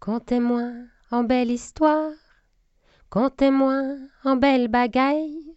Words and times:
Contez-moi 0.00 0.72
en 1.10 1.24
belle 1.24 1.50
histoire, 1.50 2.14
contez-moi 3.10 3.98
en 4.24 4.36
belle 4.36 4.68
bagaille, 4.68 5.54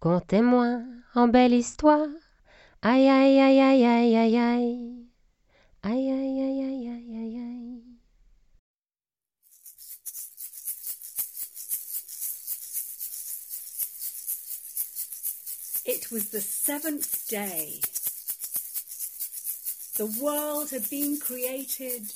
contez-moi 0.00 0.80
en 1.14 1.28
belle 1.28 1.52
histoire. 1.52 2.08
Aïe 2.80 3.06
aïe 3.06 3.38
aïe 3.38 3.60
aïe 3.60 3.84
aïe. 3.84 5.06
Aïe 5.82 6.10
aïe 6.10 6.10
aïe 6.10 6.62
aïe 6.64 6.88
aïe 6.88 7.16
aïe 7.18 7.36
aïe. 7.36 7.82
It 15.84 16.10
was 16.10 16.30
the 16.30 16.40
seventh 16.40 17.28
day. 17.28 17.82
The 19.98 20.06
world 20.18 20.70
had 20.70 20.88
been 20.88 21.18
created. 21.20 22.10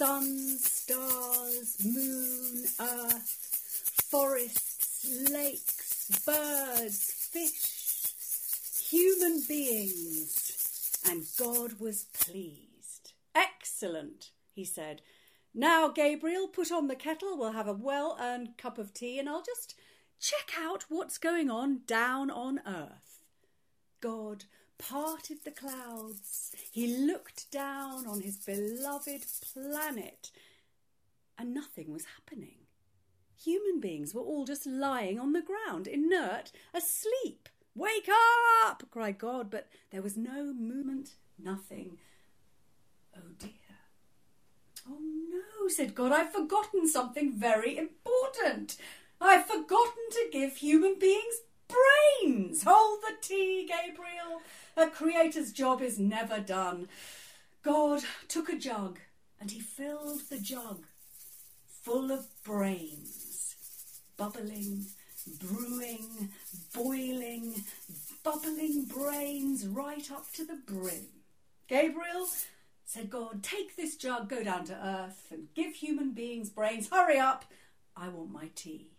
Sun, 0.00 0.56
stars, 0.60 1.76
moon, 1.84 2.64
earth, 2.80 4.06
forests, 4.10 5.06
lakes, 5.30 6.22
birds, 6.24 7.28
fish, 7.30 8.88
human 8.88 9.42
beings, 9.46 10.96
and 11.06 11.24
God 11.38 11.78
was 11.78 12.06
pleased. 12.18 13.12
Excellent, 13.34 14.30
he 14.54 14.64
said. 14.64 15.02
Now, 15.52 15.88
Gabriel, 15.88 16.48
put 16.48 16.72
on 16.72 16.88
the 16.88 16.96
kettle. 16.96 17.36
We'll 17.36 17.52
have 17.52 17.68
a 17.68 17.74
well 17.74 18.16
earned 18.18 18.56
cup 18.56 18.78
of 18.78 18.94
tea, 18.94 19.18
and 19.18 19.28
I'll 19.28 19.42
just 19.42 19.74
check 20.18 20.54
out 20.58 20.86
what's 20.88 21.18
going 21.18 21.50
on 21.50 21.82
down 21.86 22.30
on 22.30 22.60
earth. 22.66 23.20
God 24.00 24.44
parted 24.80 25.44
the 25.44 25.50
clouds. 25.50 26.52
He 26.70 26.96
looked 27.06 27.50
down 27.50 28.06
on 28.06 28.20
his 28.20 28.36
beloved 28.36 29.24
planet, 29.52 30.30
and 31.38 31.54
nothing 31.54 31.92
was 31.92 32.06
happening. 32.16 32.56
Human 33.44 33.80
beings 33.80 34.14
were 34.14 34.22
all 34.22 34.44
just 34.44 34.66
lying 34.66 35.18
on 35.18 35.32
the 35.32 35.42
ground, 35.42 35.86
inert, 35.86 36.52
asleep. 36.74 37.48
Wake 37.74 38.08
up! 38.64 38.82
cried 38.90 39.18
God, 39.18 39.50
but 39.50 39.68
there 39.90 40.02
was 40.02 40.16
no 40.16 40.52
movement, 40.52 41.14
nothing. 41.38 41.98
Oh 43.16 43.32
dear. 43.38 43.50
Oh 44.88 44.98
no, 45.00 45.68
said 45.68 45.94
God, 45.94 46.12
I've 46.12 46.32
forgotten 46.32 46.88
something 46.88 47.32
very 47.32 47.78
important. 47.78 48.76
I've 49.20 49.46
forgotten 49.46 50.04
to 50.12 50.28
give 50.32 50.56
human 50.56 50.98
beings 50.98 51.36
brains. 51.72 52.64
Hold 52.64 53.00
the 53.02 53.14
tea, 53.20 53.68
Gabriel. 53.68 54.40
A 54.76 54.88
creator's 54.88 55.52
job 55.52 55.82
is 55.82 55.98
never 55.98 56.40
done. 56.40 56.88
God 57.62 58.02
took 58.28 58.48
a 58.48 58.56
jug 58.56 58.98
and 59.40 59.50
he 59.50 59.60
filled 59.60 60.22
the 60.30 60.38
jug 60.38 60.84
full 61.82 62.10
of 62.10 62.26
brains, 62.44 63.56
bubbling, 64.16 64.86
brewing, 65.38 66.30
boiling, 66.74 67.64
bubbling 68.22 68.84
brains 68.84 69.66
right 69.66 70.10
up 70.10 70.30
to 70.32 70.44
the 70.44 70.58
brim. 70.66 71.06
Gabriel, 71.68 72.26
said 72.84 73.08
God, 73.08 73.42
take 73.42 73.76
this 73.76 73.96
jug, 73.96 74.28
go 74.28 74.42
down 74.42 74.64
to 74.66 74.74
earth, 74.74 75.26
and 75.30 75.48
give 75.54 75.74
human 75.74 76.12
beings 76.12 76.50
brains. 76.50 76.88
Hurry 76.90 77.18
up, 77.18 77.44
I 77.96 78.08
want 78.08 78.32
my 78.32 78.50
tea. 78.54 78.90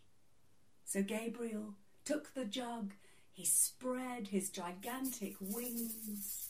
So 0.86 1.04
Gabriel 1.04 1.76
took 2.06 2.34
the 2.34 2.46
jug, 2.46 2.94
he 3.32 3.46
spread 3.46 4.28
his 4.28 4.50
gigantic 4.50 5.36
wings, 5.40 6.50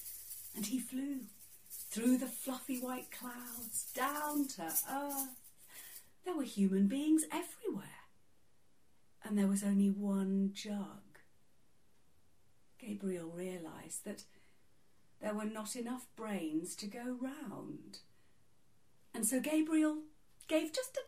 and 0.56 0.66
he 0.66 0.80
flew 0.80 1.22
through 1.70 2.18
the 2.18 2.28
fluffy 2.28 2.80
white 2.80 3.12
clouds 3.12 3.92
down 3.94 4.48
to 4.48 4.64
earth. 4.64 5.36
There 6.26 6.36
were 6.36 6.44
human 6.44 6.88
beings 6.88 7.24
everywhere, 7.32 8.08
and 9.24 9.38
there 9.38 9.48
was 9.48 9.64
only 9.64 9.90
one 9.90 10.52
jug. 10.54 11.20
Gabriel 12.80 13.30
realized 13.30 14.06
that 14.06 14.24
there 15.22 15.34
were 15.34 15.46
not 15.46 15.76
enough 15.76 16.08
brains 16.16 16.76
to 16.76 16.88
go 16.88 17.18
round. 17.20 18.00
And 19.14 19.26
so 19.26 19.40
Gabriel 19.40 19.98
gave 20.48 20.74
just 20.74 20.98
a 20.98 21.02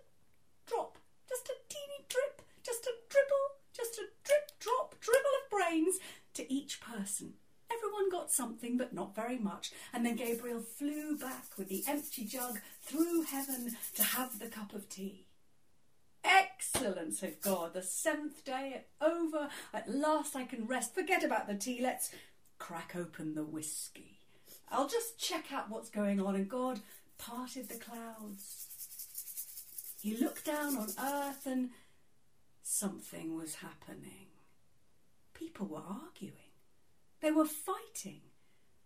drop, 0.67 0.97
just 1.27 1.47
a 1.47 1.55
teeny 1.67 2.05
drip, 2.09 2.41
just 2.61 2.85
a 2.85 2.93
dribble, 3.09 3.47
just 3.73 3.97
a 3.97 4.05
drip, 4.23 4.51
drop, 4.59 4.92
dribble 5.03 5.35
of 5.43 5.49
brains 5.51 5.99
to 6.35 6.51
each 6.51 6.79
person. 6.81 7.33
Everyone 7.71 8.09
got 8.09 8.31
something, 8.31 8.77
but 8.77 8.93
not 8.93 9.15
very 9.15 9.37
much. 9.37 9.71
And 9.93 10.05
then 10.05 10.15
Gabriel 10.15 10.61
flew 10.61 11.17
back 11.17 11.45
with 11.57 11.69
the 11.69 11.83
empty 11.87 12.25
jug 12.25 12.59
through 12.81 13.23
heaven 13.23 13.75
to 13.95 14.03
have 14.03 14.39
the 14.39 14.47
cup 14.47 14.73
of 14.73 14.89
tea. 14.89 15.25
Excellent, 16.23 17.15
said 17.15 17.41
God. 17.41 17.73
The 17.73 17.81
seventh 17.81 18.45
day 18.45 18.85
over. 19.01 19.49
At 19.73 19.89
last 19.89 20.35
I 20.35 20.45
can 20.45 20.67
rest. 20.67 20.93
Forget 20.93 21.23
about 21.23 21.47
the 21.47 21.55
tea. 21.55 21.79
Let's 21.81 22.11
crack 22.59 22.93
open 22.95 23.35
the 23.35 23.43
whiskey. 23.43 24.19
I'll 24.71 24.87
just 24.87 25.19
check 25.19 25.51
out 25.51 25.69
what's 25.69 25.89
going 25.89 26.21
on. 26.21 26.35
And 26.35 26.47
God 26.47 26.79
parted 27.17 27.69
the 27.69 27.75
clouds. 27.75 28.67
He 30.01 30.17
looked 30.17 30.45
down 30.45 30.77
on 30.77 30.89
earth 31.01 31.45
and 31.45 31.69
something 32.61 33.37
was 33.37 33.55
happening. 33.55 34.32
People 35.33 35.67
were 35.67 35.77
arguing. 35.79 36.51
They 37.21 37.31
were 37.31 37.45
fighting. 37.45 38.21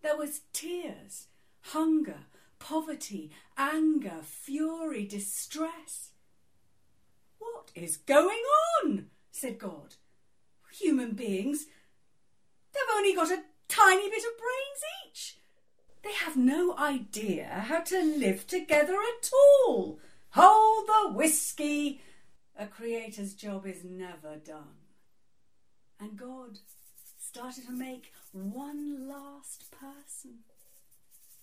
There 0.01 0.17
was 0.17 0.41
tears, 0.53 1.27
hunger, 1.61 2.25
poverty, 2.59 3.31
anger, 3.57 4.19
fury, 4.21 5.05
distress. 5.05 6.11
What 7.39 7.71
is 7.75 7.97
going 7.97 8.41
on? 8.83 9.07
said 9.31 9.59
God. 9.59 9.95
Human 10.79 11.11
beings, 11.11 11.65
they've 12.73 12.95
only 12.95 13.15
got 13.15 13.31
a 13.31 13.43
tiny 13.67 14.09
bit 14.09 14.23
of 14.23 14.37
brains 14.37 14.83
each. 15.07 15.37
They 16.03 16.13
have 16.13 16.37
no 16.37 16.77
idea 16.77 17.65
how 17.67 17.81
to 17.81 18.01
live 18.01 18.45
together 18.47 18.93
at 18.93 19.29
all. 19.33 19.99
Hold 20.29 20.87
the 20.87 21.13
whiskey. 21.13 22.01
A 22.57 22.67
creator's 22.67 23.33
job 23.33 23.65
is 23.65 23.83
never 23.83 24.35
done. 24.35 24.86
And 25.99 26.17
God 26.17 26.59
started 27.19 27.65
to 27.65 27.71
make 27.71 28.11
one 28.31 29.07
last 29.07 29.71
person. 29.71 30.39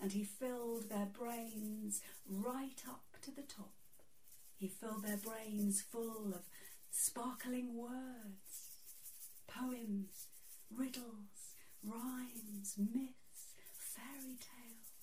And 0.01 0.13
he 0.13 0.25
filled 0.25 0.89
their 0.89 1.07
brains 1.07 2.01
right 2.29 2.83
up 2.89 3.05
to 3.23 3.31
the 3.31 3.43
top. 3.43 3.73
He 4.57 4.69
filled 4.69 5.05
their 5.05 5.17
brains 5.17 5.83
full 5.83 6.33
of 6.35 6.43
sparkling 6.91 7.77
words, 7.77 8.71
poems, 9.47 10.27
riddles, 10.71 11.55
rhymes, 11.83 12.75
myths, 12.79 13.55
fairy 13.77 14.37
tales. 14.39 14.95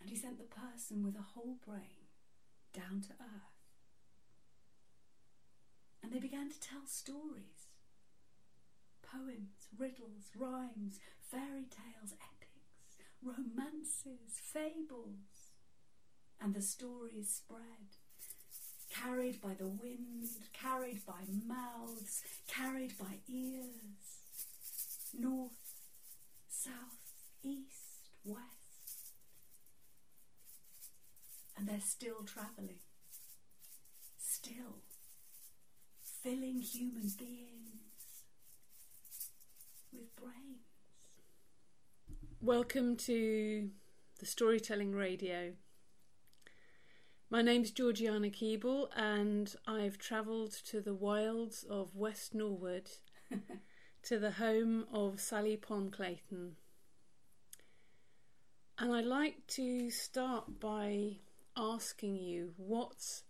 And 0.00 0.10
he 0.10 0.16
sent 0.16 0.38
the 0.38 0.44
person 0.44 1.02
with 1.02 1.16
a 1.16 1.22
whole 1.34 1.56
brain 1.66 2.10
down 2.74 3.00
to 3.02 3.14
earth. 3.20 3.53
They 6.14 6.20
began 6.20 6.48
to 6.48 6.60
tell 6.60 6.86
stories. 6.86 7.66
Poems, 9.02 9.66
riddles, 9.76 10.30
rhymes, 10.38 11.00
fairy 11.28 11.66
tales, 11.68 12.12
epics, 12.12 12.98
romances, 13.20 14.38
fables. 14.40 15.50
And 16.40 16.54
the 16.54 16.62
stories 16.62 17.42
spread, 17.42 17.98
carried 18.90 19.40
by 19.40 19.54
the 19.54 19.66
wind, 19.66 20.28
carried 20.52 21.04
by 21.04 21.24
mouths, 21.48 22.22
carried 22.46 22.96
by 22.96 23.18
ears, 23.26 24.20
north, 25.18 25.74
south, 26.48 27.10
east, 27.42 28.10
west. 28.24 28.44
And 31.56 31.66
they're 31.66 31.80
still 31.80 32.22
travelling, 32.24 32.78
still 34.16 34.84
filling 36.24 36.58
human 36.62 37.02
beings 37.18 37.82
with 39.92 40.16
brains. 40.16 40.64
Welcome 42.40 42.96
to 42.96 43.68
the 44.18 44.24
Storytelling 44.24 44.92
Radio. 44.92 45.52
My 47.28 47.42
name's 47.42 47.72
Georgiana 47.72 48.28
Keeble, 48.28 48.88
and 48.96 49.54
I've 49.66 49.98
travelled 49.98 50.52
to 50.70 50.80
the 50.80 50.94
wilds 50.94 51.62
of 51.64 51.94
West 51.94 52.34
Norwood 52.34 52.88
to 54.04 54.18
the 54.18 54.30
home 54.30 54.86
of 54.90 55.20
Sally 55.20 55.58
Pomme 55.58 55.90
Clayton. 55.90 56.56
And 58.78 58.94
I'd 58.94 59.04
like 59.04 59.46
to 59.48 59.90
start 59.90 60.58
by 60.58 61.16
asking 61.54 62.16
you 62.16 62.54
what's 62.56 63.24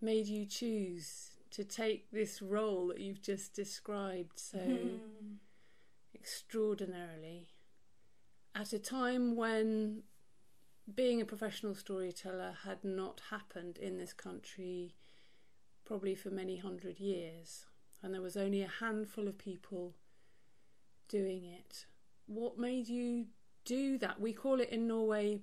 made 0.00 0.28
you 0.28 0.46
choose 0.46 1.29
to 1.50 1.64
take 1.64 2.10
this 2.10 2.40
role 2.40 2.88
that 2.88 3.00
you've 3.00 3.22
just 3.22 3.54
described 3.54 4.38
so 4.38 4.58
mm-hmm. 4.58 5.34
extraordinarily 6.14 7.48
at 8.54 8.72
a 8.72 8.78
time 8.78 9.36
when 9.36 10.02
being 10.94 11.20
a 11.20 11.24
professional 11.24 11.74
storyteller 11.74 12.54
had 12.64 12.82
not 12.82 13.20
happened 13.30 13.78
in 13.78 13.96
this 13.96 14.12
country 14.12 14.94
probably 15.84 16.14
for 16.14 16.30
many 16.30 16.56
hundred 16.56 17.00
years, 17.00 17.66
and 18.02 18.14
there 18.14 18.20
was 18.20 18.36
only 18.36 18.62
a 18.62 18.68
handful 18.80 19.28
of 19.28 19.38
people 19.38 19.94
doing 21.08 21.44
it. 21.44 21.86
What 22.26 22.58
made 22.58 22.88
you 22.88 23.26
do 23.64 23.98
that? 23.98 24.20
We 24.20 24.32
call 24.32 24.60
it 24.60 24.70
in 24.70 24.86
Norway 24.86 25.40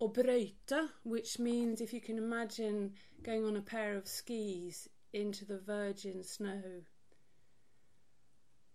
obrøyte, 0.00 0.88
which 1.04 1.38
means 1.38 1.80
if 1.80 1.92
you 1.92 2.00
can 2.00 2.18
imagine 2.18 2.92
going 3.22 3.44
on 3.44 3.56
a 3.56 3.60
pair 3.60 3.96
of 3.96 4.06
skis 4.06 4.88
into 5.16 5.46
the 5.46 5.58
virgin 5.58 6.22
snow. 6.22 6.62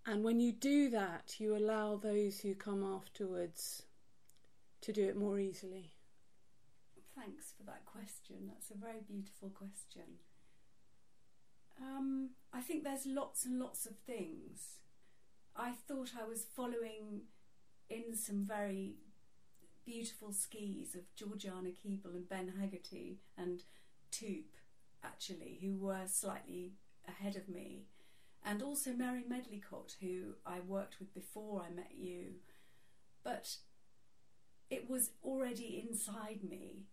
And 0.07 0.23
when 0.23 0.39
you 0.39 0.51
do 0.51 0.89
that, 0.89 1.35
you 1.37 1.55
allow 1.55 1.95
those 1.95 2.39
who 2.39 2.55
come 2.55 2.83
afterwards 2.83 3.83
to 4.81 4.91
do 4.91 5.07
it 5.07 5.15
more 5.15 5.39
easily. 5.39 5.91
Thanks 7.15 7.53
for 7.55 7.63
that 7.65 7.85
question. 7.85 8.47
That's 8.47 8.71
a 8.71 8.83
very 8.83 9.01
beautiful 9.07 9.49
question. 9.49 10.17
Um, 11.79 12.31
I 12.51 12.61
think 12.61 12.83
there's 12.83 13.05
lots 13.05 13.45
and 13.45 13.59
lots 13.59 13.85
of 13.85 13.95
things. 14.07 14.79
I 15.55 15.73
thought 15.87 16.11
I 16.19 16.27
was 16.27 16.47
following 16.55 17.21
in 17.87 18.15
some 18.15 18.43
very 18.43 18.95
beautiful 19.85 20.33
skis 20.33 20.95
of 20.95 21.13
Georgiana 21.15 21.69
Keeble 21.69 22.15
and 22.15 22.27
Ben 22.27 22.53
Haggerty 22.59 23.19
and 23.37 23.61
Toop, 24.11 24.55
actually, 25.03 25.59
who 25.61 25.75
were 25.75 26.05
slightly 26.07 26.73
ahead 27.07 27.35
of 27.35 27.49
me, 27.49 27.85
and 28.43 28.61
also 28.61 28.91
Mary 28.93 29.23
Medlicott, 29.27 29.95
who 30.01 30.35
I 30.45 30.59
worked 30.59 30.99
with 30.99 31.13
before 31.13 31.61
I 31.61 31.73
met 31.73 31.91
you. 31.95 32.35
But 33.23 33.57
it 34.69 34.89
was 34.89 35.11
already 35.23 35.85
inside 35.87 36.39
me, 36.47 36.85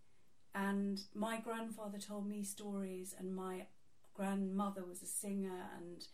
and 0.53 1.01
my 1.13 1.39
grandfather 1.39 1.97
told 1.97 2.27
me 2.27 2.43
stories, 2.43 3.15
and 3.17 3.35
my 3.35 3.67
grandmother 4.13 4.83
was 4.83 5.01
a 5.01 5.07
singer, 5.07 5.69
and 5.77 6.07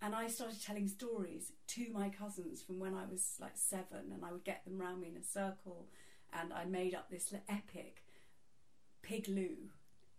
and 0.00 0.14
I 0.14 0.28
started 0.28 0.62
telling 0.62 0.86
stories 0.86 1.52
to 1.68 1.90
my 1.92 2.08
cousins 2.08 2.62
from 2.62 2.78
when 2.78 2.94
I 2.94 3.04
was 3.10 3.36
like 3.40 3.56
seven, 3.56 4.12
and 4.12 4.24
I 4.24 4.32
would 4.32 4.44
get 4.44 4.64
them 4.64 4.78
round 4.78 5.00
me 5.00 5.08
in 5.08 5.16
a 5.16 5.24
circle, 5.24 5.88
and 6.32 6.52
I 6.52 6.64
made 6.64 6.94
up 6.94 7.10
this 7.10 7.34
epic, 7.48 8.04
Pig 9.02 9.28
Lou, 9.28 9.70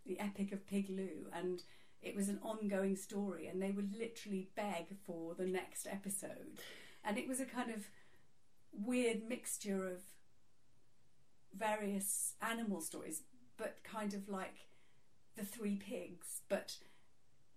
the 0.05 0.19
epic 0.19 0.51
of 0.51 0.67
Pig 0.67 0.87
Lou, 0.89 1.27
and 1.33 1.63
it 2.01 2.15
was 2.15 2.29
an 2.29 2.39
ongoing 2.41 2.95
story, 2.95 3.47
and 3.47 3.61
they 3.61 3.71
would 3.71 3.95
literally 3.97 4.49
beg 4.55 4.87
for 5.05 5.35
the 5.35 5.45
next 5.45 5.87
episode, 5.87 6.57
and 7.03 7.17
it 7.17 7.27
was 7.27 7.39
a 7.39 7.45
kind 7.45 7.69
of 7.69 7.87
weird 8.71 9.27
mixture 9.27 9.87
of 9.87 10.01
various 11.53 12.33
animal 12.41 12.81
stories, 12.81 13.23
but 13.57 13.77
kind 13.83 14.13
of 14.13 14.29
like 14.29 14.67
the 15.35 15.43
three 15.43 15.75
pigs, 15.75 16.41
but 16.47 16.77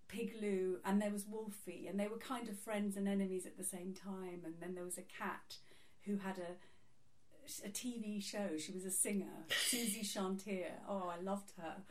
Pig 0.09 0.35
Lou, 0.41 0.79
and 0.85 1.01
there 1.01 1.11
was 1.11 1.27
Wolfie, 1.27 1.87
and 1.89 1.99
they 1.99 2.07
were 2.07 2.19
kind 2.19 2.49
of 2.49 2.59
friends 2.59 2.97
and 2.97 3.09
enemies 3.09 3.47
at 3.47 3.57
the 3.57 3.65
same 3.65 3.95
time. 3.95 4.43
And 4.45 4.55
then 4.61 4.75
there 4.75 4.85
was 4.85 4.99
a 4.99 5.03
cat 5.03 5.57
who 6.03 6.19
had 6.19 6.39
a 6.39 6.57
a 7.65 7.69
TV 7.69 8.23
show. 8.23 8.57
She 8.57 8.73
was 8.73 8.85
a 8.85 8.91
singer, 8.91 9.47
Susie 9.51 10.05
Chantier. 10.05 10.73
Oh, 10.89 11.11
I 11.13 11.21
loved 11.21 11.53
her. 11.59 11.83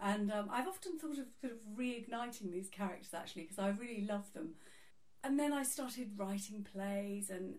And 0.00 0.30
um, 0.32 0.48
I've 0.52 0.68
often 0.68 0.98
thought 0.98 1.18
of 1.18 1.26
sort 1.40 1.52
of 1.52 1.58
reigniting 1.76 2.52
these 2.52 2.68
characters 2.68 3.14
actually 3.14 3.42
because 3.42 3.58
I 3.58 3.70
really 3.70 4.06
love 4.08 4.32
them. 4.32 4.54
And 5.24 5.38
then 5.38 5.52
I 5.52 5.64
started 5.64 6.12
writing 6.16 6.64
plays, 6.72 7.28
and 7.28 7.56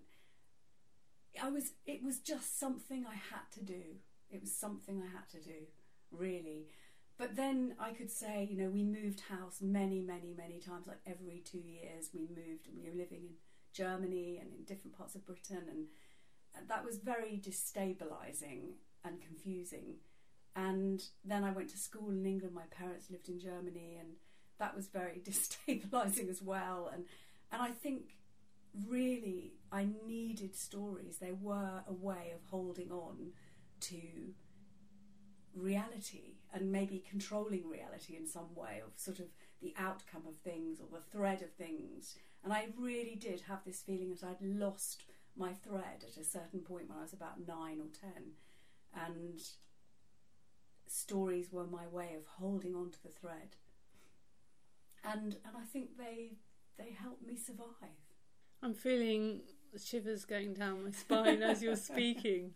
I 1.41 1.49
was 1.49 1.73
it 1.85 2.01
was 2.01 2.19
just 2.19 2.57
something 2.57 3.05
I 3.05 3.15
had 3.15 3.51
to 3.53 3.63
do. 3.63 3.81
It 4.29 4.41
was 4.41 4.55
something 4.55 5.01
I 5.01 5.11
had 5.11 5.27
to 5.31 5.45
do, 5.45 5.65
really. 6.11 6.67
But 7.17 7.35
then 7.35 7.75
I 7.77 7.91
could 7.91 8.09
say, 8.09 8.47
you 8.49 8.57
know, 8.57 8.69
we 8.69 8.83
moved 8.83 9.19
house 9.19 9.57
many, 9.61 9.99
many, 9.99 10.33
many 10.37 10.59
times, 10.59 10.87
like 10.87 11.01
every 11.05 11.43
two 11.43 11.57
years 11.57 12.11
we 12.13 12.21
moved 12.21 12.67
and 12.67 12.77
we 12.77 12.89
were 12.89 12.95
living 12.95 13.23
in 13.23 13.33
Germany 13.73 14.37
and 14.41 14.53
in 14.53 14.63
different 14.63 14.97
parts 14.97 15.15
of 15.15 15.25
Britain 15.25 15.63
and 15.69 15.87
that 16.67 16.85
was 16.85 16.97
very 16.97 17.41
destabilizing 17.43 18.73
and 19.03 19.21
confusing. 19.21 19.95
And 20.67 21.01
then 21.23 21.45
I 21.45 21.51
went 21.51 21.69
to 21.69 21.77
school 21.77 22.09
in 22.09 22.25
England. 22.25 22.53
My 22.53 22.67
parents 22.69 23.09
lived 23.09 23.29
in 23.29 23.39
Germany, 23.39 23.97
and 23.97 24.09
that 24.59 24.75
was 24.75 24.87
very 24.87 25.21
destabilizing 25.29 26.29
as 26.29 26.41
well. 26.41 26.91
And 26.93 27.05
and 27.51 27.61
I 27.61 27.69
think 27.69 28.17
really 28.87 29.53
I 29.71 29.87
needed 30.05 30.55
stories. 30.55 31.17
They 31.17 31.31
were 31.31 31.83
a 31.87 31.93
way 31.93 32.33
of 32.35 32.49
holding 32.49 32.91
on 32.91 33.31
to 33.81 34.01
reality 35.55 36.35
and 36.53 36.71
maybe 36.71 37.03
controlling 37.09 37.67
reality 37.67 38.15
in 38.15 38.27
some 38.27 38.53
way 38.53 38.81
of 38.85 38.91
sort 38.99 39.19
of 39.19 39.27
the 39.61 39.73
outcome 39.77 40.23
of 40.27 40.37
things 40.37 40.79
or 40.79 40.87
the 40.91 41.17
thread 41.17 41.41
of 41.41 41.51
things. 41.53 42.15
And 42.43 42.51
I 42.51 42.67
really 42.77 43.15
did 43.15 43.41
have 43.47 43.63
this 43.65 43.81
feeling 43.81 44.09
that 44.09 44.23
I'd 44.27 44.41
lost 44.41 45.05
my 45.37 45.53
thread 45.53 46.03
at 46.05 46.17
a 46.17 46.23
certain 46.23 46.59
point 46.59 46.89
when 46.89 46.97
I 46.97 47.01
was 47.01 47.13
about 47.13 47.47
nine 47.47 47.79
or 47.79 47.87
ten. 47.99 48.33
And 48.93 49.41
stories 50.89 51.51
were 51.51 51.67
my 51.67 51.87
way 51.87 52.15
of 52.17 52.25
holding 52.25 52.75
on 52.75 52.91
to 52.91 53.03
the 53.03 53.09
thread. 53.09 53.55
And 55.03 55.37
and 55.45 55.55
I 55.57 55.65
think 55.71 55.97
they 55.97 56.37
they 56.77 56.91
helped 56.91 57.25
me 57.25 57.35
survive. 57.35 57.99
I'm 58.61 58.73
feeling 58.73 59.41
shivers 59.81 60.25
going 60.25 60.53
down 60.53 60.83
my 60.83 60.91
spine 60.91 61.41
as 61.43 61.61
you're 61.61 61.75
speaking 61.91 62.55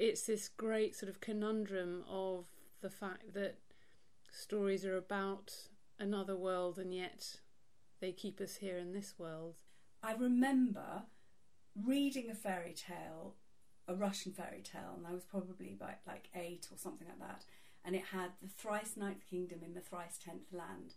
it's 0.00 0.22
this 0.22 0.48
great 0.48 0.96
sort 0.96 1.10
of 1.10 1.20
conundrum 1.20 2.02
of 2.08 2.46
the 2.80 2.88
fact 2.88 3.34
that 3.34 3.58
stories 4.32 4.86
are 4.86 4.96
about 4.96 5.52
another 5.98 6.34
world 6.34 6.78
and 6.78 6.94
yet 6.94 7.36
they 8.00 8.10
keep 8.10 8.40
us 8.40 8.56
here 8.56 8.78
in 8.78 8.94
this 8.94 9.14
world. 9.18 9.56
I 10.02 10.14
remember 10.14 11.02
reading 11.76 12.30
a 12.30 12.34
fairy 12.34 12.74
tale, 12.74 13.34
a 13.90 13.94
Russian 13.94 14.32
fairy 14.32 14.62
tale, 14.62 14.94
and 14.96 15.06
I 15.06 15.12
was 15.12 15.24
probably 15.24 15.72
about 15.72 15.96
like 16.06 16.28
eight 16.34 16.68
or 16.70 16.78
something 16.78 17.08
like 17.08 17.18
that, 17.18 17.44
and 17.84 17.96
it 17.96 18.04
had 18.12 18.30
the 18.40 18.48
thrice 18.48 18.96
ninth 18.96 19.26
kingdom 19.28 19.60
in 19.64 19.74
the 19.74 19.80
thrice 19.80 20.18
tenth 20.24 20.52
land. 20.52 20.94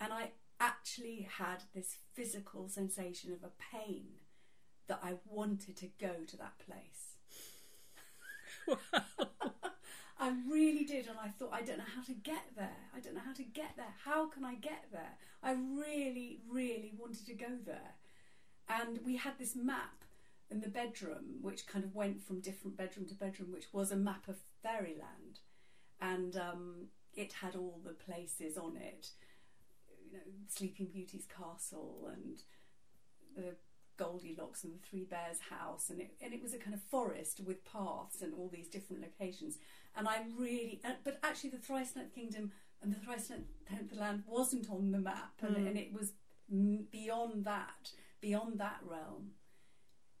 And 0.00 0.12
I 0.12 0.32
actually 0.60 1.28
had 1.38 1.62
this 1.74 1.96
physical 2.12 2.68
sensation 2.68 3.32
of 3.32 3.44
a 3.44 3.76
pain 3.76 4.06
that 4.88 5.00
I 5.02 5.14
wanted 5.24 5.76
to 5.76 5.88
go 5.98 6.24
to 6.26 6.36
that 6.36 6.58
place. 6.58 7.14
I 10.18 10.32
really 10.50 10.84
did, 10.84 11.06
and 11.06 11.18
I 11.22 11.28
thought, 11.28 11.50
I 11.52 11.62
don't 11.62 11.78
know 11.78 11.84
how 11.94 12.02
to 12.02 12.12
get 12.12 12.42
there. 12.56 12.76
I 12.94 13.00
don't 13.00 13.14
know 13.14 13.20
how 13.24 13.34
to 13.34 13.42
get 13.42 13.76
there. 13.76 13.94
How 14.04 14.28
can 14.28 14.44
I 14.44 14.54
get 14.54 14.86
there? 14.90 15.12
I 15.42 15.52
really, 15.52 16.40
really 16.50 16.92
wanted 16.98 17.26
to 17.26 17.34
go 17.34 17.58
there. 17.64 17.94
And 18.68 18.98
we 19.04 19.16
had 19.16 19.38
this 19.38 19.54
map 19.54 20.05
in 20.50 20.60
the 20.60 20.68
bedroom, 20.68 21.38
which 21.42 21.66
kind 21.66 21.84
of 21.84 21.94
went 21.94 22.22
from 22.22 22.40
different 22.40 22.76
bedroom 22.76 23.06
to 23.06 23.14
bedroom, 23.14 23.52
which 23.52 23.72
was 23.72 23.90
a 23.90 23.96
map 23.96 24.28
of 24.28 24.36
fairyland. 24.62 25.40
And 26.00 26.36
um, 26.36 26.86
it 27.14 27.32
had 27.32 27.56
all 27.56 27.80
the 27.84 27.92
places 27.92 28.56
on 28.56 28.76
it, 28.76 29.10
you 30.10 30.18
know, 30.18 30.24
Sleeping 30.48 30.86
Beauty's 30.86 31.26
castle 31.26 32.10
and 32.12 32.42
the 33.34 33.56
Goldilocks 33.96 34.62
and 34.62 34.74
the 34.74 34.86
Three 34.86 35.04
Bears 35.04 35.38
house, 35.50 35.90
and 35.90 36.00
it 36.00 36.14
and 36.20 36.34
it 36.34 36.42
was 36.42 36.54
a 36.54 36.58
kind 36.58 36.74
of 36.74 36.82
forest 36.82 37.40
with 37.44 37.64
paths 37.64 38.22
and 38.22 38.34
all 38.34 38.50
these 38.52 38.68
different 38.68 39.02
locations. 39.02 39.58
And 39.96 40.06
I 40.06 40.18
really, 40.38 40.80
uh, 40.84 40.92
but 41.02 41.18
actually, 41.22 41.50
the 41.50 41.58
Thrice 41.58 41.96
Ninth 41.96 42.14
Kingdom 42.14 42.52
and 42.82 42.94
the 42.94 43.00
Thrice 43.00 43.32
Tenth 43.68 43.96
Land 43.96 44.24
wasn't 44.26 44.70
on 44.70 44.92
the 44.92 44.98
map, 44.98 45.32
and, 45.40 45.56
mm. 45.56 45.66
and 45.66 45.78
it 45.78 45.92
was 45.92 46.12
beyond 46.90 47.44
that, 47.44 47.90
beyond 48.20 48.58
that 48.60 48.80
realm. 48.84 49.30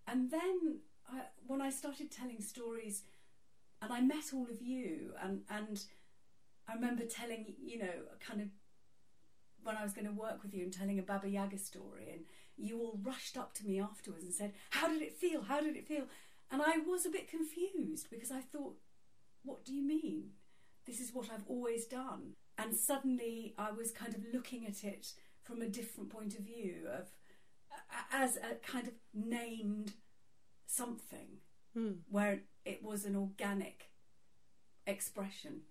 And 0.06 0.30
then 0.30 0.78
I, 1.10 1.22
when 1.46 1.60
I 1.60 1.70
started 1.70 2.10
telling 2.10 2.40
stories, 2.40 3.02
and 3.82 3.92
I 3.92 4.00
met 4.00 4.32
all 4.34 4.46
of 4.50 4.62
you, 4.62 5.12
and 5.22 5.42
and 5.50 5.82
I 6.68 6.74
remember 6.74 7.04
telling 7.04 7.54
you 7.62 7.78
know 7.78 7.92
kind 8.20 8.40
of 8.40 8.48
when 9.66 9.76
I 9.76 9.82
was 9.82 9.92
going 9.92 10.06
to 10.06 10.12
work 10.12 10.42
with 10.42 10.54
you 10.54 10.62
and 10.62 10.72
telling 10.72 10.98
a 10.98 11.02
Baba 11.02 11.28
Yaga 11.28 11.58
story 11.58 12.08
and 12.12 12.20
you 12.56 12.78
all 12.78 12.98
rushed 13.02 13.36
up 13.36 13.52
to 13.54 13.66
me 13.66 13.80
afterwards 13.80 14.24
and 14.24 14.32
said, 14.32 14.52
How 14.70 14.88
did 14.88 15.02
it 15.02 15.12
feel? 15.12 15.42
How 15.42 15.60
did 15.60 15.76
it 15.76 15.86
feel? 15.86 16.04
And 16.50 16.62
I 16.62 16.78
was 16.86 17.04
a 17.04 17.10
bit 17.10 17.28
confused 17.28 18.08
because 18.10 18.30
I 18.30 18.40
thought, 18.40 18.76
What 19.42 19.64
do 19.64 19.74
you 19.74 19.82
mean? 19.82 20.30
This 20.86 21.00
is 21.00 21.12
what 21.12 21.28
I've 21.32 21.44
always 21.48 21.84
done. 21.84 22.34
And 22.56 22.74
suddenly 22.74 23.54
I 23.58 23.72
was 23.72 23.90
kind 23.90 24.14
of 24.14 24.22
looking 24.32 24.66
at 24.66 24.84
it 24.84 25.12
from 25.42 25.60
a 25.60 25.68
different 25.68 26.10
point 26.10 26.38
of 26.38 26.44
view 26.44 26.86
of 26.96 27.08
as 28.12 28.36
a 28.36 28.54
kind 28.66 28.88
of 28.88 28.94
named 29.14 29.92
something 30.66 31.38
mm. 31.76 31.96
where 32.08 32.40
it 32.64 32.82
was 32.82 33.04
an 33.04 33.16
organic 33.16 33.90
expression. 34.86 35.62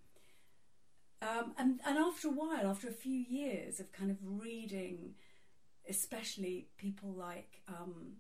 Um, 1.22 1.54
and, 1.58 1.80
and 1.86 1.98
after 1.98 2.28
a 2.28 2.32
while, 2.32 2.68
after 2.68 2.88
a 2.88 2.94
few 2.94 3.18
years 3.18 3.80
of 3.80 3.92
kind 3.92 4.12
of 4.12 4.18
reading 4.22 5.16
especially 5.88 6.68
people 6.78 7.14
like 7.14 7.62
um, 7.68 8.14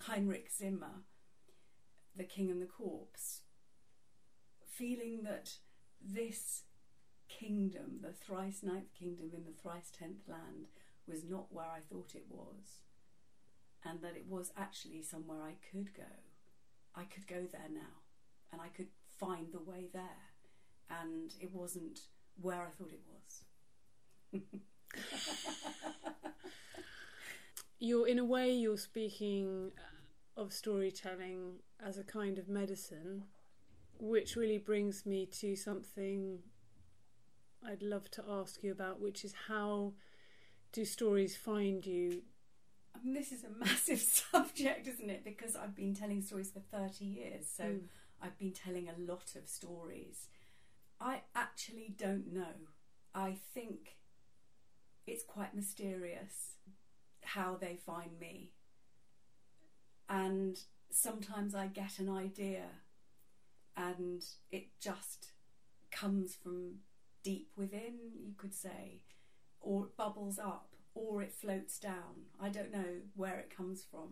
Heinrich 0.00 0.48
Zimmer, 0.50 1.02
The 2.16 2.24
King 2.24 2.50
and 2.50 2.60
the 2.60 2.66
Corpse, 2.66 3.42
feeling 4.66 5.22
that 5.24 5.52
this 6.00 6.62
kingdom, 7.28 8.00
the 8.02 8.12
thrice 8.12 8.62
ninth 8.62 8.92
kingdom 8.98 9.30
in 9.34 9.44
the 9.44 9.52
thrice 9.52 9.90
tenth 9.96 10.28
land, 10.28 10.66
was 11.06 11.24
not 11.24 11.52
where 11.52 11.66
I 11.66 11.80
thought 11.80 12.14
it 12.14 12.26
was, 12.28 12.80
and 13.84 14.00
that 14.02 14.16
it 14.16 14.26
was 14.28 14.52
actually 14.56 15.02
somewhere 15.02 15.42
I 15.42 15.54
could 15.70 15.94
go. 15.94 16.02
I 16.94 17.04
could 17.04 17.26
go 17.26 17.46
there 17.50 17.68
now, 17.72 18.02
and 18.52 18.60
I 18.60 18.68
could 18.68 18.88
find 19.18 19.46
the 19.52 19.60
way 19.60 19.88
there, 19.92 20.30
and 20.90 21.32
it 21.40 21.52
wasn't 21.52 22.00
where 22.40 22.62
I 22.62 22.70
thought 22.70 22.92
it 22.92 23.02
was. 23.06 23.44
you're 27.78 28.06
in 28.06 28.18
a 28.18 28.24
way 28.24 28.52
you're 28.52 28.76
speaking 28.76 29.72
of 30.36 30.52
storytelling 30.52 31.54
as 31.84 31.98
a 31.98 32.04
kind 32.04 32.38
of 32.38 32.48
medicine 32.48 33.24
which 33.98 34.36
really 34.36 34.58
brings 34.58 35.04
me 35.04 35.26
to 35.26 35.54
something 35.56 36.38
I'd 37.66 37.82
love 37.82 38.10
to 38.12 38.24
ask 38.28 38.62
you 38.62 38.72
about 38.72 39.00
which 39.00 39.24
is 39.24 39.34
how 39.48 39.94
do 40.72 40.84
stories 40.84 41.36
find 41.36 41.84
you 41.84 42.22
I 42.94 43.04
mean, 43.04 43.14
this 43.14 43.32
is 43.32 43.44
a 43.44 43.50
massive 43.64 44.00
subject, 44.00 44.86
isn't 44.86 45.10
it? 45.10 45.24
Because 45.24 45.56
I've 45.56 45.74
been 45.74 45.94
telling 45.94 46.22
stories 46.22 46.50
for 46.50 46.60
30 46.60 47.04
years, 47.04 47.46
so 47.54 47.64
mm. 47.64 47.80
I've 48.20 48.38
been 48.38 48.52
telling 48.52 48.88
a 48.88 49.10
lot 49.10 49.34
of 49.36 49.48
stories. 49.48 50.28
I 51.00 51.22
actually 51.34 51.94
don't 51.96 52.32
know. 52.32 52.70
I 53.14 53.36
think 53.54 53.96
it's 55.06 55.24
quite 55.24 55.54
mysterious 55.54 56.56
how 57.22 57.56
they 57.60 57.76
find 57.76 58.18
me. 58.20 58.52
And 60.08 60.58
sometimes 60.90 61.54
I 61.54 61.66
get 61.66 61.98
an 61.98 62.08
idea 62.08 62.64
and 63.76 64.22
it 64.50 64.66
just 64.80 65.32
comes 65.90 66.34
from 66.34 66.80
deep 67.22 67.50
within, 67.56 67.94
you 68.22 68.34
could 68.36 68.54
say, 68.54 69.00
or 69.60 69.84
it 69.84 69.96
bubbles 69.96 70.38
up 70.38 70.68
or 70.94 71.22
it 71.22 71.32
floats 71.32 71.78
down. 71.78 72.26
I 72.40 72.48
don't 72.48 72.72
know 72.72 73.00
where 73.14 73.38
it 73.38 73.54
comes 73.54 73.84
from. 73.90 74.10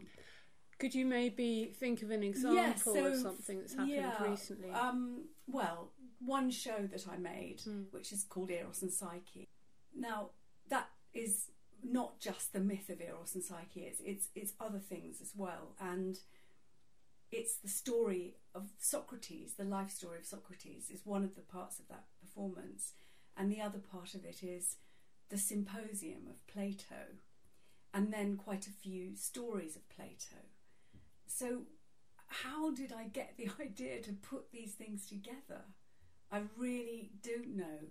Could 0.78 0.94
you 0.94 1.04
maybe 1.04 1.72
think 1.78 2.02
of 2.02 2.10
an 2.10 2.22
example 2.22 2.56
yeah, 2.56 2.74
so, 2.74 3.06
of 3.06 3.16
something 3.16 3.58
that's 3.58 3.74
happened 3.74 3.90
yeah, 3.90 4.22
recently? 4.22 4.70
Um, 4.70 5.24
well, 5.46 5.92
one 6.24 6.50
show 6.50 6.88
that 6.90 7.06
I 7.06 7.18
made, 7.18 7.60
mm. 7.68 7.84
which 7.90 8.12
is 8.12 8.24
called 8.24 8.50
Eros 8.50 8.80
and 8.80 8.90
Psyche. 8.90 9.46
Now, 9.94 10.30
that 10.70 10.88
is 11.12 11.50
not 11.82 12.18
just 12.18 12.52
the 12.52 12.60
myth 12.60 12.88
of 12.88 13.00
Eros 13.00 13.34
and 13.34 13.44
Psyche, 13.44 13.82
it's, 13.82 14.00
it's, 14.04 14.28
it's 14.34 14.52
other 14.58 14.78
things 14.78 15.20
as 15.20 15.32
well. 15.36 15.74
And 15.78 16.16
it's 17.30 17.56
the 17.56 17.68
story 17.68 18.36
of 18.54 18.70
Socrates, 18.78 19.54
the 19.54 19.64
life 19.64 19.90
story 19.90 20.18
of 20.18 20.26
Socrates, 20.26 20.90
is 20.90 21.04
one 21.04 21.24
of 21.24 21.34
the 21.34 21.42
parts 21.42 21.78
of 21.78 21.88
that 21.88 22.04
performance. 22.20 22.92
And 23.36 23.50
the 23.50 23.60
other 23.60 23.78
part 23.78 24.14
of 24.14 24.24
it 24.24 24.42
is 24.42 24.76
the 25.30 25.38
symposium 25.38 26.26
of 26.28 26.46
Plato, 26.46 27.16
and 27.94 28.12
then 28.12 28.36
quite 28.36 28.66
a 28.66 28.70
few 28.70 29.16
stories 29.16 29.76
of 29.76 29.88
Plato. 29.88 30.36
So, 31.26 31.62
how 32.26 32.72
did 32.72 32.92
I 32.92 33.04
get 33.04 33.34
the 33.36 33.50
idea 33.60 34.00
to 34.02 34.12
put 34.12 34.52
these 34.52 34.72
things 34.72 35.06
together? 35.06 35.62
I 36.30 36.42
really 36.56 37.10
don't 37.22 37.56
know. 37.56 37.88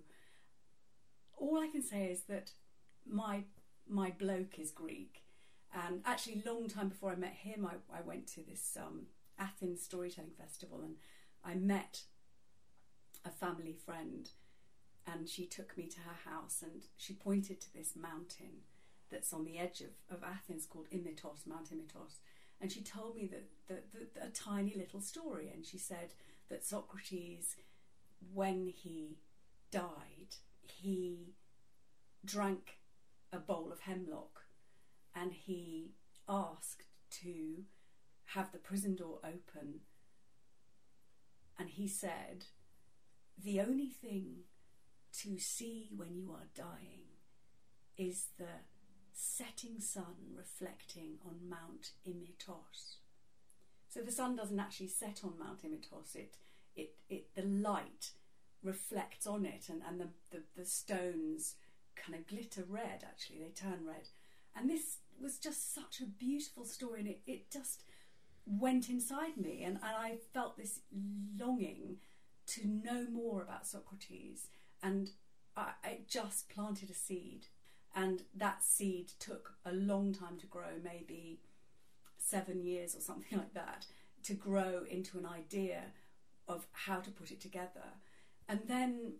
All 1.36 1.58
I 1.58 1.68
can 1.68 1.82
say 1.82 2.04
is 2.04 2.22
that 2.22 2.52
my 3.06 3.44
my 3.88 4.10
bloke 4.10 4.58
is 4.58 4.70
Greek, 4.70 5.24
and 5.72 6.02
actually, 6.04 6.42
long 6.44 6.68
time 6.68 6.88
before 6.88 7.12
I 7.12 7.16
met 7.16 7.32
him, 7.32 7.66
I, 7.66 7.96
I 7.96 8.00
went 8.02 8.26
to 8.28 8.42
this 8.42 8.76
um, 8.80 9.06
Athens 9.38 9.82
Storytelling 9.82 10.32
Festival, 10.38 10.80
and 10.82 10.96
I 11.44 11.54
met 11.54 12.02
a 13.24 13.30
family 13.30 13.72
friend, 13.72 14.28
and 15.12 15.28
she 15.28 15.46
took 15.46 15.76
me 15.76 15.86
to 15.86 16.00
her 16.00 16.30
house, 16.30 16.62
and 16.62 16.82
she 16.96 17.12
pointed 17.12 17.60
to 17.60 17.74
this 17.74 17.94
mountain 17.96 18.64
that's 19.10 19.32
on 19.32 19.44
the 19.44 19.58
edge 19.58 19.80
of, 19.80 20.16
of 20.16 20.22
Athens 20.22 20.66
called 20.66 20.90
Imitos, 20.90 21.46
Mount 21.46 21.70
Imitos, 21.70 22.18
and 22.60 22.70
she 22.70 22.82
told 22.82 23.16
me 23.16 23.26
that, 23.26 23.48
that, 23.68 23.92
that 24.14 24.26
a 24.26 24.30
tiny 24.30 24.74
little 24.76 25.00
story, 25.00 25.50
and 25.52 25.64
she 25.64 25.78
said 25.78 26.12
that 26.48 26.64
Socrates, 26.64 27.56
when 28.32 28.66
he 28.66 29.16
died, 29.70 30.36
he 30.66 31.34
drank 32.24 32.78
a 33.32 33.38
bowl 33.38 33.70
of 33.72 33.80
hemlock 33.80 34.42
and 35.14 35.32
he 35.32 35.92
asked 36.28 36.84
to 37.10 37.64
have 38.34 38.52
the 38.52 38.58
prison 38.58 38.94
door 38.94 39.18
open. 39.24 39.80
And 41.58 41.70
he 41.70 41.88
said, 41.88 42.46
The 43.42 43.60
only 43.60 43.88
thing 43.88 44.44
to 45.18 45.38
see 45.38 45.88
when 45.96 46.14
you 46.14 46.30
are 46.32 46.48
dying 46.54 47.02
is 47.96 48.26
the 48.38 48.64
setting 49.12 49.80
sun 49.80 50.34
reflecting 50.36 51.18
on 51.26 51.48
Mount 51.48 51.92
Imitos. 52.08 52.96
So 53.88 54.00
the 54.00 54.12
sun 54.12 54.36
doesn't 54.36 54.60
actually 54.60 54.88
set 54.88 55.20
on 55.24 55.38
Mount 55.38 55.62
Imitos, 55.62 56.14
it, 56.14 56.36
it, 56.76 56.94
it, 57.08 57.34
the 57.34 57.42
light 57.42 58.12
reflects 58.62 59.26
on 59.26 59.44
it, 59.44 59.68
and, 59.68 59.82
and 59.86 60.00
the, 60.00 60.08
the, 60.30 60.42
the 60.56 60.64
stones 60.64 61.56
kind 61.96 62.18
of 62.18 62.26
glitter 62.26 62.64
red, 62.68 63.04
actually, 63.04 63.40
they 63.40 63.50
turn 63.50 63.84
red. 63.86 64.08
And 64.56 64.70
this 64.70 64.98
was 65.20 65.38
just 65.38 65.74
such 65.74 66.00
a 66.00 66.06
beautiful 66.06 66.64
story, 66.64 67.00
and 67.00 67.08
it, 67.08 67.20
it 67.26 67.50
just 67.50 67.82
went 68.46 68.88
inside 68.88 69.36
me, 69.36 69.62
and, 69.64 69.76
and 69.76 69.96
I 69.96 70.16
felt 70.32 70.56
this 70.56 70.80
longing 71.38 71.96
to 72.46 72.66
know 72.66 73.06
more 73.10 73.42
about 73.42 73.66
Socrates, 73.66 74.46
and 74.82 75.10
I, 75.56 75.70
I 75.84 75.98
just 76.08 76.48
planted 76.48 76.90
a 76.90 76.94
seed, 76.94 77.46
and 77.94 78.22
that 78.34 78.62
seed 78.62 79.12
took 79.18 79.54
a 79.64 79.72
long 79.72 80.12
time 80.12 80.38
to 80.38 80.46
grow, 80.46 80.78
maybe 80.82 81.40
seven 82.18 82.62
years 82.62 82.94
or 82.94 83.00
something 83.00 83.38
like 83.38 83.54
that, 83.54 83.86
to 84.24 84.34
grow 84.34 84.84
into 84.88 85.18
an 85.18 85.26
idea 85.26 85.84
of 86.48 86.66
how 86.72 87.00
to 87.00 87.10
put 87.10 87.30
it 87.30 87.40
together. 87.40 87.94
And 88.48 88.60
then 88.66 89.14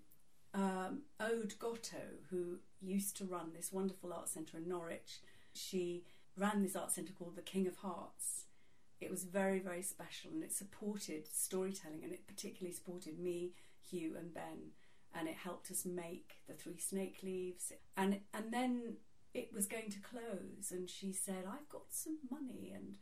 um, 0.54 1.02
Ode 1.20 1.54
Gotto, 1.58 2.18
who 2.30 2.58
used 2.80 3.16
to 3.18 3.24
run 3.24 3.52
this 3.54 3.72
wonderful 3.72 4.12
art 4.12 4.28
centre 4.28 4.56
in 4.56 4.68
Norwich, 4.68 5.20
she 5.52 6.04
ran 6.36 6.62
this 6.62 6.76
art 6.76 6.90
centre 6.90 7.12
called 7.12 7.36
the 7.36 7.42
King 7.42 7.66
of 7.66 7.76
Hearts. 7.76 8.44
It 9.00 9.10
was 9.10 9.24
very, 9.24 9.60
very 9.60 9.82
special 9.82 10.30
and 10.32 10.42
it 10.42 10.52
supported 10.52 11.26
storytelling 11.26 12.02
and 12.02 12.12
it 12.12 12.26
particularly 12.26 12.74
supported 12.74 13.18
me, 13.18 13.52
Hugh, 13.88 14.16
and 14.18 14.34
Ben. 14.34 14.72
And 15.14 15.28
it 15.28 15.34
helped 15.34 15.70
us 15.70 15.84
make 15.84 16.36
the 16.46 16.54
three 16.54 16.78
snake 16.78 17.18
leaves. 17.22 17.72
And, 17.96 18.20
and 18.32 18.52
then 18.52 18.94
it 19.34 19.50
was 19.52 19.66
going 19.66 19.90
to 19.90 20.00
close, 20.00 20.70
and 20.72 20.88
she 20.90 21.12
said, 21.12 21.44
I've 21.46 21.68
got 21.68 21.86
some 21.90 22.18
money 22.30 22.72
and 22.74 22.94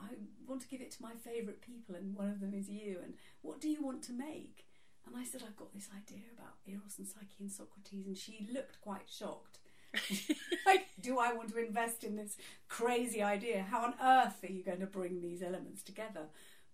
I 0.00 0.14
want 0.46 0.62
to 0.62 0.68
give 0.68 0.80
it 0.80 0.90
to 0.92 1.02
my 1.02 1.12
favourite 1.12 1.60
people, 1.60 1.94
and 1.94 2.16
one 2.16 2.28
of 2.28 2.40
them 2.40 2.54
is 2.54 2.68
you. 2.68 2.98
And 3.02 3.14
what 3.42 3.60
do 3.60 3.68
you 3.68 3.82
want 3.82 4.02
to 4.04 4.12
make? 4.12 4.66
And 5.06 5.16
I 5.16 5.24
said, 5.24 5.42
I've 5.46 5.56
got 5.56 5.72
this 5.72 5.88
idea 5.96 6.24
about 6.36 6.54
Eros 6.66 6.98
and 6.98 7.06
Psyche 7.06 7.40
and 7.40 7.50
Socrates, 7.50 8.06
and 8.06 8.16
she 8.16 8.48
looked 8.52 8.80
quite 8.80 9.08
shocked. 9.08 9.58
like, 10.66 10.86
do 11.00 11.18
I 11.18 11.32
want 11.32 11.50
to 11.50 11.64
invest 11.64 12.04
in 12.04 12.16
this 12.16 12.36
crazy 12.68 13.22
idea? 13.22 13.66
How 13.70 13.84
on 13.84 13.94
earth 14.02 14.44
are 14.44 14.52
you 14.52 14.62
going 14.62 14.80
to 14.80 14.86
bring 14.86 15.20
these 15.20 15.42
elements 15.42 15.82
together? 15.82 16.26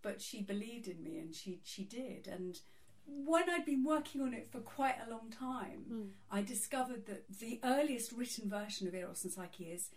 But 0.02 0.20
she 0.20 0.42
believed 0.42 0.88
in 0.88 1.02
me, 1.02 1.18
and 1.18 1.34
she 1.34 1.60
she 1.64 1.84
did. 1.84 2.26
And 2.26 2.58
when 3.06 3.48
I'd 3.50 3.64
been 3.64 3.84
working 3.84 4.20
on 4.20 4.34
it 4.34 4.48
for 4.50 4.60
quite 4.60 4.96
a 5.06 5.10
long 5.10 5.30
time, 5.30 5.84
mm. 5.90 6.08
I 6.30 6.42
discovered 6.42 7.06
that 7.06 7.24
the 7.38 7.60
earliest 7.62 8.12
written 8.12 8.48
version 8.48 8.88
of 8.88 8.94
Eros 8.94 9.24
and 9.24 9.32
Psyche 9.32 9.64
is 9.64 9.90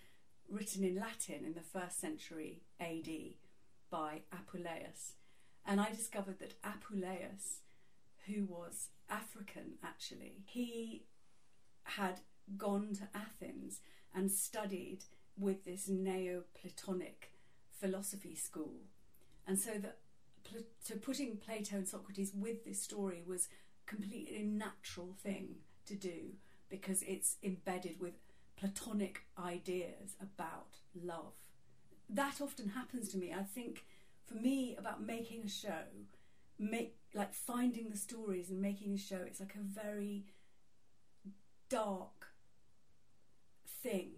written 0.50 0.84
in 0.84 0.96
Latin 0.96 1.46
in 1.46 1.54
the 1.54 1.62
first 1.62 2.00
century 2.00 2.62
AD 2.80 3.10
by 3.90 4.22
Apuleius. 4.34 5.14
And 5.66 5.82
I 5.82 5.90
discovered 5.90 6.40
that 6.40 6.62
Apuleius 6.62 7.60
who 8.28 8.46
was 8.46 8.90
African 9.10 9.74
actually, 9.84 10.44
he 10.46 11.06
had 11.84 12.20
gone 12.58 12.94
to 12.96 13.08
Athens 13.16 13.80
and 14.14 14.32
studied 14.32 15.06
with 15.38 15.66
this 15.66 15.88
Neoplatonic 15.88 17.32
philosophy 17.80 18.36
school. 18.36 18.82
And 19.48 19.58
so 19.58 19.72
that 19.80 20.00
so 20.80 20.96
putting 20.96 21.38
Plato 21.38 21.78
and 21.78 21.88
Socrates 21.88 22.32
with 22.34 22.66
this 22.66 22.82
story 22.82 23.24
was 23.26 23.48
completely 23.86 24.38
a 24.38 24.44
natural 24.44 25.16
thing 25.22 25.56
to 25.86 25.96
do 25.96 26.34
because 26.70 27.02
it's 27.04 27.38
embedded 27.44 28.00
with 28.00 28.14
Platonic 28.58 29.22
ideas 29.38 30.16
about 30.22 30.78
love. 30.96 31.36
That 32.10 32.42
often 32.42 32.70
happens 32.70 33.10
to 33.10 33.18
me. 33.18 33.34
I 33.34 33.44
think 33.44 33.86
for 34.26 34.36
me 34.36 34.76
about 34.78 35.02
making 35.02 35.44
a 35.46 35.50
show, 35.50 35.84
make 36.60 36.96
like 37.14 37.34
finding 37.34 37.90
the 37.90 37.98
stories 37.98 38.50
and 38.50 38.62
making 38.62 38.94
a 38.94 38.98
show 38.98 39.20
it's 39.26 39.40
like 39.40 39.56
a 39.56 39.82
very 39.82 40.26
dark 41.70 42.28
thing 43.84 44.10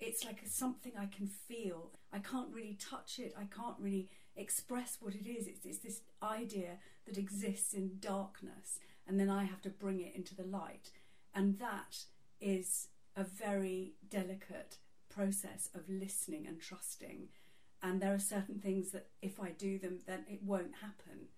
it's 0.00 0.24
like 0.24 0.40
something 0.46 0.92
i 0.98 1.06
can 1.06 1.26
feel 1.26 1.90
i 2.12 2.18
can't 2.18 2.52
really 2.52 2.78
touch 2.80 3.18
it 3.18 3.34
i 3.36 3.44
can't 3.44 3.76
really 3.80 4.08
express 4.38 4.98
what 5.00 5.14
it 5.14 5.28
is. 5.28 5.46
It's, 5.46 5.64
it's 5.64 5.78
this 5.78 6.00
idea 6.22 6.78
that 7.06 7.18
exists 7.18 7.74
in 7.74 7.98
darkness, 8.00 8.78
and 9.06 9.18
then 9.18 9.30
I 9.30 9.44
have 9.44 9.62
to 9.62 9.70
bring 9.70 10.00
it 10.00 10.14
into 10.14 10.34
the 10.34 10.44
light. 10.44 10.90
And 11.34 11.58
that 11.58 12.04
is 12.40 12.88
a 13.16 13.24
very 13.24 13.94
delicate 14.08 14.78
process 15.08 15.68
of 15.74 15.88
listening 15.88 16.46
and 16.46 16.60
trusting. 16.60 17.28
And 17.82 18.00
there 18.00 18.14
are 18.14 18.18
certain 18.18 18.58
things 18.58 18.90
that 18.90 19.08
if 19.22 19.40
I 19.40 19.50
do 19.50 19.78
them, 19.78 20.00
then 20.06 20.24
it 20.28 20.42
won't 20.42 20.76
happen. 20.80 21.28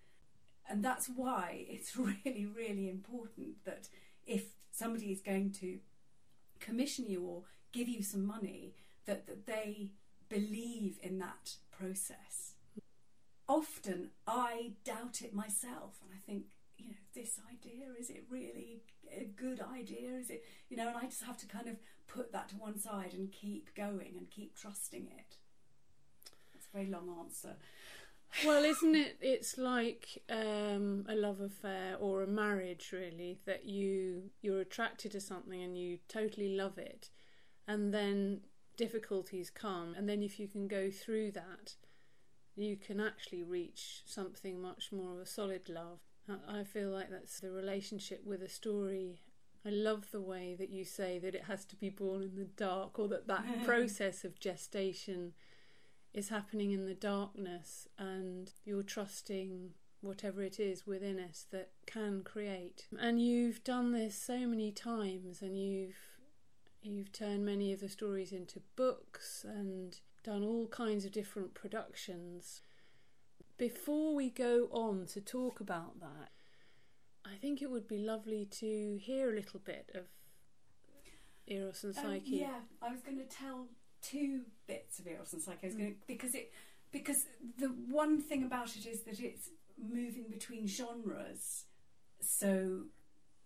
And 0.68 0.84
that's 0.84 1.08
why 1.08 1.66
it's 1.68 1.96
really, 1.96 2.46
really 2.46 2.88
important 2.88 3.64
that 3.64 3.88
if 4.26 4.44
somebody 4.70 5.12
is 5.12 5.20
going 5.20 5.52
to 5.52 5.78
commission 6.60 7.06
you 7.08 7.24
or 7.24 7.42
give 7.72 7.88
you 7.88 8.02
some 8.02 8.26
money, 8.26 8.74
that, 9.06 9.26
that 9.26 9.46
they 9.46 9.92
believe 10.28 10.98
in 11.02 11.18
that 11.18 11.56
process. 11.70 12.54
Often 13.50 14.10
I 14.28 14.72
doubt 14.84 15.22
it 15.22 15.34
myself 15.34 15.98
and 16.02 16.10
I 16.14 16.20
think, 16.24 16.44
you 16.78 16.86
know, 16.86 16.94
this 17.14 17.40
idea, 17.52 17.86
is 17.98 18.08
it 18.08 18.24
really 18.30 18.82
a 19.10 19.24
good 19.24 19.60
idea? 19.60 20.10
Is 20.16 20.30
it, 20.30 20.44
you 20.68 20.76
know, 20.76 20.86
and 20.86 20.96
I 20.96 21.06
just 21.06 21.24
have 21.24 21.36
to 21.38 21.46
kind 21.46 21.66
of 21.66 21.74
put 22.06 22.30
that 22.32 22.48
to 22.50 22.56
one 22.56 22.78
side 22.78 23.12
and 23.12 23.32
keep 23.32 23.74
going 23.74 24.14
and 24.16 24.30
keep 24.30 24.56
trusting 24.56 25.06
it. 25.06 25.36
That's 26.52 26.66
a 26.72 26.76
very 26.76 26.88
long 26.88 27.08
answer. 27.18 27.56
Well, 28.46 28.64
isn't 28.64 28.94
it? 28.94 29.16
It's 29.20 29.58
like 29.58 30.22
um, 30.30 31.04
a 31.08 31.16
love 31.16 31.40
affair 31.40 31.96
or 31.98 32.22
a 32.22 32.28
marriage, 32.28 32.90
really. 32.92 33.40
That 33.44 33.66
you 33.66 34.30
you're 34.40 34.60
attracted 34.60 35.10
to 35.12 35.20
something 35.20 35.60
and 35.60 35.76
you 35.76 35.98
totally 36.08 36.54
love 36.54 36.78
it, 36.78 37.10
and 37.66 37.92
then 37.92 38.42
difficulties 38.76 39.50
come, 39.50 39.94
and 39.96 40.08
then 40.08 40.22
if 40.22 40.38
you 40.38 40.46
can 40.46 40.68
go 40.68 40.90
through 40.90 41.32
that, 41.32 41.74
you 42.62 42.76
can 42.76 43.00
actually 43.00 43.42
reach 43.42 44.02
something 44.06 44.60
much 44.60 44.90
more 44.92 45.12
of 45.12 45.18
a 45.18 45.26
solid 45.26 45.68
love. 45.68 46.00
I 46.48 46.64
feel 46.64 46.90
like 46.90 47.10
that's 47.10 47.40
the 47.40 47.50
relationship 47.50 48.22
with 48.24 48.42
a 48.42 48.48
story. 48.48 49.22
I 49.64 49.70
love 49.70 50.10
the 50.12 50.20
way 50.20 50.54
that 50.58 50.70
you 50.70 50.84
say 50.84 51.18
that 51.18 51.34
it 51.34 51.44
has 51.44 51.64
to 51.66 51.76
be 51.76 51.90
born 51.90 52.22
in 52.22 52.36
the 52.36 52.44
dark, 52.44 52.98
or 52.98 53.08
that 53.08 53.26
that 53.26 53.44
process 53.64 54.24
of 54.24 54.38
gestation 54.38 55.32
is 56.14 56.28
happening 56.28 56.70
in 56.72 56.86
the 56.86 56.94
darkness, 56.94 57.88
and 57.98 58.52
you're 58.64 58.82
trusting 58.82 59.70
whatever 60.02 60.42
it 60.42 60.58
is 60.58 60.86
within 60.86 61.18
us 61.18 61.46
that 61.50 61.70
can 61.86 62.22
create. 62.22 62.86
And 62.98 63.20
you've 63.20 63.62
done 63.64 63.92
this 63.92 64.16
so 64.16 64.46
many 64.46 64.70
times, 64.72 65.42
and 65.42 65.58
you've 65.58 65.96
you've 66.82 67.12
turned 67.12 67.44
many 67.44 67.72
of 67.72 67.80
the 67.80 67.88
stories 67.88 68.32
into 68.32 68.60
books 68.74 69.44
and 69.46 70.00
done 70.22 70.42
all 70.44 70.66
kinds 70.68 71.04
of 71.04 71.12
different 71.12 71.54
productions. 71.54 72.60
Before 73.56 74.14
we 74.14 74.30
go 74.30 74.68
on 74.72 75.06
to 75.06 75.20
talk 75.20 75.60
about 75.60 76.00
that, 76.00 76.30
I 77.24 77.36
think 77.36 77.60
it 77.62 77.70
would 77.70 77.86
be 77.86 77.98
lovely 77.98 78.46
to 78.52 78.98
hear 79.00 79.30
a 79.30 79.34
little 79.34 79.60
bit 79.60 79.90
of 79.94 80.04
Eros 81.46 81.84
and 81.84 81.96
Um, 81.98 82.04
Psyche. 82.04 82.36
yeah, 82.36 82.60
I 82.80 82.90
was 82.90 83.00
going 83.02 83.18
to 83.18 83.24
tell 83.24 83.68
two 84.02 84.46
bits 84.66 84.98
of 84.98 85.06
Eros 85.06 85.32
and 85.32 85.42
Psyche. 85.42 85.58
I 85.62 85.66
was 85.66 85.74
going 85.74 85.94
to, 85.94 86.00
because 86.06 86.34
it 86.34 86.52
because 86.92 87.26
the 87.58 87.68
one 87.68 88.20
thing 88.20 88.42
about 88.42 88.76
it 88.76 88.84
is 88.86 89.02
that 89.02 89.20
it's 89.20 89.50
moving 89.78 90.24
between 90.28 90.66
genres. 90.66 91.66
So 92.20 92.86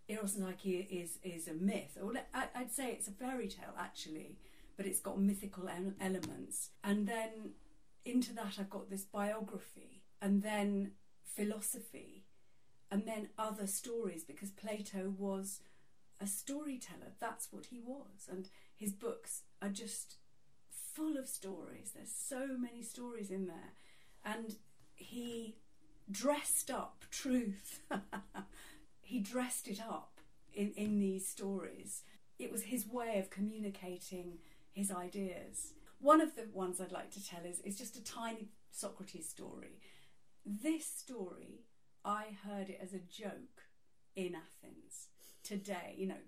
Eros 0.09 0.35
and 0.37 0.45
Psyche 0.45 0.81
is 0.81 1.19
is 1.23 1.49
a 1.49 1.55
myth, 1.55 1.99
or 2.01 2.13
I'd 2.33 2.73
say 2.73 2.93
it's 2.93 3.09
a 3.09 3.13
fairy 3.13 3.49
tale 3.49 3.75
actually, 3.79 4.39
but 4.77 4.87
it's 4.87 5.01
got 5.01 5.21
mythical 5.21 5.69
elements. 6.01 6.71
And 6.83 7.07
then 7.07 7.53
into 8.05 8.35
that, 8.35 8.55
I've 8.59 8.71
got 8.71 8.91
this 8.91 9.05
biography, 9.05 10.03
and 10.21 10.43
then 10.43 10.93
philosophy, 11.25 12.25
and 12.91 13.07
then 13.07 13.29
other 13.39 13.67
stories 13.67 14.25
because 14.25 14.51
Plato 14.51 15.13
was 15.17 15.61
a 16.21 16.27
storyteller. 16.27 17.13
That's 17.19 17.49
what 17.51 17.67
he 17.67 17.81
was, 17.81 18.29
and 18.31 18.49
his 18.75 18.93
books 18.93 19.43
are 19.63 19.69
just 19.71 20.17
full 20.71 21.17
of 21.17 21.29
stories. 21.29 21.93
There's 21.95 22.13
so 22.13 22.57
many 22.59 22.83
stories 22.83 23.31
in 23.31 23.47
there, 23.47 23.73
and 24.25 24.57
he 24.95 25.57
dressed 26.11 26.71
up 26.71 27.05
truth. 27.11 27.81
he 29.01 29.21
dressed 29.21 29.69
it 29.69 29.81
up 29.81 30.21
in, 30.53 30.73
in 30.77 31.01
these 31.01 31.27
stories. 31.27 32.03
It 32.39 32.53
was 32.53 32.65
his 32.65 32.87
way 32.87 33.19
of 33.19 33.31
communicating 33.31 34.39
his 34.75 34.91
ideas. 34.91 35.73
One 36.01 36.21
of 36.21 36.37
the 36.37 36.49
ones 36.53 36.81
I'd 36.81 36.93
like 36.93 37.11
to 37.13 37.25
tell 37.25 37.45
is, 37.45 37.61
is 37.61 37.79
just 37.79 37.97
a 37.97 38.05
tiny 38.05 38.49
Socrates 38.71 39.29
story. 39.29 39.81
This 40.45 40.87
story, 40.87 41.63
I 42.05 42.27
heard 42.47 42.69
it 42.69 42.81
as 42.83 42.93
a 42.93 42.99
joke 42.99 43.63
in 44.15 44.35
Athens 44.35 45.09
today, 45.43 45.95
you 45.97 46.09
know, 46.09 46.21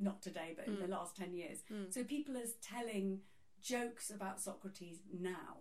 not 0.00 0.22
today, 0.22 0.54
but 0.56 0.66
in 0.66 0.76
the 0.76 0.86
hmm. 0.86 0.92
last 0.92 1.16
10 1.16 1.34
years. 1.34 1.58
Hmm. 1.68 1.84
So 1.90 2.04
people 2.04 2.36
are 2.36 2.48
telling 2.62 3.20
jokes 3.60 4.10
about 4.10 4.40
Socrates 4.40 4.98
now. 5.12 5.58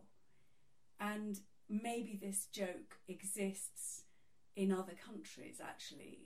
And 1.00 1.40
maybe 1.70 2.18
this 2.22 2.46
joke 2.46 3.00
exists 3.08 4.04
in 4.56 4.72
other 4.72 4.94
countries 5.06 5.60
actually 5.62 6.20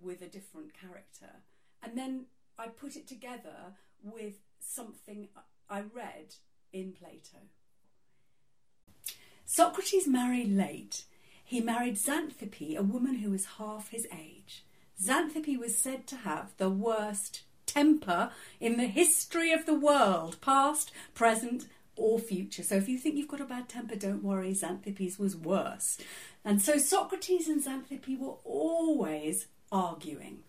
with 0.00 0.22
a 0.22 0.28
different 0.28 0.72
character. 0.72 1.42
And 1.82 1.96
then 1.96 2.26
I 2.58 2.68
put 2.68 2.96
it 2.96 3.06
together 3.06 3.74
with 4.02 4.36
something 4.62 5.28
I 5.68 5.80
read 5.80 6.36
in 6.72 6.92
Plato. 6.92 7.38
Socrates 9.44 10.06
married 10.06 10.50
late. 10.56 11.04
He 11.44 11.60
married 11.60 11.96
Xanthippe, 11.96 12.76
a 12.76 12.82
woman 12.82 13.16
who 13.16 13.30
was 13.30 13.56
half 13.58 13.90
his 13.90 14.06
age. 14.16 14.64
Xanthippe 15.02 15.58
was 15.58 15.76
said 15.76 16.06
to 16.06 16.16
have 16.16 16.56
the 16.56 16.70
worst 16.70 17.42
temper 17.66 18.30
in 18.60 18.76
the 18.76 18.86
history 18.86 19.52
of 19.52 19.66
the 19.66 19.74
world, 19.74 20.40
past, 20.40 20.90
present, 21.14 21.66
or 21.96 22.18
future. 22.18 22.62
So 22.62 22.76
if 22.76 22.88
you 22.88 22.98
think 22.98 23.16
you've 23.16 23.28
got 23.28 23.40
a 23.40 23.44
bad 23.44 23.68
temper, 23.68 23.96
don't 23.96 24.22
worry, 24.22 24.52
Xanthippe's 24.52 25.18
was 25.18 25.36
worse. 25.36 25.98
And 26.44 26.62
so 26.62 26.78
Socrates 26.78 27.48
and 27.48 27.62
Xanthippe 27.62 28.18
were 28.18 28.36
always 28.44 29.48
arguing. 29.70 30.44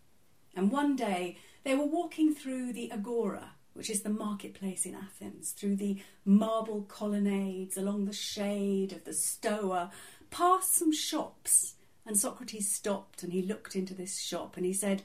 And 0.56 0.72
one 0.72 0.96
day 0.96 1.38
they 1.64 1.76
were 1.76 1.86
walking 1.86 2.34
through 2.34 2.74
the 2.74 2.92
Agora, 2.92 3.52
which 3.74 3.90
is 3.90 4.02
the 4.02 4.10
marketplace 4.10 4.86
in 4.86 4.96
Athens, 4.96 5.52
through 5.52 5.76
the 5.76 6.02
marble 6.26 6.84
colonnades, 6.84 7.78
along 7.78 8.06
the 8.06 8.14
shade 8.14 8.94
of 8.94 9.04
the 9.04 9.14
Stoa, 9.14 9.92
past 10.30 10.76
some 10.76 10.92
shops. 10.92 11.76
And 12.06 12.18
Socrates 12.18 12.70
stopped 12.70 13.24
and 13.24 13.32
he 13.32 13.42
looked 13.42 13.76
into 13.76 13.94
this 13.94 14.20
shop 14.20 14.58
and 14.58 14.66
he 14.66 14.74
said, 14.74 15.04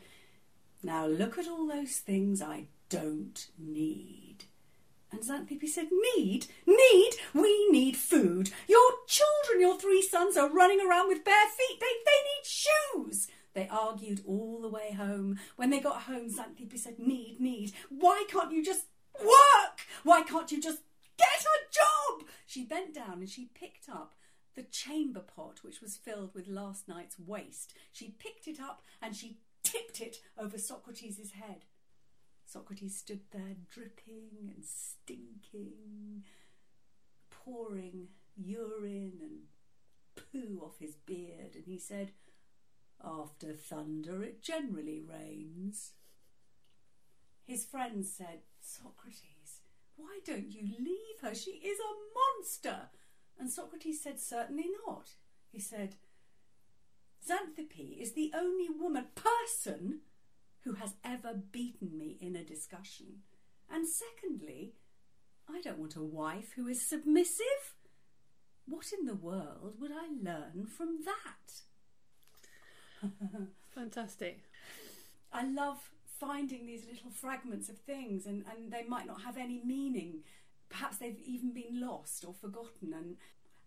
Now 0.82 1.06
look 1.06 1.38
at 1.38 1.46
all 1.46 1.66
those 1.66 1.98
things 1.98 2.42
I 2.42 2.64
don't 2.88 3.48
need. 3.56 4.44
And 5.10 5.22
Xanthippe 5.22 5.68
said, 5.68 5.88
Need? 6.16 6.46
Need? 6.66 7.12
We 7.34 7.70
need 7.70 7.96
food. 7.96 8.50
Your 8.68 8.90
children, 9.06 9.60
your 9.60 9.78
three 9.78 10.02
sons, 10.02 10.36
are 10.36 10.52
running 10.52 10.80
around 10.80 11.08
with 11.08 11.24
bare 11.24 11.48
feet. 11.56 11.80
They, 11.80 11.86
they 12.04 12.20
need 12.24 12.44
shoes. 12.44 13.28
They 13.58 13.66
argued 13.72 14.22
all 14.24 14.60
the 14.60 14.68
way 14.68 14.92
home. 14.92 15.40
When 15.56 15.70
they 15.70 15.80
got 15.80 16.02
home, 16.02 16.30
Xanthippe 16.30 16.78
said, 16.78 17.00
Need, 17.00 17.40
need. 17.40 17.72
Why 17.88 18.24
can't 18.28 18.52
you 18.52 18.64
just 18.64 18.84
work? 19.20 19.80
Why 20.04 20.22
can't 20.22 20.52
you 20.52 20.62
just 20.62 20.78
get 21.18 21.26
a 21.26 21.74
job? 21.74 22.28
She 22.46 22.62
bent 22.62 22.94
down 22.94 23.14
and 23.14 23.28
she 23.28 23.50
picked 23.54 23.88
up 23.88 24.14
the 24.54 24.62
chamber 24.62 25.18
pot 25.18 25.58
which 25.62 25.80
was 25.80 25.96
filled 25.96 26.36
with 26.36 26.46
last 26.46 26.86
night's 26.86 27.18
waste. 27.18 27.74
She 27.90 28.14
picked 28.20 28.46
it 28.46 28.60
up 28.60 28.84
and 29.02 29.16
she 29.16 29.38
tipped 29.64 30.00
it 30.00 30.18
over 30.38 30.56
Socrates' 30.56 31.32
head. 31.32 31.64
Socrates 32.46 32.96
stood 32.96 33.22
there 33.32 33.56
dripping 33.68 34.52
and 34.54 34.64
stinking, 34.64 36.22
pouring 37.28 38.06
urine 38.36 39.18
and 39.20 39.38
poo 40.14 40.62
off 40.64 40.78
his 40.78 40.94
beard, 40.94 41.56
and 41.56 41.64
he 41.66 41.76
said, 41.76 42.12
After 43.04 43.52
thunder 43.52 44.22
it 44.22 44.42
generally 44.42 45.00
rains. 45.00 45.92
His 47.46 47.64
friends 47.64 48.12
said, 48.12 48.40
Socrates, 48.60 49.60
why 49.96 50.18
don't 50.24 50.50
you 50.50 50.62
leave 50.62 51.20
her? 51.22 51.34
She 51.34 51.52
is 51.52 51.78
a 51.78 51.98
monster. 52.14 52.90
And 53.38 53.50
Socrates 53.50 54.02
said, 54.02 54.20
Certainly 54.20 54.66
not. 54.86 55.10
He 55.50 55.60
said, 55.60 55.96
Xanthippe 57.26 58.00
is 58.00 58.12
the 58.12 58.32
only 58.34 58.68
woman, 58.68 59.06
person, 59.14 60.00
who 60.64 60.74
has 60.74 60.94
ever 61.04 61.34
beaten 61.34 61.96
me 61.96 62.18
in 62.20 62.36
a 62.36 62.44
discussion. 62.44 63.22
And 63.70 63.86
secondly, 63.88 64.74
I 65.48 65.60
don't 65.60 65.78
want 65.78 65.96
a 65.96 66.02
wife 66.02 66.52
who 66.56 66.68
is 66.68 66.86
submissive. 66.86 67.74
What 68.66 68.92
in 68.98 69.06
the 69.06 69.14
world 69.14 69.74
would 69.80 69.92
I 69.92 70.08
learn 70.22 70.66
from 70.66 71.00
that? 71.04 71.62
Fantastic. 73.74 74.44
I 75.32 75.46
love 75.46 75.90
finding 76.18 76.66
these 76.66 76.84
little 76.86 77.10
fragments 77.10 77.68
of 77.68 77.78
things, 77.78 78.26
and, 78.26 78.44
and 78.50 78.72
they 78.72 78.84
might 78.88 79.06
not 79.06 79.22
have 79.22 79.36
any 79.36 79.60
meaning. 79.64 80.24
Perhaps 80.68 80.98
they've 80.98 81.20
even 81.24 81.52
been 81.52 81.80
lost 81.80 82.24
or 82.26 82.34
forgotten. 82.34 82.92
And 82.92 83.16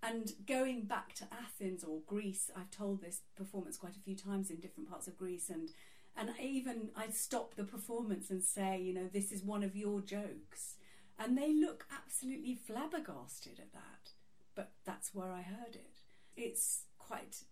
And 0.04 0.34
going 0.48 0.86
back 0.86 1.14
to 1.16 1.28
Athens 1.32 1.84
or 1.84 2.02
Greece, 2.08 2.50
I've 2.56 2.72
told 2.72 3.02
this 3.02 3.22
performance 3.36 3.78
quite 3.78 3.96
a 3.96 4.00
few 4.00 4.16
times 4.16 4.50
in 4.50 4.58
different 4.60 4.90
parts 4.90 5.08
of 5.08 5.18
Greece, 5.18 5.50
and 5.50 5.70
and 6.18 6.32
even 6.42 6.90
I'd 6.96 7.16
stop 7.16 7.56
the 7.56 7.64
performance 7.64 8.30
and 8.30 8.44
say, 8.44 8.82
you 8.82 8.94
know, 8.94 9.08
this 9.08 9.32
is 9.32 9.44
one 9.44 9.64
of 9.64 9.76
your 9.76 10.02
jokes, 10.02 10.76
and 11.18 11.38
they 11.38 11.54
look 11.54 11.86
absolutely 11.90 12.56
flabbergasted 12.56 13.60
at 13.60 13.72
that. 13.74 14.12
But 14.56 14.72
that's 14.84 15.14
where 15.14 15.32
I 15.32 15.44
heard 15.44 15.76
it. 15.76 16.00
It's 16.36 16.86
quite 16.98 17.44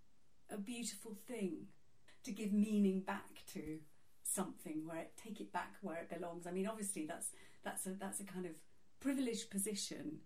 a 0.52 0.58
beautiful 0.58 1.16
thing 1.28 1.68
to 2.24 2.32
give 2.32 2.52
meaning 2.52 3.02
back 3.02 3.46
to 3.54 3.80
something 4.24 4.86
where 4.86 5.00
it 5.00 5.14
take 5.18 5.42
it 5.42 5.52
back 5.52 5.76
where 5.82 5.98
it 5.98 6.10
belongs. 6.10 6.46
I 6.46 6.52
mean, 6.52 6.68
obviously 6.68 7.06
that's 7.06 7.30
that's 7.64 7.86
a 7.86 7.92
that's 7.92 8.20
a 8.20 8.26
kind 8.26 8.46
of 8.46 8.54
privileged 9.00 9.50
position, 9.50 10.20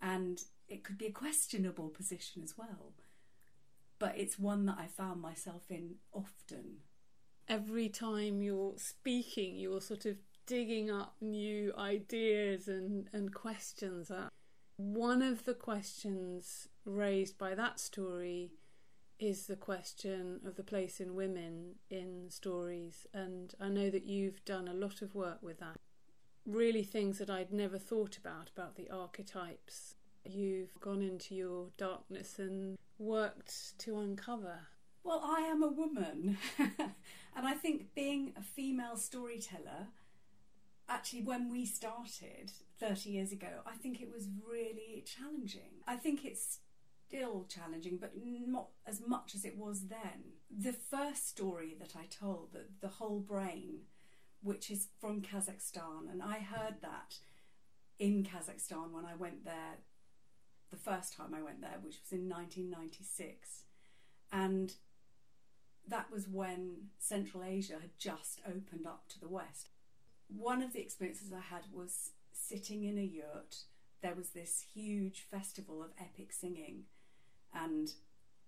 and 0.00 0.40
it 0.68 0.84
could 0.84 0.98
be 0.98 1.06
a 1.06 1.12
questionable 1.12 1.88
position 1.88 2.42
as 2.42 2.56
well. 2.56 2.94
But 3.98 4.14
it's 4.16 4.38
one 4.38 4.66
that 4.66 4.76
I 4.78 4.86
found 4.86 5.20
myself 5.20 5.70
in 5.70 5.96
often. 6.12 6.78
Every 7.48 7.88
time 7.88 8.42
you're 8.42 8.74
speaking, 8.76 9.56
you're 9.56 9.80
sort 9.80 10.06
of 10.06 10.16
digging 10.46 10.90
up 10.90 11.14
new 11.20 11.72
ideas 11.78 12.68
and, 12.68 13.08
and 13.12 13.32
questions. 13.32 14.10
One 14.76 15.22
of 15.22 15.44
the 15.44 15.54
questions 15.54 16.68
raised 16.84 17.38
by 17.38 17.54
that 17.54 17.78
story 17.78 18.52
is 19.18 19.46
the 19.46 19.56
question 19.56 20.40
of 20.46 20.56
the 20.56 20.62
place 20.62 21.00
in 21.00 21.14
women 21.14 21.76
in 21.90 22.26
stories, 22.30 23.06
and 23.14 23.54
I 23.60 23.68
know 23.68 23.90
that 23.90 24.04
you've 24.04 24.44
done 24.44 24.68
a 24.68 24.74
lot 24.74 25.02
of 25.02 25.14
work 25.14 25.38
with 25.42 25.60
that. 25.60 25.76
Really, 26.46 26.82
things 26.82 27.18
that 27.18 27.30
I'd 27.30 27.52
never 27.52 27.78
thought 27.78 28.16
about, 28.16 28.50
about 28.54 28.76
the 28.76 28.90
archetypes. 28.90 29.94
You've 30.24 30.78
gone 30.80 31.02
into 31.02 31.34
your 31.34 31.68
darkness 31.76 32.38
and 32.38 32.76
worked 32.98 33.78
to 33.78 33.98
uncover. 33.98 34.68
Well, 35.04 35.22
I 35.22 35.40
am 35.40 35.62
a 35.62 35.68
woman, 35.68 36.38
and 36.58 37.46
I 37.46 37.54
think 37.54 37.94
being 37.94 38.32
a 38.36 38.42
female 38.42 38.96
storyteller, 38.96 39.88
actually, 40.88 41.22
when 41.22 41.50
we 41.50 41.66
started 41.66 42.50
30 42.80 43.10
years 43.10 43.32
ago, 43.32 43.60
I 43.66 43.76
think 43.76 44.00
it 44.00 44.10
was 44.12 44.28
really 44.48 45.04
challenging. 45.06 45.82
I 45.86 45.96
think 45.96 46.24
it's 46.24 46.60
still 47.14 47.46
challenging, 47.48 47.98
but 48.00 48.12
not 48.16 48.68
as 48.86 49.00
much 49.06 49.34
as 49.34 49.44
it 49.44 49.56
was 49.56 49.86
then. 49.88 50.32
The 50.50 50.72
first 50.72 51.28
story 51.28 51.76
that 51.78 51.94
I 51.96 52.06
told, 52.06 52.52
the, 52.52 52.64
the 52.80 52.94
whole 52.94 53.20
brain, 53.20 53.80
which 54.42 54.70
is 54.70 54.88
from 55.00 55.22
Kazakhstan, 55.22 56.10
and 56.10 56.22
I 56.22 56.38
heard 56.38 56.76
that 56.82 57.18
in 57.98 58.24
Kazakhstan 58.24 58.90
when 58.90 59.04
I 59.04 59.14
went 59.14 59.44
there 59.44 59.78
the 60.70 60.76
first 60.76 61.16
time 61.16 61.34
I 61.34 61.42
went 61.42 61.60
there, 61.60 61.78
which 61.82 61.98
was 62.02 62.10
in 62.10 62.28
1996. 62.28 63.62
And 64.32 64.74
that 65.86 66.10
was 66.10 66.26
when 66.26 66.88
Central 66.98 67.44
Asia 67.44 67.74
had 67.74 67.96
just 67.96 68.40
opened 68.44 68.86
up 68.86 69.04
to 69.10 69.20
the 69.20 69.28
West. 69.28 69.68
One 70.26 70.62
of 70.62 70.72
the 70.72 70.80
experiences 70.80 71.32
I 71.32 71.54
had 71.54 71.64
was 71.72 72.10
sitting 72.32 72.82
in 72.82 72.98
a 72.98 73.02
yurt. 73.02 73.58
There 74.02 74.16
was 74.16 74.30
this 74.30 74.64
huge 74.74 75.26
festival 75.30 75.80
of 75.80 75.90
epic 76.00 76.32
singing 76.32 76.84
and 77.54 77.92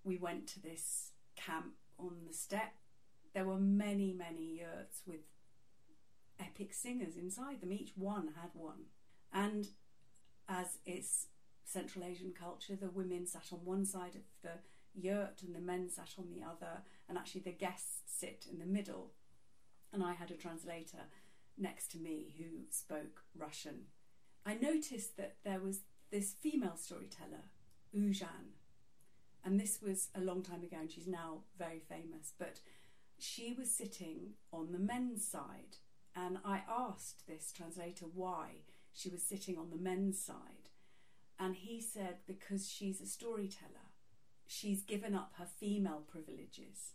we 0.05 0.17
went 0.17 0.47
to 0.49 0.63
this 0.63 1.13
camp 1.37 1.75
on 1.99 2.25
the 2.27 2.35
steppe. 2.35 2.75
There 3.35 3.45
were 3.45 3.59
many, 3.59 4.13
many 4.13 4.59
yurts 4.59 5.03
with 5.07 5.21
epic 6.41 6.73
singers 6.73 7.17
inside 7.17 7.61
them. 7.61 7.73
Each 7.73 7.93
one 7.97 8.31
had 8.41 8.51
one. 8.55 8.87
And 9.33 9.69
as 10.49 10.79
it's 10.85 11.27
Central 11.65 12.05
Asian 12.05 12.33
culture, 12.33 12.77
the 12.77 12.89
women 12.89 13.27
sat 13.27 13.53
on 13.53 13.59
one 13.65 13.85
side 13.85 14.15
of 14.15 14.23
the 14.43 14.59
yurt 14.95 15.43
and 15.45 15.55
the 15.55 15.61
men 15.61 15.91
sat 15.91 16.15
on 16.19 16.31
the 16.31 16.43
other, 16.43 16.83
and 17.09 17.19
actually 17.19 17.43
the 17.43 17.51
guests 17.51 18.01
sit 18.07 18.47
in 18.51 18.59
the 18.59 18.67
middle. 18.67 19.13
And 19.93 20.03
I 20.03 20.15
had 20.15 20.31
a 20.31 20.35
translator 20.35 21.05
next 21.59 21.91
to 21.93 21.99
me 21.99 22.35
who 22.39 22.65
spoke 22.71 23.23
Russian. 23.37 23.87
I 24.45 24.55
noticed 24.55 25.17
that 25.17 25.37
there 25.45 25.61
was 25.61 25.81
this 26.11 26.33
female 26.33 26.77
storyteller, 26.77 27.51
Ulzhan, 27.95 28.55
and 29.47 29.61
this 29.61 29.79
was 29.81 30.09
a 30.15 30.21
long 30.21 30.43
time 30.43 30.65
ago, 30.65 30.77
and 30.81 30.91
she's 30.91 31.07
now 31.07 31.39
very 31.57 31.79
famous. 31.79 32.33
But 32.37 32.61
she 33.19 33.55
was 33.57 33.71
sitting 33.71 34.33
on 34.53 34.73
the 34.73 34.79
men's 34.79 35.27
side, 35.27 35.79
and 36.15 36.39
I 36.45 36.63
asked 36.69 37.27
this 37.27 37.53
translator 37.53 38.07
why 38.13 38.65
she 38.93 39.09
was 39.09 39.23
sitting 39.23 39.57
on 39.57 39.71
the 39.71 39.77
men's 39.77 40.21
side, 40.21 40.71
and 41.39 41.55
he 41.55 41.81
said 41.81 42.17
because 42.27 42.69
she's 42.69 43.01
a 43.01 43.07
storyteller, 43.07 43.93
she's 44.49 44.83
given 44.83 45.15
up 45.15 45.35
her 45.39 45.47
female 45.47 46.03
privileges 46.07 46.95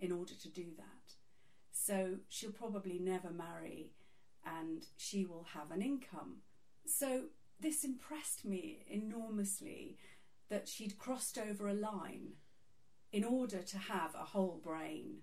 in 0.00 0.10
order 0.10 0.34
to 0.34 0.48
do 0.48 0.66
that. 0.76 1.14
So 1.70 2.16
she'll 2.28 2.50
probably 2.50 2.98
never 2.98 3.30
marry 3.30 3.92
and 4.44 4.86
she 4.96 5.24
will 5.24 5.46
have 5.54 5.70
an 5.70 5.82
income. 5.82 6.38
So 6.84 7.24
this 7.60 7.84
impressed 7.84 8.44
me 8.44 8.84
enormously 8.88 9.96
that 10.48 10.68
she'd 10.68 10.98
crossed 10.98 11.38
over 11.38 11.68
a 11.68 11.74
line 11.74 12.34
in 13.12 13.24
order 13.24 13.62
to 13.62 13.78
have 13.78 14.14
a 14.14 14.24
whole 14.24 14.60
brain 14.62 15.18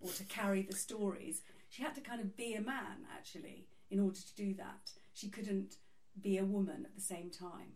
or 0.00 0.10
to 0.10 0.24
carry 0.24 0.62
the 0.62 0.76
stories. 0.76 1.42
She 1.68 1.82
had 1.82 1.94
to 1.94 2.00
kind 2.00 2.20
of 2.20 2.36
be 2.36 2.54
a 2.54 2.60
man, 2.60 3.06
actually, 3.12 3.66
in 3.90 4.00
order 4.00 4.20
to 4.20 4.34
do 4.34 4.54
that. 4.54 4.92
She 5.12 5.28
couldn't 5.28 5.76
be 6.20 6.38
a 6.38 6.44
woman 6.44 6.84
at 6.84 6.94
the 6.94 7.00
same 7.00 7.30
time. 7.30 7.74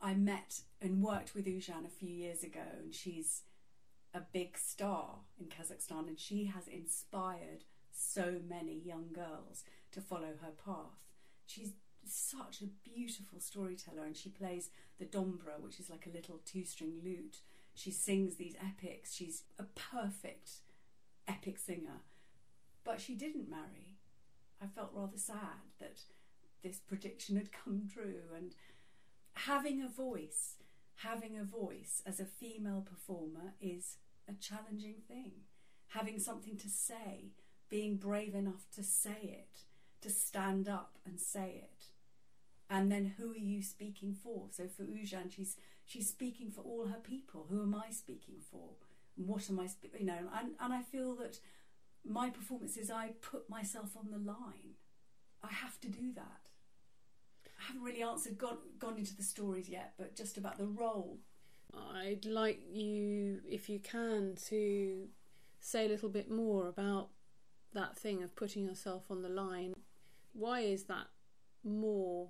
I 0.00 0.14
met 0.14 0.60
and 0.80 1.02
worked 1.02 1.34
with 1.34 1.46
Ulzhan 1.46 1.86
a 1.86 1.90
few 1.90 2.10
years 2.10 2.42
ago, 2.42 2.60
and 2.78 2.94
she's 2.94 3.42
a 4.12 4.20
big 4.32 4.58
star 4.58 5.20
in 5.38 5.46
Kazakhstan, 5.46 6.08
and 6.08 6.18
she 6.18 6.44
has 6.46 6.68
inspired 6.68 7.64
so 7.90 8.40
many 8.46 8.78
young 8.84 9.12
girls 9.12 9.64
to 9.92 10.00
follow 10.00 10.34
her 10.42 10.52
path. 10.64 11.00
She's 11.46 11.72
such 12.08 12.60
a 12.60 12.88
beautiful 12.88 13.40
storyteller, 13.40 14.04
and 14.04 14.16
she 14.16 14.28
plays 14.28 14.70
the 14.98 15.04
dombra, 15.04 15.60
which 15.60 15.80
is 15.80 15.90
like 15.90 16.06
a 16.06 16.14
little 16.14 16.40
two 16.44 16.64
string 16.64 17.00
lute. 17.02 17.38
She 17.74 17.90
sings 17.90 18.36
these 18.36 18.56
epics. 18.64 19.14
She's 19.14 19.42
a 19.58 19.64
perfect 19.64 20.50
epic 21.26 21.58
singer. 21.58 22.02
But 22.84 23.00
she 23.00 23.14
didn't 23.14 23.50
marry. 23.50 23.96
I 24.62 24.66
felt 24.66 24.92
rather 24.94 25.16
sad 25.16 25.72
that 25.80 26.00
this 26.62 26.78
prediction 26.78 27.36
had 27.36 27.50
come 27.52 27.88
true. 27.92 28.22
And 28.36 28.54
having 29.34 29.82
a 29.82 29.88
voice, 29.88 30.56
having 30.96 31.36
a 31.36 31.44
voice 31.44 32.02
as 32.06 32.20
a 32.20 32.24
female 32.24 32.86
performer 32.88 33.54
is 33.60 33.96
a 34.28 34.34
challenging 34.34 35.02
thing. 35.08 35.32
Having 35.88 36.20
something 36.20 36.56
to 36.58 36.68
say, 36.68 37.32
being 37.68 37.96
brave 37.96 38.34
enough 38.34 38.66
to 38.74 38.82
say 38.82 39.18
it, 39.22 39.60
to 40.00 40.10
stand 40.10 40.68
up 40.68 40.98
and 41.06 41.18
say 41.18 41.62
it 41.62 41.73
and 42.70 42.90
then 42.90 43.14
who 43.18 43.32
are 43.32 43.36
you 43.36 43.62
speaking 43.62 44.14
for? 44.14 44.46
So 44.50 44.64
for 44.68 44.84
Ulzhan, 44.84 45.34
she's 45.34 45.56
she's 45.84 46.08
speaking 46.08 46.50
for 46.50 46.62
all 46.62 46.86
her 46.86 47.00
people. 47.02 47.46
Who 47.50 47.62
am 47.62 47.74
I 47.74 47.90
speaking 47.90 48.36
for? 48.50 48.70
What 49.16 49.48
am 49.48 49.60
I, 49.60 49.66
spe- 49.66 49.98
you 49.98 50.06
know? 50.06 50.18
And 50.38 50.52
and 50.60 50.72
I 50.72 50.82
feel 50.82 51.14
that 51.16 51.38
my 52.04 52.30
performances, 52.30 52.90
I 52.90 53.12
put 53.20 53.48
myself 53.48 53.96
on 53.96 54.10
the 54.10 54.18
line. 54.18 54.74
I 55.42 55.52
have 55.52 55.80
to 55.82 55.88
do 55.88 56.12
that. 56.14 56.40
I 57.58 57.66
haven't 57.66 57.82
really 57.82 58.02
answered, 58.02 58.38
gone 58.38 58.58
gone 58.78 58.96
into 58.96 59.16
the 59.16 59.22
stories 59.22 59.68
yet, 59.68 59.94
but 59.98 60.16
just 60.16 60.36
about 60.36 60.58
the 60.58 60.66
role. 60.66 61.18
I'd 61.94 62.24
like 62.24 62.60
you, 62.72 63.40
if 63.48 63.68
you 63.68 63.80
can, 63.80 64.36
to 64.46 65.08
say 65.60 65.86
a 65.86 65.88
little 65.88 66.08
bit 66.08 66.30
more 66.30 66.68
about 66.68 67.08
that 67.72 67.96
thing 67.96 68.22
of 68.22 68.36
putting 68.36 68.64
yourself 68.64 69.10
on 69.10 69.22
the 69.22 69.28
line. 69.28 69.74
Why 70.32 70.60
is 70.60 70.84
that 70.84 71.06
more 71.64 72.28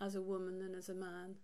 as 0.00 0.14
a 0.14 0.22
woman 0.22 0.58
than 0.58 0.74
as 0.74 0.88
a 0.88 0.94
man? 0.94 1.36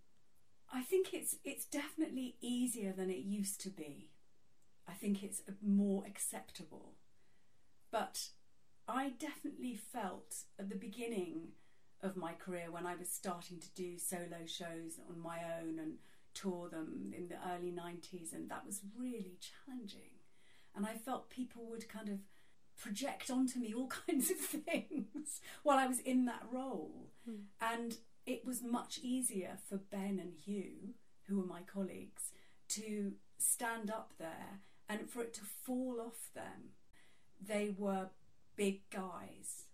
I 0.73 0.83
think 0.83 1.13
it's 1.13 1.37
it's 1.45 1.65
definitely 1.67 2.37
easier 2.41 2.93
than 2.93 3.11
it 3.11 3.19
used 3.19 3.61
to 3.63 3.71
be. 3.71 4.11
I 4.89 4.93
think 4.93 5.23
it's 5.23 5.43
more 5.63 6.05
acceptable. 6.07 6.95
But 7.91 8.29
I 8.89 9.11
definitely 9.11 9.75
felt 9.75 10.45
at 10.59 10.69
the 10.69 10.77
beginning 10.77 11.49
of 12.03 12.17
my 12.17 12.33
career 12.33 12.71
when 12.71 12.87
I 12.87 12.97
was 12.97 13.11
starting 13.11 13.61
to 13.61 13.71
do 13.75 13.99
solo 13.99 14.47
shows 14.47 14.99
on 15.09 15.21
my 15.21 15.39
own 15.61 15.79
and 15.79 15.99
tour 16.35 16.69
them 16.69 17.13
in 17.17 17.29
the 17.29 17.37
early 17.55 17.71
90s 17.71 18.33
and 18.33 18.51
that 18.51 18.67
was 18.67 18.81
really 18.99 19.39
challenging. 19.41 20.19
And 20.75 20.87
I 20.87 20.95
felt 20.95 21.31
people 21.31 21.67
would 21.71 21.89
kind 21.89 22.09
of 22.09 22.19
project 22.77 23.31
onto 23.31 23.59
me 23.59 23.75
all 23.75 23.87
kinds 24.07 24.31
of 24.31 24.39
things 24.39 25.41
while 25.63 25.79
I 25.79 25.87
was 25.87 26.01
in 26.01 26.25
that 26.25 26.43
role. 26.51 27.11
Mm. 27.29 27.43
And 27.61 27.97
it 28.27 28.45
was 28.45 28.63
much 28.63 29.01
easier 29.03 29.59
for 29.69 29.77
Ben 29.77 30.19
and 30.21 30.35
Hugh, 30.35 30.95
who 31.27 31.39
were 31.39 31.47
my 31.47 31.63
colleagues, 31.63 32.33
to 32.71 33.13
stand 33.39 33.91
up 33.91 34.13
there 34.19 34.61
and 34.89 35.09
for 35.09 35.23
it 35.23 35.35
to 35.35 35.41
fall 35.43 36.01
off 36.01 36.31
them. 36.35 36.75
They 37.45 37.75
were 37.77 38.11
big 38.57 38.89
guys, 38.91 39.65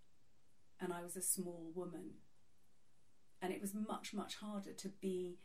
and 0.80 0.92
I 0.92 1.02
was 1.02 1.16
a 1.16 1.22
small 1.22 1.70
woman. 1.74 2.14
And 3.40 3.52
it 3.52 3.60
was 3.60 3.74
much, 3.74 4.14
much 4.14 4.36
harder 4.36 4.72
to 4.72 4.88
be 4.88 5.38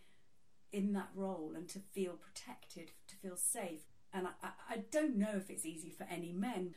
in 0.72 0.94
that 0.94 1.10
role 1.14 1.54
and 1.56 1.68
to 1.70 1.80
feel 1.80 2.14
protected, 2.14 2.92
to 3.08 3.16
feel 3.16 3.38
safe. 3.38 3.82
And 4.12 4.28
I, 4.28 4.50
I 4.70 4.78
don't 4.92 5.18
know 5.18 5.36
if 5.36 5.50
it's 5.50 5.66
easy 5.66 5.92
for 5.92 6.08
any 6.10 6.32
men, 6.32 6.74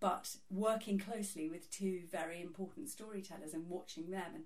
but 0.00 0.36
working 0.50 0.98
closely 0.98 1.48
with 1.48 1.70
two 1.70 2.02
very 2.10 2.42
important 2.42 2.90
storytellers 2.90 3.54
and 3.54 3.68
watching 3.68 4.10
them 4.10 4.32
and 4.34 4.44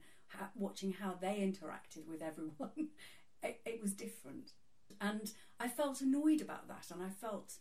watching 0.54 0.92
how 0.92 1.14
they 1.20 1.36
interacted 1.36 2.06
with 2.08 2.22
everyone, 2.22 2.88
it, 3.42 3.60
it 3.64 3.82
was 3.82 3.92
different. 3.92 4.52
And 5.00 5.32
I 5.58 5.68
felt 5.68 6.00
annoyed 6.00 6.40
about 6.40 6.68
that 6.68 6.86
and 6.92 7.02
I 7.02 7.08
felt 7.08 7.54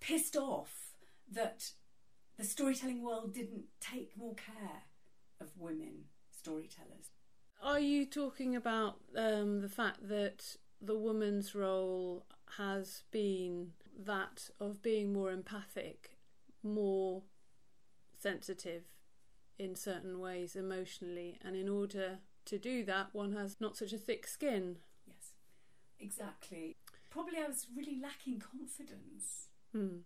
pissed 0.00 0.36
off 0.36 0.92
that 1.30 1.70
the 2.36 2.44
storytelling 2.44 3.02
world 3.02 3.34
didn't 3.34 3.64
take 3.80 4.16
more 4.16 4.34
care 4.34 4.82
of 5.40 5.48
women 5.58 6.04
storytellers. 6.30 7.10
Are 7.62 7.80
you 7.80 8.04
talking 8.04 8.54
about 8.54 9.00
um, 9.16 9.62
the 9.62 9.68
fact 9.68 10.08
that 10.08 10.56
the 10.80 10.96
woman's 10.96 11.54
role 11.54 12.26
has 12.58 13.02
been 13.10 13.72
that 13.98 14.50
of 14.60 14.82
being 14.82 15.12
more 15.12 15.32
empathic, 15.32 16.18
more 16.62 17.22
sensitive 18.18 18.82
in 19.58 19.74
certain 19.74 20.18
ways 20.20 20.54
emotionally, 20.56 21.38
and 21.44 21.56
in 21.56 21.68
order 21.68 22.18
to 22.46 22.58
do 22.58 22.84
that, 22.84 23.08
one 23.12 23.32
has 23.32 23.56
not 23.60 23.76
such 23.76 23.92
a 23.92 23.98
thick 23.98 24.26
skin? 24.26 24.76
Yes, 25.06 25.32
exactly. 25.98 26.76
Probably 27.10 27.38
I 27.38 27.46
was 27.46 27.66
really 27.74 27.98
lacking 28.00 28.40
confidence. 28.40 29.48
Hmm. 29.72 29.98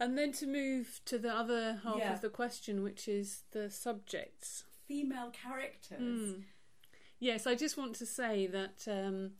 And 0.00 0.16
then 0.16 0.32
to 0.32 0.46
move 0.46 1.00
to 1.06 1.18
the 1.18 1.34
other 1.34 1.80
half 1.82 1.98
Yeah. 1.98 2.12
of 2.14 2.20
the 2.20 2.28
question, 2.30 2.82
which 2.82 3.08
is 3.08 3.42
the 3.50 3.68
subjects. 3.70 4.64
Female 4.86 5.30
characters. 5.30 6.00
Mm. 6.00 6.44
Yes, 7.18 7.46
I 7.48 7.56
just 7.56 7.76
want 7.76 7.96
to 7.96 8.06
say 8.06 8.46
that 8.46 8.86
um, 8.86 9.32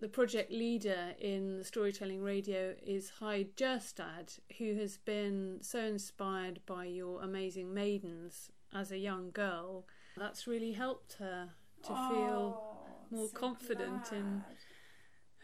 the 0.00 0.08
project 0.08 0.50
leader 0.52 1.14
in 1.20 1.58
the 1.58 1.64
storytelling 1.64 2.22
radio 2.22 2.74
is 2.82 3.10
Hyde 3.20 3.56
Jerstad, 3.56 4.38
who 4.58 4.74
has 4.74 4.98
been 4.98 5.58
so 5.62 5.80
inspired 5.80 6.60
by 6.66 6.84
your 6.84 7.22
amazing 7.22 7.72
maidens 7.72 8.50
as 8.72 8.90
a 8.92 8.98
young 8.98 9.30
girl. 9.30 9.86
That's 10.16 10.46
really 10.46 10.72
helped 10.72 11.14
her 11.14 11.50
to 11.84 11.88
feel 12.08 12.60
Oh, 12.60 13.06
more 13.10 13.28
so 13.28 13.34
confident 13.34 14.12
in- 14.12 14.44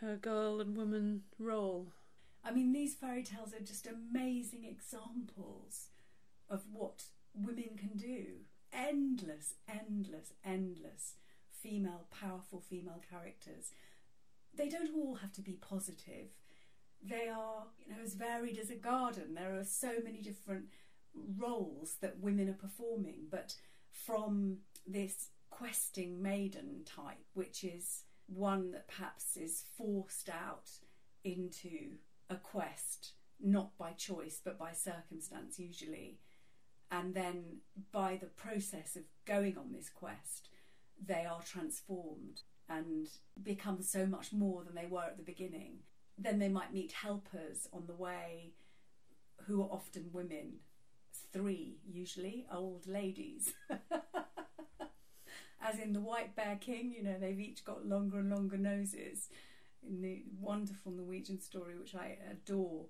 her 0.00 0.16
girl 0.16 0.60
and 0.60 0.76
woman 0.76 1.22
role. 1.38 1.92
I 2.42 2.52
mean, 2.52 2.72
these 2.72 2.94
fairy 2.94 3.22
tales 3.22 3.52
are 3.52 3.60
just 3.60 3.86
amazing 3.86 4.64
examples 4.64 5.88
of 6.48 6.62
what 6.72 7.04
women 7.34 7.76
can 7.76 7.96
do. 7.98 8.24
Endless, 8.72 9.54
endless, 9.68 10.32
endless 10.44 11.14
female, 11.50 12.06
powerful 12.10 12.60
female 12.60 13.02
characters. 13.10 13.72
They 14.56 14.68
don't 14.68 14.94
all 14.94 15.14
have 15.16 15.32
to 15.32 15.42
be 15.42 15.58
positive. 15.60 16.28
They 17.02 17.28
are, 17.28 17.66
you 17.78 17.92
know, 17.92 18.02
as 18.02 18.14
varied 18.14 18.58
as 18.58 18.70
a 18.70 18.76
garden. 18.76 19.34
There 19.34 19.56
are 19.58 19.64
so 19.64 19.92
many 20.04 20.20
different 20.20 20.66
roles 21.14 21.96
that 22.00 22.20
women 22.20 22.48
are 22.48 22.54
performing, 22.54 23.26
but 23.30 23.54
from 23.90 24.58
this 24.86 25.28
questing 25.50 26.22
maiden 26.22 26.82
type, 26.84 27.24
which 27.34 27.64
is 27.64 28.04
one 28.26 28.70
that 28.72 28.88
perhaps 28.88 29.36
is 29.36 29.64
forced 29.76 30.28
out 30.28 30.70
into 31.24 31.96
a 32.28 32.36
quest, 32.36 33.12
not 33.40 33.76
by 33.76 33.92
choice 33.92 34.40
but 34.44 34.58
by 34.58 34.72
circumstance 34.72 35.58
usually. 35.58 36.18
And 36.90 37.14
then 37.14 37.58
by 37.92 38.16
the 38.20 38.26
process 38.26 38.96
of 38.96 39.02
going 39.24 39.56
on 39.56 39.72
this 39.72 39.88
quest, 39.88 40.48
they 41.04 41.24
are 41.24 41.42
transformed 41.42 42.42
and 42.70 43.08
become 43.42 43.82
so 43.82 44.06
much 44.06 44.32
more 44.32 44.62
than 44.64 44.74
they 44.74 44.86
were 44.86 45.02
at 45.02 45.16
the 45.16 45.22
beginning. 45.22 45.80
Then 46.16 46.38
they 46.38 46.48
might 46.48 46.72
meet 46.72 46.92
helpers 46.92 47.68
on 47.72 47.86
the 47.86 47.94
way 47.94 48.52
who 49.46 49.62
are 49.62 49.68
often 49.70 50.10
women, 50.12 50.60
three 51.32 51.78
usually, 51.90 52.46
old 52.52 52.86
ladies. 52.86 53.52
As 55.62 55.78
in 55.78 55.92
the 55.92 56.00
White 56.00 56.36
Bear 56.36 56.56
King, 56.60 56.94
you 56.96 57.02
know, 57.02 57.16
they've 57.18 57.38
each 57.38 57.64
got 57.64 57.86
longer 57.86 58.18
and 58.18 58.30
longer 58.30 58.56
noses 58.56 59.28
in 59.86 60.00
the 60.00 60.22
wonderful 60.38 60.92
Norwegian 60.92 61.40
story, 61.40 61.76
which 61.76 61.94
I 61.94 62.18
adore. 62.30 62.86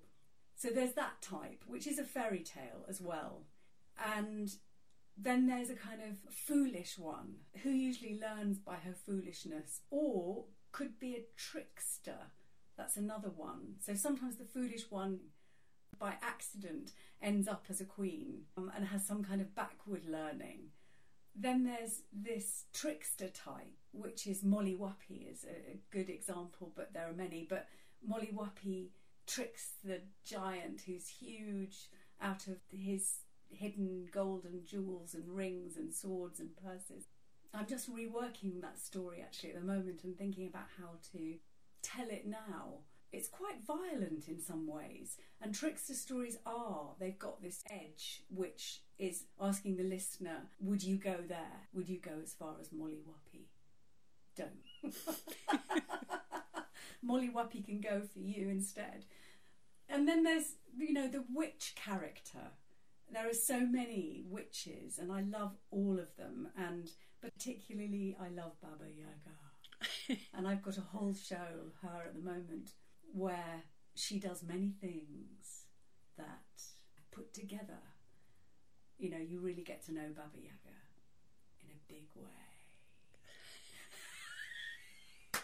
So 0.55 0.69
there's 0.69 0.93
that 0.93 1.21
type, 1.21 1.63
which 1.67 1.87
is 1.87 1.99
a 1.99 2.03
fairy 2.03 2.43
tale 2.43 2.85
as 2.87 3.01
well. 3.01 3.41
And 4.15 4.53
then 5.17 5.47
there's 5.47 5.69
a 5.69 5.75
kind 5.75 6.01
of 6.01 6.17
foolish 6.33 6.97
one 6.97 7.35
who 7.63 7.69
usually 7.69 8.19
learns 8.19 8.57
by 8.57 8.75
her 8.75 8.93
foolishness 8.93 9.81
or 9.89 10.45
could 10.71 10.99
be 10.99 11.13
a 11.13 11.25
trickster. 11.37 12.31
That's 12.77 12.97
another 12.97 13.29
one. 13.29 13.75
So 13.79 13.93
sometimes 13.93 14.37
the 14.37 14.45
foolish 14.45 14.89
one 14.89 15.19
by 15.99 16.15
accident 16.21 16.91
ends 17.21 17.47
up 17.47 17.65
as 17.69 17.81
a 17.81 17.85
queen 17.85 18.41
um, 18.57 18.71
and 18.75 18.85
has 18.85 19.05
some 19.05 19.23
kind 19.23 19.41
of 19.41 19.53
backward 19.53 20.05
learning. 20.05 20.69
Then 21.35 21.63
there's 21.63 22.01
this 22.11 22.65
trickster 22.73 23.29
type, 23.29 23.77
which 23.93 24.27
is 24.27 24.43
Molly 24.43 24.75
Whuppie, 24.75 25.31
is 25.31 25.45
a, 25.45 25.73
a 25.73 25.79
good 25.91 26.09
example, 26.09 26.71
but 26.75 26.93
there 26.93 27.07
are 27.07 27.13
many. 27.13 27.45
But 27.49 27.67
Molly 28.05 28.31
Whuppie 28.33 28.89
tricks 29.27 29.73
the 29.83 30.01
giant 30.25 30.81
who's 30.85 31.07
huge 31.07 31.89
out 32.21 32.47
of 32.47 32.57
his 32.69 33.19
hidden 33.51 34.07
gold 34.11 34.45
and 34.45 34.65
jewels 34.65 35.13
and 35.13 35.27
rings 35.27 35.77
and 35.77 35.93
swords 35.93 36.39
and 36.39 36.49
purses. 36.55 37.05
I'm 37.53 37.67
just 37.67 37.93
reworking 37.93 38.61
that 38.61 38.79
story 38.79 39.21
actually 39.21 39.51
at 39.51 39.59
the 39.59 39.65
moment 39.65 40.03
and 40.03 40.17
thinking 40.17 40.47
about 40.47 40.67
how 40.79 40.91
to 41.11 41.35
tell 41.81 42.07
it 42.09 42.25
now. 42.25 42.79
It's 43.11 43.27
quite 43.27 43.61
violent 43.67 44.29
in 44.29 44.39
some 44.39 44.67
ways, 44.67 45.17
and 45.41 45.53
trickster 45.53 45.95
stories 45.95 46.37
are. 46.45 46.91
They've 46.97 47.19
got 47.19 47.41
this 47.41 47.61
edge 47.69 48.23
which 48.29 48.83
is 48.97 49.25
asking 49.39 49.75
the 49.75 49.83
listener, 49.83 50.43
Would 50.61 50.81
you 50.81 50.95
go 50.95 51.17
there? 51.27 51.67
Would 51.73 51.89
you 51.89 51.99
go 51.99 52.11
as 52.23 52.33
far 52.33 52.55
as 52.61 52.71
Molly 52.71 52.99
Whuppie? 53.05 53.47
Don't. 54.37 54.93
Molly 57.03 57.29
Whuppie 57.29 57.65
can 57.65 57.81
go 57.81 58.01
for 58.01 58.19
you 58.19 58.47
instead. 58.47 59.05
And 59.89 60.07
then 60.07 60.23
there's, 60.23 60.55
you 60.77 60.93
know, 60.93 61.09
the 61.09 61.25
witch 61.33 61.73
character. 61.75 62.51
There 63.11 63.29
are 63.29 63.33
so 63.33 63.59
many 63.59 64.23
witches, 64.29 64.97
and 64.97 65.11
I 65.11 65.21
love 65.21 65.51
all 65.69 65.99
of 65.99 66.15
them, 66.15 66.47
and 66.57 66.89
particularly 67.21 68.15
I 68.19 68.29
love 68.29 68.53
Baba 68.61 68.89
Yaga. 68.89 70.19
and 70.33 70.47
I've 70.47 70.63
got 70.63 70.77
a 70.77 70.81
whole 70.81 71.13
show, 71.13 71.35
of 71.35 71.73
her 71.81 72.03
at 72.07 72.13
the 72.13 72.21
moment, 72.21 72.71
where 73.13 73.63
she 73.95 74.17
does 74.17 74.43
many 74.43 74.71
things 74.79 75.65
that 76.17 76.61
put 77.11 77.33
together. 77.33 77.79
You 78.97 79.09
know, 79.09 79.17
you 79.17 79.41
really 79.41 79.63
get 79.63 79.85
to 79.87 79.93
know 79.93 80.07
Baba 80.15 80.37
Yaga 80.37 80.77
in 81.63 81.71
a 81.71 81.79
big 81.89 82.07
way. 82.15 82.29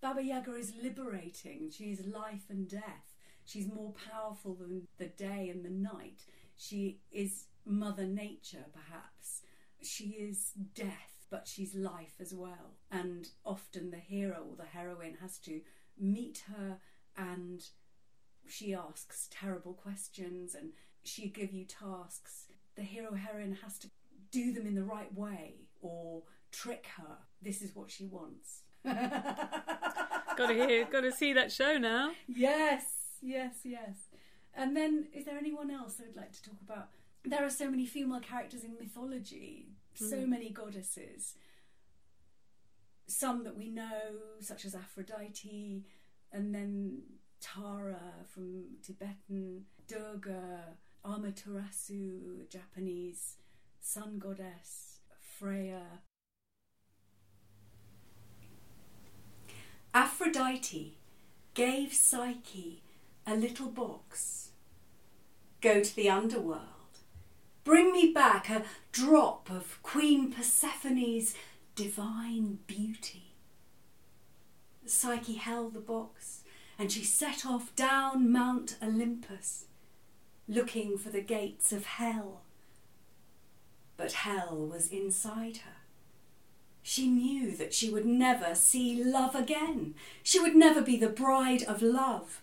Baba 0.00 0.22
Yaga 0.22 0.54
is 0.54 0.72
liberating. 0.82 1.70
She 1.70 1.92
is 1.92 2.06
life 2.06 2.44
and 2.48 2.66
death. 2.66 3.10
She's 3.44 3.66
more 3.66 3.92
powerful 4.10 4.54
than 4.54 4.86
the 4.98 5.06
day 5.06 5.50
and 5.52 5.64
the 5.64 5.70
night. 5.70 6.22
She 6.60 6.98
is 7.10 7.46
Mother 7.64 8.04
Nature, 8.04 8.66
perhaps. 8.74 9.40
She 9.82 10.10
is 10.10 10.52
death, 10.74 11.26
but 11.30 11.48
she's 11.48 11.74
life 11.74 12.16
as 12.20 12.34
well. 12.34 12.76
And 12.90 13.26
often 13.46 13.90
the 13.90 13.96
hero 13.96 14.44
or 14.50 14.56
the 14.56 14.66
heroine 14.70 15.16
has 15.22 15.38
to 15.38 15.62
meet 15.98 16.42
her 16.54 16.76
and 17.16 17.62
she 18.46 18.74
asks 18.74 19.26
terrible 19.30 19.72
questions 19.72 20.54
and 20.54 20.72
she 21.02 21.28
give 21.28 21.50
you 21.50 21.64
tasks. 21.64 22.44
The 22.76 22.82
hero 22.82 23.14
heroine 23.14 23.56
has 23.62 23.78
to 23.78 23.90
do 24.30 24.52
them 24.52 24.66
in 24.66 24.74
the 24.74 24.84
right 24.84 25.12
way 25.14 25.62
or 25.80 26.24
trick 26.52 26.88
her. 26.98 27.16
This 27.40 27.62
is 27.62 27.74
what 27.74 27.90
she 27.90 28.04
wants. 28.04 28.64
got 28.84 30.48
to 30.48 30.54
hear, 30.54 30.84
got 30.84 31.00
to 31.00 31.12
see 31.12 31.32
that 31.32 31.52
show 31.52 31.78
now. 31.78 32.10
Yes, 32.28 32.84
yes, 33.22 33.60
yes. 33.64 34.09
And 34.54 34.76
then, 34.76 35.08
is 35.12 35.24
there 35.24 35.38
anyone 35.38 35.70
else 35.70 36.00
I'd 36.00 36.16
like 36.16 36.32
to 36.32 36.42
talk 36.42 36.60
about? 36.60 36.88
There 37.24 37.44
are 37.44 37.50
so 37.50 37.70
many 37.70 37.86
female 37.86 38.20
characters 38.20 38.64
in 38.64 38.76
mythology, 38.78 39.76
so 39.94 40.16
Mm. 40.18 40.28
many 40.28 40.50
goddesses. 40.50 41.36
Some 43.06 43.44
that 43.44 43.56
we 43.56 43.70
know, 43.70 44.36
such 44.40 44.64
as 44.64 44.74
Aphrodite, 44.74 45.84
and 46.32 46.54
then 46.54 47.18
Tara 47.40 48.24
from 48.26 48.78
Tibetan, 48.82 49.66
Durga, 49.86 50.76
Amaterasu, 51.04 52.48
Japanese 52.48 53.36
sun 53.80 54.18
goddess, 54.18 55.00
Freya. 55.18 56.02
Aphrodite 59.92 60.98
gave 61.54 61.92
Psyche 61.92 62.82
a 63.30 63.36
little 63.36 63.68
box. 63.68 64.50
Go 65.60 65.80
to 65.80 65.96
the 65.96 66.10
underworld. 66.10 66.64
Bring 67.62 67.92
me 67.92 68.12
back 68.12 68.50
a 68.50 68.64
drop 68.90 69.48
of 69.50 69.80
Queen 69.82 70.32
Persephone's 70.32 71.34
divine 71.76 72.58
beauty. 72.66 73.34
Psyche 74.84 75.34
held 75.34 75.74
the 75.74 75.80
box 75.80 76.42
and 76.76 76.90
she 76.90 77.04
set 77.04 77.46
off 77.46 77.74
down 77.76 78.32
Mount 78.32 78.76
Olympus, 78.82 79.66
looking 80.48 80.98
for 80.98 81.10
the 81.10 81.20
gates 81.20 81.72
of 81.72 81.84
hell. 81.84 82.40
But 83.96 84.12
hell 84.12 84.56
was 84.56 84.88
inside 84.88 85.58
her. 85.58 85.76
She 86.82 87.06
knew 87.06 87.54
that 87.56 87.74
she 87.74 87.90
would 87.90 88.06
never 88.06 88.54
see 88.54 89.04
love 89.04 89.34
again. 89.34 89.94
She 90.22 90.40
would 90.40 90.56
never 90.56 90.80
be 90.80 90.96
the 90.96 91.10
bride 91.10 91.62
of 91.64 91.82
love, 91.82 92.40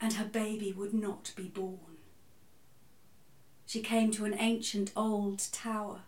and 0.00 0.14
her 0.14 0.24
baby 0.24 0.72
would 0.72 0.94
not 0.94 1.32
be 1.36 1.44
born. 1.44 1.96
She 3.66 3.82
came 3.82 4.10
to 4.12 4.24
an 4.24 4.36
ancient 4.38 4.92
old 4.94 5.42
tower. 5.52 6.00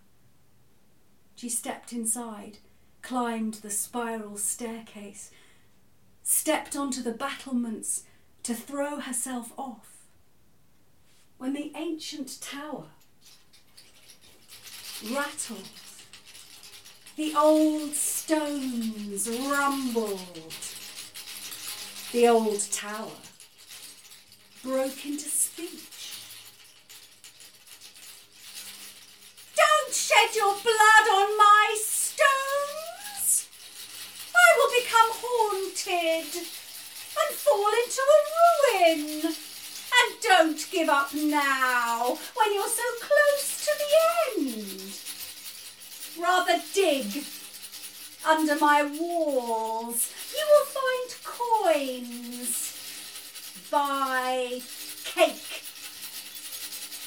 She 1.34 1.48
stepped 1.48 1.92
inside, 1.92 2.58
climbed 3.02 3.54
the 3.54 3.70
spiral 3.70 4.36
staircase, 4.36 5.30
stepped 6.22 6.76
onto 6.76 7.02
the 7.02 7.12
battlements 7.12 8.04
to 8.42 8.54
throw 8.54 9.00
herself 9.00 9.52
off. 9.56 10.04
When 11.38 11.52
the 11.52 11.72
ancient 11.74 12.40
tower 12.40 12.86
rattled, 15.12 15.68
the 17.16 17.34
old 17.34 17.94
stones 17.94 19.28
rumbled, 19.28 20.20
the 22.12 22.28
old 22.28 22.60
tower 22.70 23.10
broke 24.68 25.06
into 25.06 25.30
speech. 25.30 26.12
Don't 29.56 29.94
shed 29.94 30.36
your 30.36 30.52
blood 30.62 31.08
on 31.10 31.38
my 31.38 31.74
stones. 31.82 33.48
I 34.36 34.48
will 34.58 34.70
become 34.78 35.10
haunted 35.22 36.34
and 37.16 37.34
fall 37.34 37.72
into 37.82 38.02
a 38.12 38.20
ruin. 38.36 39.32
And 39.98 40.20
don't 40.20 40.62
give 40.70 40.90
up 40.90 41.14
now 41.14 42.18
when 42.34 42.52
you're 42.52 42.68
so 42.68 42.88
close 43.00 43.64
to 43.64 43.72
the 43.82 43.92
end. 44.44 44.92
Rather 46.22 46.60
dig 46.74 47.24
under 48.26 48.56
my 48.58 48.82
walls. 49.00 50.12
You 50.36 50.44
will 50.52 50.66
find 50.66 51.08
coins. 51.24 52.67
Buy 53.70 54.62
cake. 55.04 55.62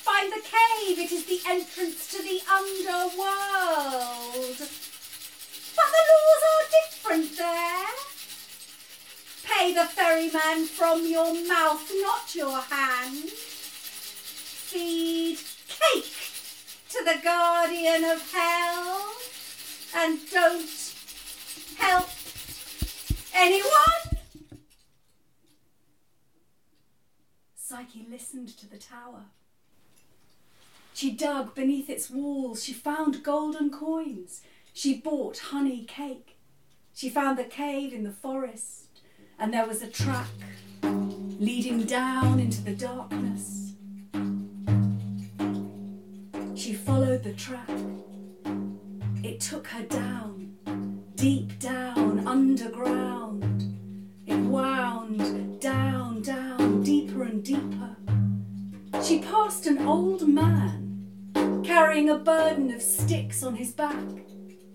Find 0.06 0.32
the 0.32 0.42
cave. 0.42 1.00
It 1.00 1.12
is 1.12 1.26
the 1.26 1.40
entrance 1.50 2.12
to 2.12 2.22
the 2.22 2.40
underworld. 2.52 3.08
But 5.76 5.90
the 5.92 6.04
laws 6.12 6.44
are 6.52 6.66
different 6.78 7.38
there. 7.38 7.88
Pay 9.44 9.74
the 9.74 9.86
ferryman 9.86 10.66
from 10.68 11.06
your 11.08 11.34
mouth, 11.48 11.92
not 12.02 12.36
your 12.36 12.60
hand. 12.62 13.30
Feed 14.70 15.40
cake 15.68 16.14
to 16.90 17.04
the 17.04 17.20
guardian 17.24 18.04
of 18.04 18.32
hell. 18.32 19.16
And 19.96 20.20
don't 20.30 20.94
help 21.78 22.10
anyone. 23.34 24.11
Psyche 27.72 28.06
listened 28.12 28.50
to 28.58 28.70
the 28.70 28.76
tower. 28.76 29.28
She 30.94 31.10
dug 31.10 31.56
beneath 31.56 31.90
its 31.90 32.10
walls. 32.10 32.66
She 32.66 32.74
found 32.74 33.24
golden 33.24 33.70
coins. 33.70 34.42
She 34.74 34.98
bought 34.98 35.38
honey 35.38 35.86
cake. 35.86 36.36
She 36.94 37.10
found 37.10 37.40
the 37.40 37.46
cave 37.46 37.94
in 37.94 38.04
the 38.04 38.12
forest, 38.12 38.88
and 39.40 39.54
there 39.54 39.66
was 39.66 39.82
a 39.82 39.88
track 39.88 40.28
leading 40.84 41.86
down 41.86 42.42
into 42.42 42.62
the 42.62 42.76
darkness. 42.76 43.72
She 46.54 46.74
followed 46.74 47.24
the 47.24 47.32
track. 47.32 47.70
It 49.24 49.40
took 49.40 49.68
her 49.68 49.84
down, 49.84 51.06
deep 51.16 51.58
down, 51.60 52.28
underground. 52.28 53.64
It 54.28 54.36
wound 54.36 55.62
down, 55.62 56.22
down, 56.22 56.61
deeper 57.22 57.24
and 57.24 57.44
deeper. 57.44 57.96
She 59.04 59.20
passed 59.20 59.68
an 59.68 59.80
old 59.80 60.28
man 60.28 61.64
carrying 61.64 62.10
a 62.10 62.18
burden 62.18 62.72
of 62.72 62.82
sticks 62.82 63.44
on 63.44 63.56
his 63.56 63.72
back. 63.72 63.96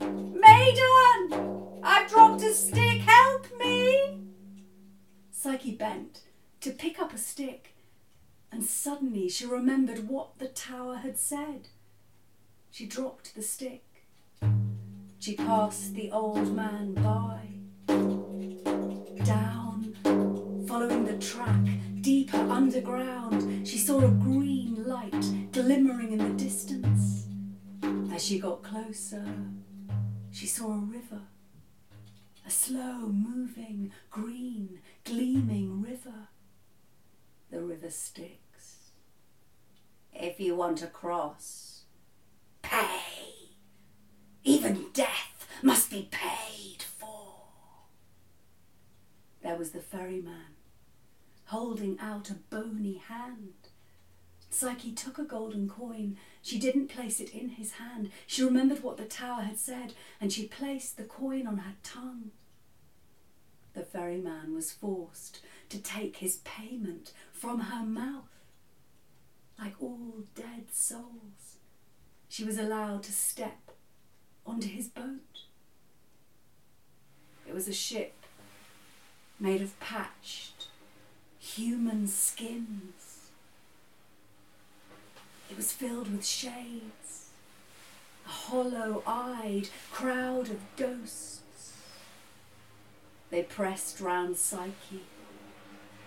Maiden, 0.00 1.80
I've 1.82 2.08
dropped 2.08 2.42
a 2.42 2.52
stick, 2.52 3.00
help 3.00 3.46
me! 3.58 4.20
Psyche 5.30 5.72
bent 5.72 6.22
to 6.60 6.70
pick 6.70 7.00
up 7.00 7.12
a 7.12 7.18
stick, 7.18 7.74
and 8.52 8.64
suddenly 8.64 9.28
she 9.28 9.46
remembered 9.46 10.08
what 10.08 10.38
the 10.38 10.48
tower 10.48 10.96
had 10.96 11.18
said. 11.18 11.68
She 12.70 12.86
dropped 12.86 13.34
the 13.34 13.42
stick. 13.42 13.84
She 15.18 15.34
passed 15.34 15.94
the 15.94 16.10
old 16.10 16.54
man 16.54 16.94
by. 16.94 17.40
Down, 19.24 19.94
following 20.68 21.04
the 21.04 21.18
track, 21.18 21.66
deeper 22.06 22.36
underground, 22.36 23.66
she 23.66 23.76
saw 23.76 23.98
a 23.98 24.08
green 24.08 24.84
light 24.86 25.50
glimmering 25.50 26.12
in 26.12 26.18
the 26.18 26.44
distance. 26.44 27.26
As 28.14 28.24
she 28.24 28.38
got 28.38 28.62
closer, 28.62 29.26
she 30.30 30.46
saw 30.46 30.70
a 30.70 30.78
river. 30.78 31.22
A 32.46 32.50
slow 32.50 33.08
moving, 33.08 33.90
green, 34.08 34.78
gleaming 35.02 35.82
river. 35.82 36.28
The 37.50 37.60
river 37.60 37.90
Styx. 37.90 38.92
If 40.14 40.38
you 40.38 40.54
want 40.54 40.78
to 40.78 40.86
cross, 40.86 41.86
pay. 42.62 43.00
Even 44.44 44.90
death 44.92 45.48
must 45.60 45.90
be 45.90 46.08
paid 46.12 46.84
for. 46.84 47.48
There 49.42 49.56
was 49.56 49.70
the 49.70 49.80
ferryman, 49.80 50.55
holding 51.46 51.98
out 52.00 52.30
a 52.30 52.34
bony 52.34 53.02
hand. 53.08 53.54
Psyche 54.50 54.92
took 54.92 55.18
a 55.18 55.24
golden 55.24 55.68
coin. 55.68 56.16
She 56.42 56.58
didn't 56.58 56.88
place 56.88 57.20
it 57.20 57.34
in 57.34 57.50
his 57.50 57.72
hand. 57.72 58.10
She 58.26 58.42
remembered 58.42 58.82
what 58.82 58.96
the 58.96 59.04
tower 59.04 59.42
had 59.42 59.58
said, 59.58 59.94
and 60.20 60.32
she 60.32 60.46
placed 60.46 60.96
the 60.96 61.04
coin 61.04 61.46
on 61.46 61.58
her 61.58 61.74
tongue. 61.82 62.30
The 63.74 63.82
ferryman 63.82 64.54
was 64.54 64.72
forced 64.72 65.40
to 65.68 65.78
take 65.78 66.16
his 66.16 66.36
payment 66.36 67.12
from 67.32 67.60
her 67.60 67.84
mouth. 67.84 68.24
Like 69.58 69.74
all 69.80 70.24
dead 70.34 70.66
souls, 70.72 71.58
she 72.28 72.44
was 72.44 72.58
allowed 72.58 73.02
to 73.04 73.12
step 73.12 73.70
onto 74.46 74.68
his 74.68 74.88
boat. 74.88 75.44
It 77.46 77.54
was 77.54 77.68
a 77.68 77.72
ship 77.72 78.14
made 79.38 79.62
of 79.62 79.78
patched 79.80 80.68
human 81.54 82.08
skins. 82.08 83.30
It 85.48 85.56
was 85.56 85.72
filled 85.72 86.10
with 86.10 86.26
shades, 86.26 87.30
a 88.26 88.28
hollow 88.28 89.02
eyed 89.06 89.68
crowd 89.92 90.50
of 90.50 90.58
ghosts. 90.76 91.72
They 93.30 93.42
pressed 93.42 94.00
round 94.00 94.36
Psyche, 94.36 95.04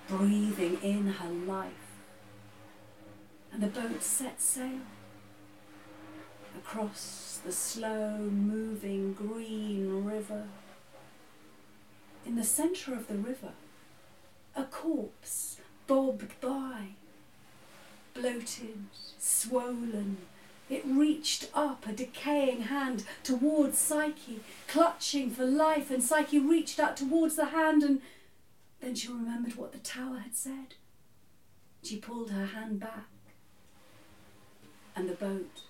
breathing 0.07 0.77
in 0.83 1.07
her 1.13 1.29
life, 1.29 1.71
and 3.51 3.63
the 3.63 3.67
boat 3.67 4.03
set 4.03 4.41
sail 4.41 4.81
across 6.57 7.39
the 7.45 7.51
slow 7.51 8.17
moving 8.17 9.13
green 9.13 10.03
river. 10.03 10.47
In 12.25 12.35
the 12.35 12.43
centre 12.43 12.93
of 12.93 13.07
the 13.07 13.15
river, 13.15 13.53
a 14.59 14.65
corpse 14.65 15.57
bobbed 15.87 16.39
by, 16.41 16.89
bloated, 18.13 18.83
swollen. 19.17 20.17
It 20.69 20.83
reached 20.85 21.49
up 21.53 21.87
a 21.87 21.93
decaying 21.93 22.63
hand 22.63 23.05
towards 23.23 23.77
Psyche, 23.77 24.41
clutching 24.67 25.31
for 25.31 25.45
life, 25.45 25.89
and 25.89 26.03
Psyche 26.03 26.39
reached 26.39 26.79
out 26.79 26.97
towards 26.97 27.37
the 27.37 27.45
hand, 27.45 27.83
and 27.83 28.01
then 28.81 28.95
she 28.95 29.07
remembered 29.07 29.55
what 29.55 29.71
the 29.71 29.79
tower 29.79 30.19
had 30.19 30.35
said. 30.35 30.75
She 31.81 31.97
pulled 31.97 32.31
her 32.31 32.47
hand 32.47 32.81
back, 32.81 33.07
and 34.95 35.09
the 35.09 35.13
boat 35.13 35.61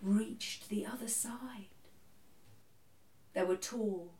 reached 0.00 0.68
the 0.68 0.86
other 0.86 1.08
side. 1.08 1.66
There 3.34 3.46
were 3.46 3.56
tall, 3.56 4.12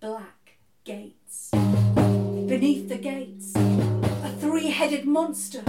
black 0.00 0.35
gates. 0.86 1.50
Beneath 1.50 2.88
the 2.88 2.96
gates, 2.96 3.56
a 3.56 4.30
three 4.38 4.70
headed 4.70 5.04
monster, 5.04 5.60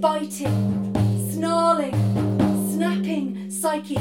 biting, 0.00 1.30
snarling, 1.30 1.94
snapping. 2.72 3.48
Psyche 3.52 3.96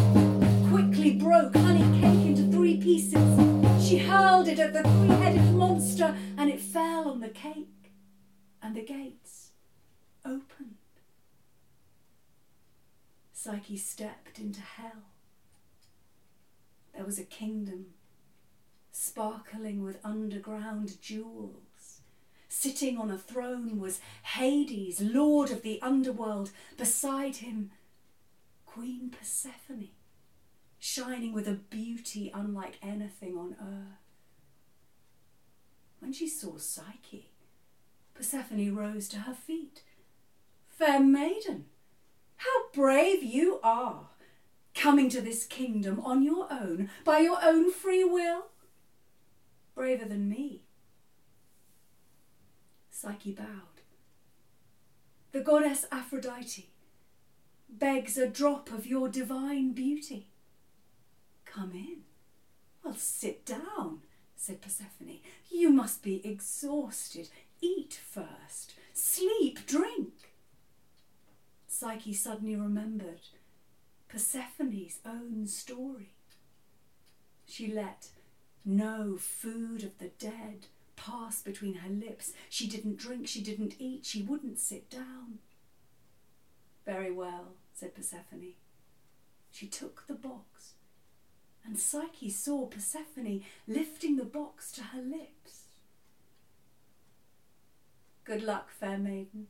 quickly 0.68 1.12
broke 1.12 1.56
honey 1.56 2.02
cake 2.02 2.26
into 2.26 2.52
three 2.52 2.78
pieces. 2.78 3.24
She 3.88 4.00
hurled 4.00 4.48
it 4.48 4.58
at 4.58 4.74
the 4.74 4.82
three 4.82 5.10
headed 5.10 5.54
monster 5.54 6.16
and 6.40 6.50
it 6.50 6.60
fell 6.60 7.08
on 7.08 7.20
the 7.20 7.30
cake, 7.30 7.92
and 8.64 8.76
the 8.76 8.82
gates 8.82 9.52
opened. 10.26 10.78
Psyche 13.32 13.78
stepped 13.78 14.40
into 14.40 14.62
hell. 14.62 15.04
There 16.96 17.06
was 17.06 17.20
a 17.20 17.24
kingdom 17.24 17.94
sparkling 19.04 19.84
with 19.84 20.00
underground 20.04 21.02
jewels. 21.02 22.00
Sitting 22.48 22.98
on 22.98 23.12
a 23.12 23.18
throne 23.18 23.78
was 23.78 24.00
Hades, 24.24 25.02
lord 25.02 25.52
of 25.52 25.62
the 25.62 25.82
underworld. 25.82 26.52
Beside 26.78 27.38
him, 27.38 27.72
Queen 28.66 29.10
Persephone, 29.10 29.90
shining 30.80 31.34
with 31.34 31.48
a 31.48 31.60
beauty 31.70 32.32
unlike 32.34 32.80
anything 32.82 33.38
on 33.38 33.56
earth. 33.60 34.00
When 36.00 36.14
she 36.14 36.30
saw 36.30 36.58
Psyche, 36.58 37.30
Persephone 38.14 38.74
rose 38.74 39.10
to 39.10 39.20
her 39.20 39.34
feet. 39.34 39.84
Fair 40.70 41.02
maiden, 41.02 41.66
how 42.38 42.70
brave 42.74 43.22
you 43.22 43.60
are, 43.64 44.08
coming 44.74 45.10
to 45.10 45.20
this 45.22 45.46
kingdom 45.46 46.00
on 46.00 46.24
your 46.24 46.48
own, 46.52 46.90
by 47.04 47.20
your 47.20 47.40
own 47.44 47.70
free 47.72 48.04
will. 48.04 48.46
Braver 49.76 50.06
than 50.06 50.30
me. 50.30 50.62
Psyche 52.90 53.32
bowed. 53.32 53.82
The 55.32 55.42
goddess 55.42 55.86
Aphrodite 55.92 56.70
begs 57.68 58.18
a 58.18 58.28
drop 58.28 58.72
of 58.72 58.86
your 58.86 59.10
divine 59.10 59.74
beauty. 59.74 60.28
Come 61.46 61.72
in. 61.74 62.04
Well, 62.84 62.96
sit 62.96 63.46
down, 63.46 64.02
said 64.36 64.62
Persephone. 64.62 65.20
You 65.50 65.70
must 65.70 66.04
be 66.04 66.26
exhausted. 66.26 67.30
Eat 67.62 68.00
first. 68.08 68.76
Sleep, 68.94 69.66
drink. 69.66 70.34
Psyche 71.68 72.14
suddenly 72.14 72.56
remembered 72.56 73.22
Persephone's 74.08 75.00
own 75.06 75.48
story. 75.48 76.14
She 77.46 77.68
let 77.72 78.10
no 78.66 79.18
food 79.18 79.84
of 79.84 79.98
the 79.98 80.12
dead 80.20 80.68
passed 80.96 81.46
between 81.46 81.76
her 81.76 81.90
lips. 81.90 82.34
She 82.50 82.68
didn't 82.68 82.98
drink, 82.98 83.28
she 83.28 83.42
didn't 83.42 83.76
eat, 83.80 84.06
she 84.06 84.22
wouldn't 84.22 84.60
sit 84.60 84.90
down. 84.90 85.40
Very 86.86 87.12
well, 87.12 87.56
said 87.74 87.96
Persephone. 87.96 88.54
She 89.52 89.68
took 89.68 90.06
the 90.08 90.14
box, 90.14 90.74
and 91.66 91.80
Psyche 91.80 92.30
saw 92.30 92.66
Persephone 92.66 93.44
lifting 93.68 94.18
the 94.18 94.26
box 94.26 94.72
to 94.74 94.82
her 94.82 95.02
lips. 95.02 95.68
Good 98.24 98.44
luck, 98.44 98.70
fair 98.72 98.98
maiden. 98.98 99.48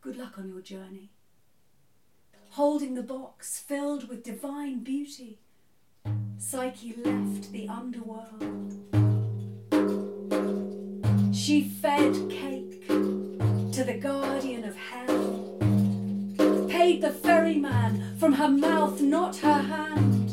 Good 0.00 0.16
luck 0.16 0.38
on 0.38 0.48
your 0.48 0.60
journey. 0.60 1.10
Holding 2.50 2.94
the 2.94 3.02
box 3.02 3.58
filled 3.58 4.08
with 4.08 4.24
divine 4.24 4.82
beauty, 4.82 5.39
Psyche 6.42 6.94
left 7.04 7.52
the 7.52 7.68
underworld. 7.68 8.72
She 11.34 11.68
fed 11.68 12.14
cake 12.30 12.88
to 12.88 13.84
the 13.84 13.98
guardian 14.00 14.64
of 14.64 14.74
hell, 14.74 15.58
paid 16.70 17.02
the 17.02 17.10
ferryman 17.10 18.16
from 18.18 18.32
her 18.32 18.48
mouth, 18.48 19.02
not 19.02 19.36
her 19.36 19.60
hand. 19.60 20.30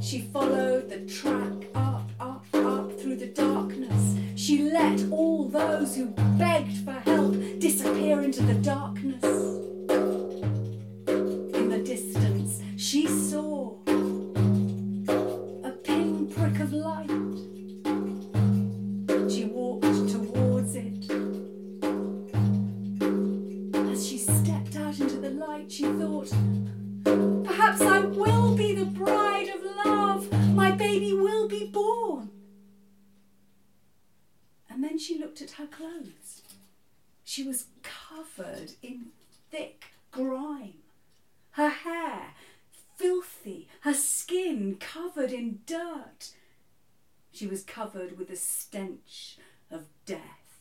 She 0.00 0.20
followed 0.20 0.88
the 0.88 1.04
track 1.06 1.66
up, 1.74 2.08
up, 2.20 2.46
up 2.54 2.92
through 3.00 3.16
the 3.16 3.32
darkness. 3.34 4.16
She 4.36 4.62
let 4.62 5.10
all 5.10 5.48
those 5.48 5.96
who 5.96 6.06
begged 6.38 6.76
for 6.84 6.92
help 6.92 7.34
disappear 7.58 8.20
into 8.20 8.44
the 8.44 8.54
darkness. 8.54 9.63
Skin 44.54 44.76
covered 44.78 45.32
in 45.32 45.60
dirt. 45.66 46.30
She 47.32 47.46
was 47.46 47.64
covered 47.64 48.18
with 48.18 48.28
the 48.28 48.36
stench 48.36 49.38
of 49.70 49.86
death. 50.06 50.60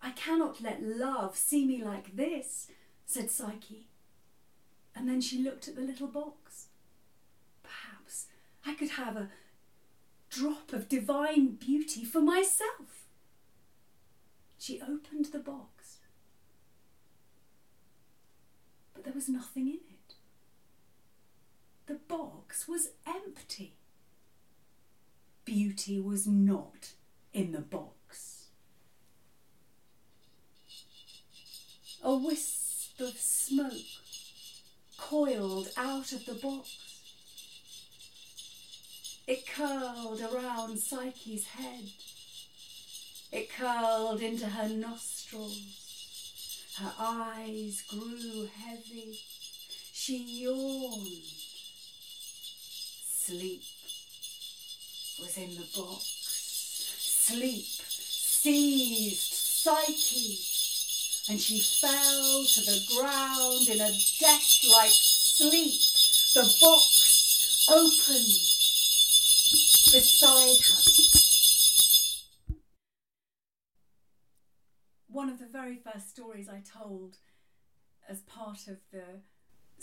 I 0.00 0.10
cannot 0.10 0.62
let 0.62 0.82
love 0.82 1.36
see 1.36 1.66
me 1.66 1.84
like 1.84 2.16
this, 2.16 2.68
said 3.04 3.30
Psyche. 3.30 3.88
And 4.94 5.08
then 5.08 5.20
she 5.20 5.42
looked 5.42 5.68
at 5.68 5.76
the 5.76 5.82
little 5.82 6.06
box. 6.06 6.68
Perhaps 7.62 8.26
I 8.64 8.74
could 8.74 8.90
have 8.90 9.16
a 9.16 9.28
drop 10.30 10.72
of 10.72 10.88
divine 10.88 11.56
beauty 11.56 12.04
for 12.04 12.20
myself. 12.20 13.06
She 14.58 14.80
opened 14.80 15.26
the 15.26 15.38
box, 15.38 15.98
but 18.92 19.04
there 19.04 19.12
was 19.14 19.28
nothing 19.28 19.68
in 19.68 19.74
it. 19.74 19.87
The 21.88 21.94
box 21.94 22.68
was 22.68 22.90
empty. 23.06 23.72
Beauty 25.46 25.98
was 25.98 26.26
not 26.26 26.92
in 27.32 27.52
the 27.52 27.62
box. 27.62 28.48
A 32.04 32.14
wisp 32.14 33.00
of 33.00 33.16
smoke 33.16 33.72
coiled 34.98 35.70
out 35.78 36.12
of 36.12 36.26
the 36.26 36.34
box. 36.34 36.76
It 39.26 39.46
curled 39.46 40.20
around 40.20 40.78
Psyche's 40.78 41.46
head. 41.46 41.88
It 43.32 43.50
curled 43.50 44.20
into 44.20 44.44
her 44.44 44.68
nostrils. 44.68 46.74
Her 46.78 46.92
eyes 46.98 47.82
grew 47.88 48.50
heavy. 48.62 49.18
She 49.94 50.42
yawned. 50.42 51.47
Sleep 53.28 53.62
was 55.20 55.36
in 55.36 55.50
the 55.50 55.66
box. 55.76 56.02
Sleep 57.26 57.66
seized 57.66 59.34
Psyche, 59.34 60.38
and 61.28 61.38
she 61.38 61.60
fell 61.60 62.42
to 62.46 62.60
the 62.62 62.80
ground 62.96 63.68
in 63.68 63.82
a 63.82 63.92
death-like 64.18 64.90
sleep. 64.90 65.78
The 66.32 66.56
box 66.58 67.66
opened 67.70 68.48
beside 69.92 70.60
her. 70.64 70.82
One 75.08 75.28
of 75.28 75.38
the 75.38 75.48
very 75.52 75.76
first 75.76 76.08
stories 76.08 76.48
I 76.48 76.60
told 76.60 77.18
as 78.08 78.22
part 78.22 78.68
of 78.68 78.78
the 78.90 79.20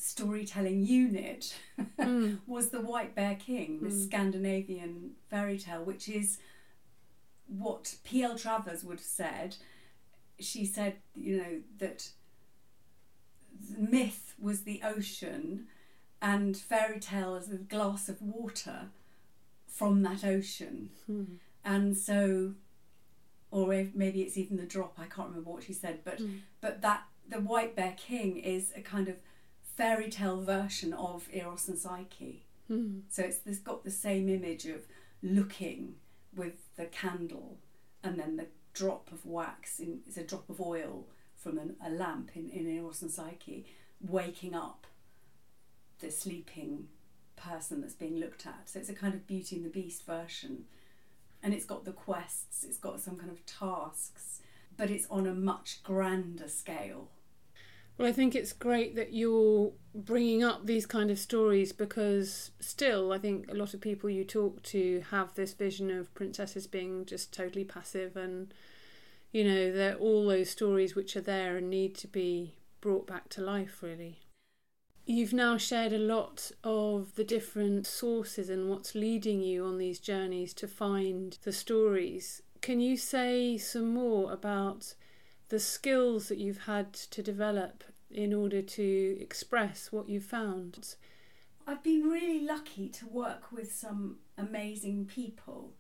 storytelling 0.06 0.86
unit 0.86 1.56
Mm. 2.00 2.40
was 2.48 2.70
the 2.70 2.82
White 2.82 3.16
Bear 3.16 3.36
King, 3.36 3.80
this 3.82 3.94
Mm. 3.96 4.06
Scandinavian 4.06 5.12
fairy 5.30 5.58
tale, 5.58 5.84
which 5.84 6.08
is 6.08 6.38
what 7.48 7.96
P.L. 8.04 8.38
Travers 8.38 8.84
would 8.84 9.00
have 9.00 9.06
said. 9.06 9.56
She 10.40 10.66
said, 10.66 10.98
you 11.16 11.38
know, 11.38 11.62
that 11.80 12.10
the 13.70 13.80
myth 13.80 14.36
was 14.40 14.62
the 14.62 14.82
ocean 14.84 15.68
and 16.22 16.56
fairy 16.58 17.00
tale 17.00 17.36
is 17.36 17.50
a 17.52 17.56
glass 17.58 18.10
of 18.10 18.22
water 18.22 18.90
from 19.68 20.02
that 20.04 20.24
ocean. 20.24 20.90
Mm. 21.10 21.38
And 21.64 21.98
so, 21.98 22.54
or 23.52 23.74
if- 23.74 23.96
maybe 23.96 24.22
it's 24.22 24.38
even 24.38 24.58
the 24.58 24.66
drop, 24.66 24.98
I 25.00 25.06
can't 25.06 25.30
remember 25.30 25.50
what 25.52 25.64
she 25.64 25.74
said, 25.74 26.00
but 26.04 26.20
Mm. 26.20 26.40
but 26.62 26.82
that 26.82 27.04
the 27.28 27.40
White 27.40 27.76
Bear 27.76 27.96
King 27.98 28.38
is 28.38 28.72
a 28.76 28.82
kind 28.82 29.08
of 29.08 29.16
fairy 29.76 30.10
tale 30.10 30.42
version 30.42 30.94
of 30.94 31.28
Eros 31.34 31.68
and 31.68 31.78
Psyche. 31.78 32.46
Mm. 32.70 33.02
So 33.10 33.24
it's, 33.24 33.40
it's 33.46 33.60
got 33.60 33.84
the 33.84 33.92
same 33.92 34.30
image 34.30 34.66
of 34.66 34.88
looking 35.22 35.96
with 36.36 36.76
the 36.76 36.86
candle 36.86 37.58
and 38.04 38.20
then 38.20 38.38
the 38.38 38.48
drop 38.74 39.12
of 39.12 39.26
wax, 39.26 39.80
in, 39.80 40.00
it's 40.08 40.18
a 40.18 40.24
drop 40.24 40.50
of 40.50 40.62
oil 40.62 41.08
from 41.36 41.58
an, 41.58 41.76
a 41.86 41.90
lamp 41.90 42.32
in, 42.36 42.50
in 42.50 42.68
Eros 42.68 43.02
and 43.02 43.12
Psyche, 43.12 43.66
waking 44.02 44.54
up 44.54 44.88
the 46.00 46.12
sleeping 46.12 46.88
person 47.36 47.82
that's 47.82 47.94
being 47.94 48.20
looked 48.20 48.46
at. 48.46 48.70
So 48.70 48.80
it's 48.80 48.90
a 48.90 48.94
kind 48.94 49.14
of 49.14 49.28
Beauty 49.28 49.56
and 49.56 49.66
the 49.66 49.70
Beast 49.70 50.06
version. 50.06 50.66
And 51.42 51.54
it's 51.54 51.66
got 51.66 51.86
the 51.86 51.92
quests, 51.92 52.64
it's 52.64 52.78
got 52.78 53.00
some 53.00 53.18
kind 53.18 53.32
of 53.32 53.46
tasks, 53.46 54.42
but 54.78 54.90
it's 54.90 55.08
on 55.10 55.28
a 55.28 55.34
much 55.34 55.84
grander 55.84 56.48
scale. 56.48 57.10
Well, 57.98 58.08
I 58.08 58.12
think 58.12 58.36
it's 58.36 58.52
great 58.52 58.96
that 58.96 59.14
you're 59.14 59.72
bringing 59.94 60.44
up 60.44 60.66
these 60.66 60.86
kind 60.86 61.10
of 61.10 61.18
stories 61.18 61.72
because 61.72 62.52
still, 62.60 63.14
I 63.14 63.18
think 63.18 63.50
a 63.50 63.54
lot 63.54 63.74
of 63.74 63.80
people 63.80 64.10
you 64.10 64.26
talk 64.26 64.62
to 64.64 65.02
have 65.12 65.34
this 65.36 65.54
vision 65.54 65.90
of 65.90 66.14
princesses 66.14 66.68
being 66.68 67.06
just 67.06 67.34
totally 67.34 67.64
passive 67.64 68.18
and, 68.18 68.54
you 69.32 69.46
know, 69.46 69.72
they're 69.72 69.96
all 69.96 70.28
those 70.28 70.50
stories 70.50 70.94
which 70.94 71.16
are 71.16 71.22
there 71.22 71.56
and 71.56 71.70
need 71.70 71.96
to 71.96 72.08
be 72.08 72.56
brought 72.82 73.08
back 73.08 73.30
to 73.30 73.42
life, 73.42 73.82
really. 73.82 74.20
You've 75.06 75.34
now 75.34 75.58
shared 75.58 75.94
a 75.94 76.00
lot 76.00 76.52
of 76.64 77.16
the 77.16 77.24
different 77.24 77.88
sources 77.88 78.50
and 78.50 78.70
what's 78.70 78.96
leading 78.96 79.42
you 79.42 79.64
on 79.64 79.78
these 79.78 80.00
journeys 80.00 80.54
to 80.56 80.68
find 80.68 81.38
the 81.44 81.54
stories. 81.54 82.42
Can 82.60 82.82
you 82.82 82.98
say 82.98 83.58
some 83.58 83.94
more 83.94 84.34
about 84.34 84.96
the 85.50 85.60
skills 85.60 86.28
that 86.30 86.38
you've 86.38 86.64
had 86.64 86.94
to 86.94 87.22
develop 87.22 87.84
in 88.10 88.34
order 88.34 88.62
to 88.62 89.18
express 89.20 89.92
what 89.92 90.10
you've 90.10 90.24
found? 90.24 90.96
I've 91.68 91.84
been 91.84 92.04
really 92.04 92.42
lucky 92.42 92.90
to 92.90 93.08
work 93.08 93.52
with 93.52 93.74
some 93.74 94.18
amazing 94.38 95.06
people 95.06 95.74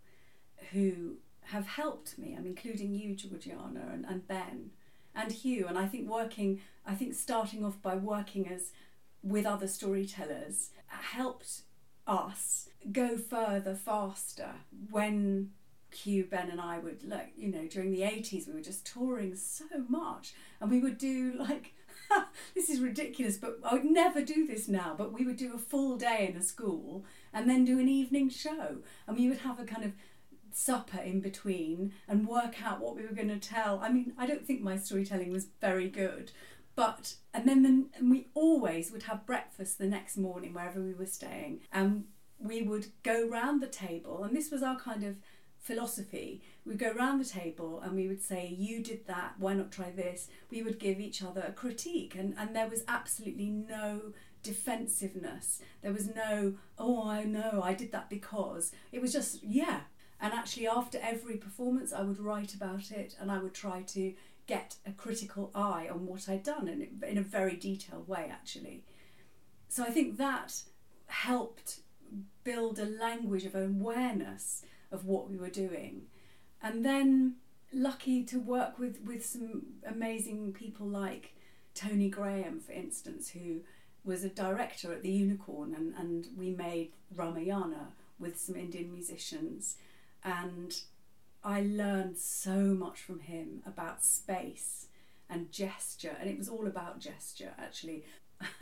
who 0.71 1.17
have 1.41 1.67
helped 1.67 2.17
me. 2.17 2.35
I'm 2.37 2.45
including 2.45 2.93
you, 2.93 3.15
Georgiana, 3.15 3.89
and, 3.91 4.05
and 4.05 4.27
Ben, 4.27 4.71
and 5.15 5.31
Hugh. 5.31 5.67
And 5.67 5.77
I 5.77 5.85
think 5.85 6.09
working, 6.09 6.61
I 6.85 6.95
think 6.95 7.13
starting 7.13 7.63
off 7.63 7.81
by 7.81 7.95
working 7.95 8.47
as 8.47 8.71
with 9.21 9.45
other 9.45 9.67
storytellers 9.67 10.71
helped 10.87 11.61
us 12.07 12.69
go 12.91 13.17
further 13.17 13.75
faster 13.75 14.51
when 14.89 15.51
Hugh, 15.95 16.25
Ben, 16.25 16.49
and 16.49 16.61
I 16.61 16.79
would 16.79 17.03
like, 17.07 17.33
you 17.37 17.49
know, 17.49 17.67
during 17.67 17.91
the 17.91 18.01
80s, 18.01 18.47
we 18.47 18.53
were 18.53 18.61
just 18.61 18.85
touring 18.85 19.35
so 19.35 19.65
much, 19.87 20.33
and 20.59 20.69
we 20.69 20.79
would 20.79 20.97
do 20.97 21.33
like, 21.37 21.73
this 22.55 22.69
is 22.69 22.79
ridiculous, 22.79 23.37
but 23.37 23.59
I 23.63 23.73
would 23.73 23.85
never 23.85 24.21
do 24.21 24.45
this 24.45 24.67
now. 24.67 24.95
But 24.97 25.13
we 25.13 25.25
would 25.25 25.37
do 25.37 25.53
a 25.53 25.59
full 25.59 25.97
day 25.97 26.27
in 26.29 26.37
a 26.37 26.43
school 26.43 27.05
and 27.33 27.49
then 27.49 27.65
do 27.65 27.79
an 27.79 27.89
evening 27.89 28.29
show, 28.29 28.77
and 29.07 29.17
we 29.17 29.27
would 29.27 29.39
have 29.39 29.59
a 29.59 29.65
kind 29.65 29.83
of 29.83 29.93
supper 30.51 30.99
in 30.99 31.19
between 31.19 31.91
and 32.07 32.27
work 32.27 32.63
out 32.63 32.79
what 32.79 32.95
we 32.95 33.03
were 33.03 33.13
going 33.13 33.27
to 33.27 33.37
tell. 33.37 33.79
I 33.81 33.89
mean, 33.89 34.13
I 34.17 34.25
don't 34.25 34.45
think 34.45 34.61
my 34.61 34.77
storytelling 34.77 35.31
was 35.31 35.47
very 35.59 35.89
good, 35.89 36.31
but 36.75 37.15
and 37.33 37.47
then 37.47 37.63
the, 37.63 37.99
and 37.99 38.09
we 38.11 38.27
always 38.33 38.91
would 38.91 39.03
have 39.03 39.25
breakfast 39.25 39.77
the 39.77 39.87
next 39.87 40.17
morning 40.17 40.53
wherever 40.53 40.81
we 40.81 40.93
were 40.93 41.05
staying, 41.05 41.61
and 41.71 42.05
we 42.39 42.61
would 42.61 42.87
go 43.03 43.27
round 43.27 43.61
the 43.61 43.67
table, 43.67 44.23
and 44.23 44.35
this 44.35 44.51
was 44.51 44.63
our 44.63 44.77
kind 44.77 45.03
of 45.03 45.15
philosophy. 45.65 46.43
We'd 46.63 46.77
go 46.77 46.91
around 46.91 47.17
the 47.17 47.25
table 47.25 47.81
and 47.81 47.95
we 47.95 48.07
would 48.07 48.21
say, 48.21 48.55
You 48.57 48.83
did 48.83 49.07
that, 49.07 49.33
why 49.39 49.55
not 49.55 49.71
try 49.71 49.89
this? 49.89 50.29
We 50.51 50.61
would 50.61 50.79
give 50.79 50.99
each 50.99 51.23
other 51.23 51.43
a 51.45 51.51
critique, 51.51 52.15
and, 52.15 52.35
and 52.37 52.55
there 52.55 52.69
was 52.69 52.83
absolutely 52.87 53.49
no 53.49 54.13
defensiveness. 54.43 55.61
There 55.81 55.91
was 55.91 56.13
no, 56.15 56.53
Oh, 56.77 57.09
I 57.09 57.23
know, 57.23 57.61
I 57.63 57.73
did 57.73 57.91
that 57.91 58.09
because. 58.09 58.71
It 58.91 59.01
was 59.01 59.11
just, 59.11 59.43
Yeah. 59.43 59.81
And 60.21 60.33
actually, 60.33 60.67
after 60.67 60.99
every 61.01 61.35
performance, 61.35 61.91
I 61.91 62.03
would 62.03 62.19
write 62.19 62.53
about 62.53 62.91
it 62.91 63.15
and 63.19 63.31
I 63.31 63.39
would 63.39 63.53
try 63.53 63.81
to 63.81 64.13
get 64.47 64.77
a 64.85 64.91
critical 64.91 65.51
eye 65.53 65.89
on 65.91 66.05
what 66.05 66.29
I'd 66.29 66.43
done 66.43 66.67
and 66.67 67.03
in 67.03 67.17
a 67.17 67.21
very 67.21 67.57
detailed 67.57 68.07
way, 68.07 68.29
actually. 68.31 68.85
So 69.67 69.83
I 69.83 69.89
think 69.89 70.17
that 70.17 70.61
helped 71.07 71.79
build 72.43 72.79
a 72.79 72.85
language 72.85 73.45
of 73.45 73.55
awareness 73.55 74.63
of 74.91 75.05
what 75.05 75.29
we 75.29 75.37
were 75.37 75.49
doing. 75.49 76.03
And 76.61 76.85
then 76.85 77.35
lucky 77.73 78.23
to 78.23 78.39
work 78.39 78.79
with, 78.79 79.01
with 79.05 79.25
some 79.25 79.63
amazing 79.85 80.53
people 80.53 80.87
like 80.87 81.35
Tony 81.73 82.09
Graham, 82.09 82.59
for 82.59 82.71
instance, 82.71 83.29
who 83.29 83.61
was 84.03 84.23
a 84.23 84.29
director 84.29 84.93
at 84.93 85.01
the 85.01 85.11
Unicorn, 85.11 85.73
and, 85.73 85.93
and 85.97 86.27
we 86.37 86.51
made 86.51 86.91
Ramayana 87.13 87.89
with 88.19 88.39
some 88.39 88.55
Indian 88.55 88.93
musicians. 88.93 89.75
And 90.23 90.79
I 91.43 91.61
learned 91.61 92.17
so 92.17 92.55
much 92.55 92.99
from 92.99 93.19
him 93.19 93.61
about 93.65 94.03
space 94.03 94.87
and 95.29 95.51
gesture, 95.51 96.15
and 96.19 96.29
it 96.29 96.37
was 96.37 96.49
all 96.49 96.67
about 96.67 96.99
gesture 96.99 97.53
actually. 97.57 98.03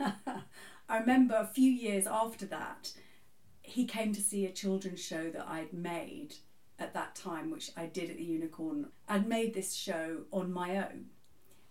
I 0.88 0.98
remember 0.98 1.34
a 1.34 1.46
few 1.46 1.70
years 1.70 2.06
after 2.06 2.46
that, 2.46 2.92
he 3.64 3.86
came 3.86 4.12
to 4.12 4.20
see 4.20 4.44
a 4.44 4.52
children's 4.52 5.02
show 5.02 5.30
that 5.30 5.48
I'd 5.48 5.72
made 5.72 6.34
at 6.78 6.92
that 6.94 7.14
time, 7.14 7.50
which 7.50 7.70
I 7.76 7.86
did 7.86 8.10
at 8.10 8.18
the 8.18 8.24
Unicorn. 8.24 8.88
I'd 9.08 9.26
made 9.26 9.54
this 9.54 9.74
show 9.74 10.18
on 10.30 10.52
my 10.52 10.76
own. 10.76 11.06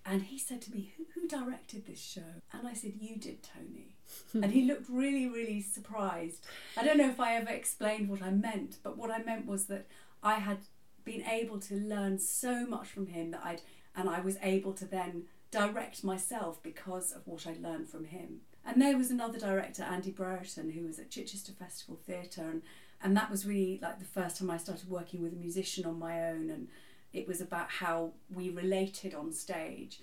And 0.06 0.24
he 0.24 0.38
said 0.38 0.62
to 0.64 0.72
me, 0.72 0.92
who, 0.98 1.06
who 1.14 1.28
directed 1.28 1.86
this 1.86 2.02
show? 2.02 2.42
And 2.52 2.68
I 2.68 2.74
said, 2.74 2.94
You 3.00 3.16
did, 3.16 3.44
Tony. 3.44 3.96
and 4.34 4.52
he 4.52 4.66
looked 4.66 4.90
really, 4.90 5.28
really 5.28 5.62
surprised. 5.62 6.46
I 6.76 6.84
don't 6.84 6.98
know 6.98 7.10
if 7.10 7.20
I 7.20 7.36
ever 7.36 7.52
explained 7.52 8.10
what 8.10 8.22
I 8.22 8.32
meant, 8.32 8.80
but 8.84 8.98
what 8.98 9.12
I 9.12 9.24
meant 9.24 9.46
was 9.46 9.66
that 9.66 9.86
I 10.22 10.36
had 10.36 10.58
been 11.06 11.24
able 11.24 11.60
to 11.60 11.76
learn 11.76 12.18
so 12.18 12.66
much 12.66 12.88
from 12.88 13.08
him 13.08 13.32
that 13.32 13.42
I'd, 13.46 13.62
and 13.96 14.10
I 14.10 14.20
was 14.20 14.38
able 14.42 14.74
to 14.74 14.86
then 14.86 15.24
direct 15.52 16.04
myself 16.04 16.62
because 16.64 17.12
of 17.12 17.28
what 17.28 17.46
I'd 17.46 17.62
learned 17.62 17.88
from 17.88 18.06
him. 18.06 18.42
And 18.66 18.82
there 18.82 18.98
was 18.98 19.12
another 19.12 19.40
director, 19.40 19.84
Andy 19.84 20.12
Brereton, 20.12 20.72
who 20.72 20.86
was 20.86 21.00
at 21.00 21.10
Chichester 21.10 21.52
Festival 21.52 22.00
Theatre, 22.06 22.50
and, 22.50 22.62
and 23.02 23.16
that 23.18 23.30
was 23.30 23.46
really 23.46 23.80
like 23.82 24.00
the 24.00 24.06
first 24.06 24.38
time 24.38 24.50
I 24.50 24.58
started 24.58 24.90
working 24.90 25.22
with 25.22 25.34
a 25.34 25.38
musician 25.38 25.86
on 25.86 26.00
my 26.00 26.30
own, 26.30 26.50
and 26.50 26.70
it 27.12 27.28
was 27.28 27.42
about 27.42 27.70
how 27.70 28.12
we 28.34 28.50
related 28.50 29.14
on 29.14 29.34
stage. 29.34 30.00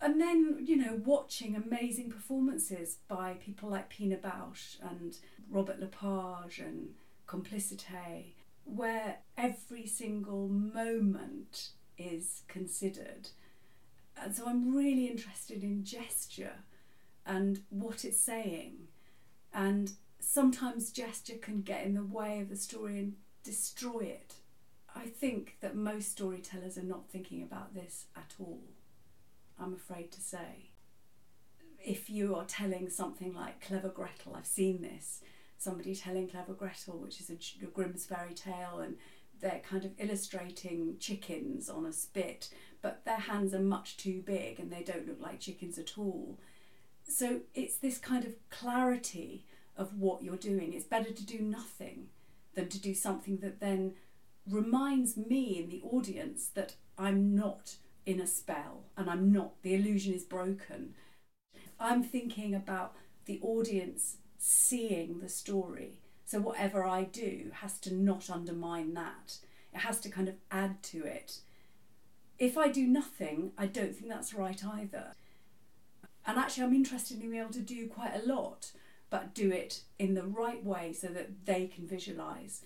And 0.00 0.20
then, 0.20 0.58
you 0.62 0.76
know, 0.76 1.00
watching 1.04 1.56
amazing 1.56 2.10
performances 2.10 2.98
by 3.08 3.34
people 3.34 3.70
like 3.70 3.88
Pina 3.88 4.16
Bausch 4.16 4.76
and 4.82 5.16
Robert 5.50 5.80
Lepage 5.80 6.58
and 6.58 6.90
Complicité, 7.26 8.34
where 8.64 9.18
every 9.38 9.86
single 9.86 10.48
moment 10.48 11.70
is 11.96 12.42
considered. 12.46 13.30
And 14.22 14.34
so 14.34 14.46
I'm 14.46 14.76
really 14.76 15.06
interested 15.06 15.62
in 15.62 15.82
gesture 15.82 16.56
and 17.26 17.60
what 17.70 18.04
it's 18.04 18.20
saying. 18.20 18.88
And 19.52 19.92
sometimes 20.20 20.92
gesture 20.92 21.36
can 21.40 21.62
get 21.62 21.84
in 21.84 21.94
the 21.94 22.04
way 22.04 22.40
of 22.40 22.48
the 22.48 22.56
story 22.56 22.98
and 22.98 23.14
destroy 23.42 24.00
it. 24.00 24.34
I 24.94 25.06
think 25.06 25.56
that 25.60 25.76
most 25.76 26.12
storytellers 26.12 26.78
are 26.78 26.82
not 26.82 27.10
thinking 27.10 27.42
about 27.42 27.74
this 27.74 28.06
at 28.16 28.34
all, 28.38 28.62
I'm 29.60 29.74
afraid 29.74 30.12
to 30.12 30.20
say. 30.20 30.70
If 31.84 32.08
you 32.08 32.34
are 32.34 32.44
telling 32.44 32.88
something 32.88 33.34
like 33.34 33.66
Clever 33.66 33.90
Gretel, 33.90 34.34
I've 34.34 34.46
seen 34.46 34.80
this, 34.80 35.20
somebody 35.58 35.94
telling 35.94 36.28
Clever 36.28 36.54
Gretel, 36.54 36.98
which 36.98 37.20
is 37.20 37.30
a, 37.30 37.64
a 37.64 37.68
Grimm's 37.68 38.06
fairy 38.06 38.34
tale, 38.34 38.80
and 38.82 38.96
they're 39.40 39.60
kind 39.68 39.84
of 39.84 39.92
illustrating 39.98 40.96
chickens 40.98 41.68
on 41.68 41.84
a 41.84 41.92
spit, 41.92 42.48
but 42.80 43.04
their 43.04 43.18
hands 43.18 43.52
are 43.52 43.60
much 43.60 43.98
too 43.98 44.22
big 44.24 44.58
and 44.58 44.72
they 44.72 44.82
don't 44.82 45.06
look 45.06 45.20
like 45.20 45.40
chickens 45.40 45.78
at 45.78 45.98
all 45.98 46.38
so 47.08 47.40
it's 47.54 47.76
this 47.76 47.98
kind 47.98 48.24
of 48.24 48.34
clarity 48.50 49.44
of 49.76 49.98
what 49.98 50.22
you're 50.22 50.36
doing. 50.36 50.72
It's 50.72 50.84
better 50.84 51.12
to 51.12 51.26
do 51.26 51.40
nothing 51.40 52.08
than 52.54 52.68
to 52.68 52.80
do 52.80 52.94
something 52.94 53.38
that 53.38 53.60
then 53.60 53.94
reminds 54.48 55.16
me 55.16 55.58
in 55.58 55.68
the 55.68 55.82
audience 55.82 56.48
that 56.54 56.74
I'm 56.96 57.34
not 57.34 57.76
in 58.04 58.20
a 58.20 58.26
spell 58.26 58.84
and 58.96 59.10
I'm 59.10 59.32
not, 59.32 59.62
the 59.62 59.74
illusion 59.74 60.14
is 60.14 60.22
broken. 60.22 60.94
I'm 61.78 62.02
thinking 62.02 62.54
about 62.54 62.94
the 63.26 63.40
audience 63.42 64.16
seeing 64.38 65.20
the 65.20 65.28
story. 65.28 65.98
So 66.24 66.40
whatever 66.40 66.84
I 66.84 67.04
do 67.04 67.50
has 67.60 67.78
to 67.80 67.94
not 67.94 68.30
undermine 68.30 68.94
that. 68.94 69.38
It 69.74 69.80
has 69.80 70.00
to 70.00 70.08
kind 70.08 70.28
of 70.28 70.36
add 70.50 70.82
to 70.84 71.04
it. 71.04 71.40
If 72.38 72.56
I 72.56 72.68
do 72.68 72.86
nothing, 72.86 73.52
I 73.58 73.66
don't 73.66 73.94
think 73.94 74.08
that's 74.08 74.34
right 74.34 74.62
either. 74.64 75.12
And 76.26 76.38
actually, 76.38 76.64
I'm 76.64 76.74
interested 76.74 77.20
in 77.20 77.30
being 77.30 77.40
able 77.40 77.52
to 77.52 77.60
do 77.60 77.86
quite 77.86 78.14
a 78.14 78.26
lot, 78.26 78.72
but 79.10 79.34
do 79.34 79.52
it 79.52 79.82
in 79.98 80.14
the 80.14 80.24
right 80.24 80.62
way 80.64 80.92
so 80.92 81.06
that 81.08 81.46
they 81.46 81.66
can 81.68 81.86
visualize. 81.86 82.62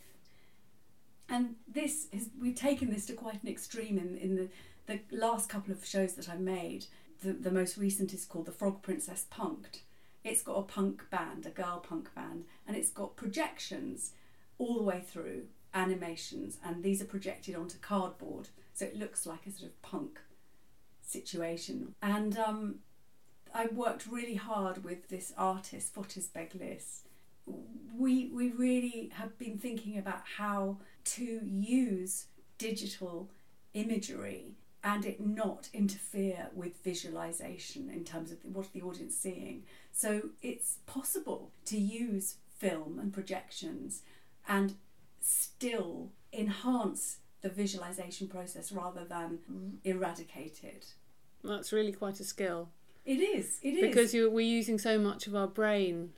And 1.29 1.57
this 1.69 2.09
is, 2.11 2.31
we've 2.41 2.55
taken 2.55 2.91
this 2.91 3.07
to 3.07 3.13
quite 3.13 3.43
an 3.43 3.49
extreme 3.49 3.99
in, 3.99 4.17
in 4.17 4.37
the, 4.37 4.49
the 4.87 5.17
last 5.17 5.49
couple 5.49 5.73
of 5.73 5.85
shows 5.85 6.15
that 6.15 6.29
I've 6.29 6.41
made. 6.41 6.87
The, 7.23 7.33
the 7.33 7.51
most 7.51 7.77
recent 7.77 8.15
is 8.15 8.25
called 8.25 8.47
The 8.47 8.53
Frog 8.53 8.83
Princess 8.83 9.27
Punked. 9.31 9.81
It's 10.25 10.43
got 10.43 10.59
a 10.59 10.63
punk 10.63 11.09
band, 11.11 11.47
a 11.47 11.51
girl 11.51 11.79
punk 11.87 12.15
band, 12.15 12.45
and 12.67 12.77
it's 12.77 12.91
got 12.91 13.17
projections 13.17 14.13
all 14.59 14.77
the 14.77 14.83
way 14.83 15.03
through, 15.07 15.45
animations, 15.73 16.59
and 16.65 16.83
these 16.83 17.01
are 17.01 17.07
projected 17.07 17.55
onto 17.55 17.79
cardboard, 17.79 18.49
so 18.75 18.85
it 18.85 18.97
looks 18.97 19.25
like 19.25 19.47
a 19.47 19.51
sort 19.51 19.71
of 19.71 19.83
punk 19.83 20.21
situation. 21.03 21.95
And 22.03 22.37
um, 22.39 22.81
I 23.55 23.67
worked 23.67 24.07
really 24.07 24.37
hard 24.37 24.85
with 24.85 25.09
this 25.09 25.33
artist, 25.37 25.95
Fotis 25.95 26.29
Beglis. 26.29 27.03
we 27.97 28.29
we 28.29 28.51
really 28.51 29.11
have 29.15 29.37
been 29.39 29.59
thinking 29.59 29.99
about 29.99 30.23
how 30.37 30.77
to 31.05 31.41
use 31.45 32.27
digital 32.59 33.31
imagery 33.75 34.55
and 34.83 35.05
it 35.05 35.21
not 35.21 35.69
interfere 35.73 36.49
with 36.55 36.83
visualization 36.83 37.91
in 37.91 38.05
terms 38.05 38.31
of 38.33 38.39
what 38.45 38.73
the 38.73 38.83
audience 38.83 39.17
seeing. 39.17 39.65
So 39.93 40.31
it's 40.43 40.79
possible 40.87 41.51
to 41.67 41.79
use 41.79 42.37
film 42.59 42.99
and 42.99 43.13
projections 43.13 44.03
and 44.49 44.75
still 45.21 46.11
enhance 46.33 47.19
the 47.43 47.51
visualization 47.51 48.29
process 48.29 48.73
rather 48.73 49.05
than 49.05 49.39
eradicate 49.85 50.61
it. 50.63 50.95
That's 51.43 51.73
really 51.73 51.93
quite 51.93 52.21
a 52.21 52.25
skill. 52.25 52.71
It 53.05 53.19
is. 53.21 53.59
It 53.63 53.75
is 53.75 53.81
because 53.81 54.13
we're 54.13 54.41
using 54.41 54.79
so 54.79 54.99
much 54.99 55.27
of 55.27 55.35
our 55.35 55.47
brain 55.49 56.13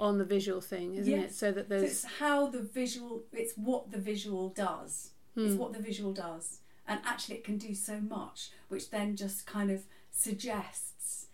on 0.00 0.18
the 0.18 0.24
visual 0.24 0.60
thing, 0.60 0.96
isn't 0.96 1.10
Yes. 1.12 1.30
it? 1.30 1.34
So 1.34 1.52
that 1.52 1.64
So 1.64 1.68
there's 1.68 1.82
it's 1.90 2.04
how 2.04 2.48
the 2.48 2.60
visual. 2.62 3.22
It's 3.32 3.54
what 3.56 3.90
the 3.90 3.98
visual 3.98 4.48
does. 4.50 5.10
It's 5.36 5.54
Hmm. 5.54 5.58
what 5.58 5.72
the 5.72 5.80
visual 5.80 6.12
does, 6.12 6.60
and 6.86 7.00
actually, 7.04 7.36
it 7.36 7.44
can 7.44 7.58
do 7.58 7.74
so 7.74 8.00
much, 8.00 8.50
which 8.68 8.90
then 8.90 9.16
just 9.16 9.46
kind 9.46 9.70
of 9.70 9.84
suggests 10.12 11.26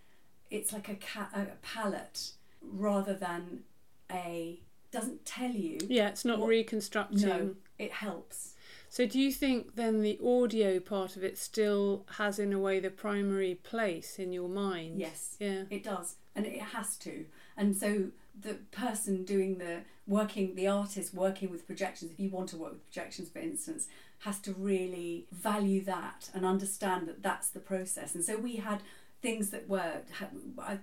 it's 0.51 0.72
like 0.72 0.88
a, 0.88 0.94
ca- 0.96 1.30
a 1.34 1.46
palette 1.62 2.32
rather 2.62 3.14
than 3.14 3.64
a 4.11 4.61
doesn't 4.90 5.24
tell 5.24 5.51
you. 5.53 5.78
yeah, 5.88 6.09
it's 6.09 6.24
not 6.24 6.40
What- 6.40 6.48
reconstructing. 6.48 7.20
No, 7.28 7.57
it 7.78 7.92
helps. 7.92 8.55
So 8.93 9.07
do 9.07 9.20
you 9.20 9.30
think 9.30 9.76
then 9.76 10.03
the 10.03 10.18
audio 10.22 10.80
part 10.80 11.16
of 11.16 11.22
it 11.22 11.38
still 11.38 12.05
has 12.16 12.41
in 12.41 12.53
a 12.53 12.59
way 12.59 12.80
the 12.80 12.91
primary 12.91 13.55
place 13.55 14.18
in 14.18 14.32
your 14.32 14.49
mind? 14.49 14.99
Yes. 14.99 15.36
Yeah. 15.38 15.62
It 15.70 15.84
does, 15.84 16.16
and 16.34 16.45
it 16.45 16.61
has 16.61 16.97
to. 16.99 17.24
And 17.57 17.76
so 17.76 18.11
the 18.38 18.55
person 18.72 19.24
doing 19.24 19.59
the 19.59 19.82
working, 20.09 20.57
the 20.57 20.66
artist 20.66 21.14
working 21.14 21.51
with 21.51 21.68
projections, 21.68 22.11
if 22.11 22.18
you 22.18 22.30
want 22.30 22.49
to 22.49 22.57
work 22.57 22.72
with 22.72 22.84
projections, 22.91 23.28
for 23.30 23.38
instance, 23.38 23.86
has 24.20 24.41
to 24.41 24.53
really 24.53 25.26
value 25.30 25.84
that 25.84 26.28
and 26.34 26.45
understand 26.45 27.07
that 27.07 27.22
that's 27.22 27.49
the 27.49 27.61
process. 27.61 28.16
And 28.16 28.24
so 28.24 28.36
we 28.36 28.57
had 28.57 28.82
things 29.22 29.51
that 29.51 29.68
were 29.68 30.03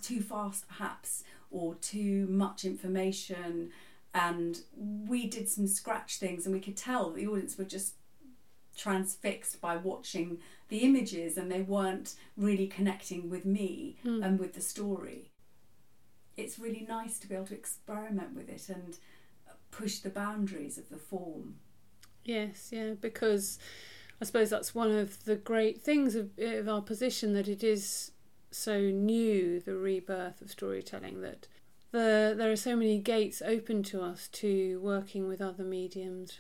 too 0.01 0.21
fast, 0.21 0.67
perhaps, 0.69 1.25
or 1.51 1.75
too 1.75 2.25
much 2.27 2.63
information. 2.63 3.71
And 4.19 4.59
we 4.73 5.27
did 5.27 5.47
some 5.47 5.67
scratch 5.67 6.17
things, 6.17 6.45
and 6.45 6.55
we 6.55 6.59
could 6.59 6.75
tell 6.75 7.11
the 7.11 7.27
audience 7.27 7.55
were 7.55 7.65
just 7.65 7.93
transfixed 8.75 9.61
by 9.61 9.77
watching 9.77 10.39
the 10.69 10.79
images 10.79 11.37
and 11.37 11.51
they 11.51 11.61
weren't 11.61 12.13
really 12.35 12.67
connecting 12.67 13.29
with 13.29 13.43
me 13.45 13.97
Hmm. 14.03 14.21
and 14.23 14.39
with 14.39 14.53
the 14.53 14.61
story. 14.61 15.31
It's 16.35 16.59
really 16.59 16.85
nice 16.87 17.17
to 17.19 17.27
be 17.27 17.33
able 17.35 17.47
to 17.47 17.55
experiment 17.55 18.35
with 18.35 18.49
it 18.49 18.69
and 18.69 18.97
push 19.71 19.99
the 19.99 20.09
boundaries 20.11 20.77
of 20.77 20.89
the 20.89 20.97
form. 20.97 21.55
Yes, 22.23 22.69
yeah, 22.71 22.93
because 22.99 23.57
I 24.21 24.25
suppose 24.25 24.49
that's 24.51 24.75
one 24.75 24.91
of 24.91 25.23
the 25.25 25.35
great 25.35 25.81
things 25.81 26.15
of, 26.15 26.31
of 26.37 26.67
our 26.69 26.81
position 26.81 27.33
that 27.33 27.47
it 27.47 27.63
is 27.63 28.11
so 28.51 28.79
new, 28.79 29.59
the 29.59 29.75
rebirth 29.75 30.41
of 30.41 30.51
storytelling, 30.51 31.21
that 31.21 31.47
the, 31.91 32.33
there 32.37 32.51
are 32.51 32.57
so 32.57 32.75
many 32.75 32.99
gates 32.99 33.41
open 33.45 33.83
to 33.83 34.01
us 34.01 34.27
to 34.29 34.79
working 34.81 35.27
with 35.27 35.41
other 35.41 35.63
mediums. 35.63 36.39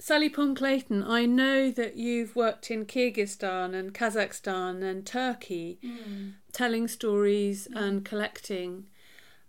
Sally 0.00 0.28
Pomme 0.28 0.54
Clayton, 0.54 1.02
I 1.02 1.26
know 1.26 1.72
that 1.72 1.96
you've 1.96 2.36
worked 2.36 2.70
in 2.70 2.86
Kyrgyzstan 2.86 3.74
and 3.74 3.92
Kazakhstan 3.92 4.82
and 4.82 5.04
Turkey 5.04 5.78
hmm. 5.82 6.28
telling 6.52 6.86
stories 6.86 7.66
hmm. 7.66 7.76
and 7.76 8.04
collecting. 8.04 8.86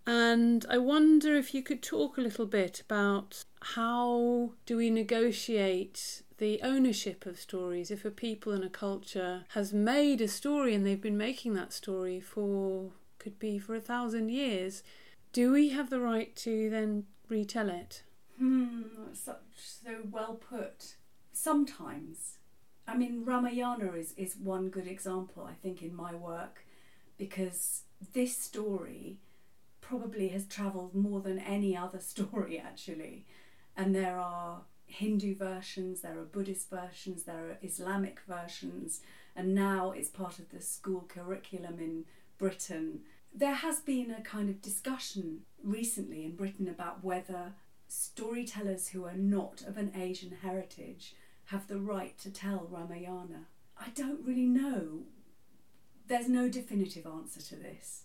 And 0.08 0.66
I 0.68 0.80
wonder 0.80 1.36
if 1.36 1.54
you 1.54 1.62
could 1.62 1.84
talk 1.84 2.18
a 2.18 2.22
little 2.22 2.48
bit 2.48 2.82
about 2.82 3.44
how 3.62 4.54
do 4.66 4.78
we 4.78 4.90
negotiate 4.90 6.24
the 6.40 6.60
ownership 6.64 7.28
of 7.28 7.40
stories 7.40 7.92
if 7.92 8.04
a 8.04 8.10
people 8.10 8.52
and 8.54 8.64
a 8.64 8.70
culture 8.70 9.44
has 9.50 9.72
made 9.72 10.20
a 10.22 10.28
story 10.28 10.74
and 10.74 10.84
they've 10.86 11.02
been 11.02 11.18
making 11.18 11.54
that 11.54 11.74
story 11.74 12.20
for 12.20 12.92
could 13.20 13.38
be 13.38 13.60
for 13.60 13.76
a 13.76 13.82
thousand 13.82 14.30
years 14.30 14.82
do 15.34 15.52
we 15.52 15.70
have 15.70 15.90
the 15.90 16.00
right 16.00 16.36
to 16.36 16.70
then 16.70 17.06
retell 17.30 17.70
it 17.70 18.04
Hmm, 18.40 18.84
that's 19.06 19.20
such 19.20 19.38
so 19.56 19.98
well 20.10 20.36
put. 20.36 20.96
Sometimes, 21.34 22.38
I 22.88 22.96
mean, 22.96 23.24
Ramayana 23.26 23.92
is, 23.92 24.14
is 24.16 24.38
one 24.38 24.70
good 24.70 24.88
example, 24.88 25.46
I 25.48 25.54
think, 25.54 25.82
in 25.82 25.94
my 25.94 26.16
work, 26.16 26.66
because 27.18 27.84
this 28.14 28.38
story 28.38 29.20
probably 29.82 30.30
has 30.30 30.46
travelled 30.46 30.96
more 30.96 31.20
than 31.20 31.38
any 31.38 31.76
other 31.76 32.00
story, 32.14 32.58
actually. 32.58 33.26
And 33.76 33.94
there 33.94 34.18
are 34.18 34.62
Hindu 34.86 35.36
versions, 35.36 36.00
there 36.02 36.18
are 36.18 36.24
Buddhist 36.24 36.70
versions, 36.70 37.24
there 37.24 37.50
are 37.50 37.58
Islamic 37.62 38.22
versions, 38.26 39.02
and 39.36 39.54
now 39.54 39.92
it's 39.92 40.10
part 40.10 40.40
of 40.40 40.50
the 40.50 40.62
school 40.62 41.06
curriculum 41.10 41.78
in 41.80 42.06
Britain. 42.38 43.02
There 43.34 43.54
has 43.54 43.80
been 43.80 44.12
a 44.12 44.22
kind 44.22 44.50
of 44.50 44.62
discussion 44.62 45.42
recently 45.64 46.26
in 46.26 46.36
Britain 46.36 46.68
about 46.68 47.04
whether 47.04 47.54
storytellers 47.88 48.90
who 48.90 49.06
are 49.06 49.16
not 49.16 49.62
of 49.68 49.78
an 49.78 49.92
Asian 49.96 50.38
heritage 50.42 51.16
have 51.46 51.68
the 51.68 51.80
right 51.80 52.18
to 52.20 52.32
tell 52.32 52.68
Ramayana. 52.70 53.48
I 53.78 53.90
don't 53.96 54.26
really 54.26 54.46
know. 54.46 55.04
There's 56.08 56.28
no 56.28 56.50
definitive 56.50 57.06
answer 57.06 57.42
to 57.42 57.56
this. 57.56 58.04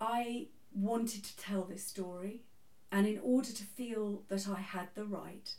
I 0.00 0.48
wanted 0.74 1.24
to 1.24 1.36
tell 1.36 1.62
this 1.64 1.84
story, 1.84 2.42
and 2.90 3.06
in 3.06 3.18
order 3.22 3.52
to 3.52 3.64
feel 3.64 4.22
that 4.28 4.48
I 4.48 4.60
had 4.60 4.88
the 4.94 5.04
right, 5.04 5.54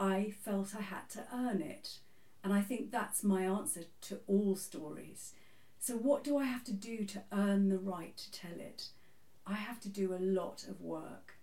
I 0.00 0.32
felt 0.44 0.74
I 0.76 0.82
had 0.82 1.08
to 1.10 1.26
earn 1.32 1.60
it. 1.60 1.98
And 2.42 2.52
I 2.52 2.62
think 2.62 2.90
that's 2.90 3.22
my 3.24 3.42
answer 3.42 3.82
to 4.02 4.20
all 4.26 4.56
stories. 4.56 5.34
So, 5.80 5.96
what 5.96 6.24
do 6.24 6.36
I 6.36 6.44
have 6.44 6.64
to 6.64 6.72
do 6.72 7.04
to 7.04 7.22
earn 7.32 7.68
the 7.68 7.78
right 7.78 8.16
to 8.16 8.30
tell 8.30 8.58
it? 8.58 8.88
I 9.46 9.54
have 9.54 9.80
to 9.80 9.88
do 9.88 10.14
a 10.14 10.20
lot 10.20 10.64
of 10.68 10.80
work. 10.80 11.36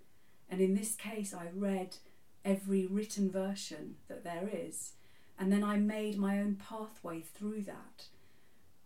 And 0.50 0.62
in 0.62 0.76
this 0.76 0.96
case, 0.96 1.34
I 1.34 1.48
read 1.54 1.98
every 2.44 2.86
written 2.86 3.32
version 3.32 3.96
that 4.08 4.24
there 4.24 4.50
is. 4.52 4.94
And 5.40 5.52
then 5.52 5.64
I 5.64 5.78
made 5.78 6.18
my 6.18 6.40
own 6.40 6.56
pathway 6.56 7.22
through 7.22 7.64
that. 7.64 8.06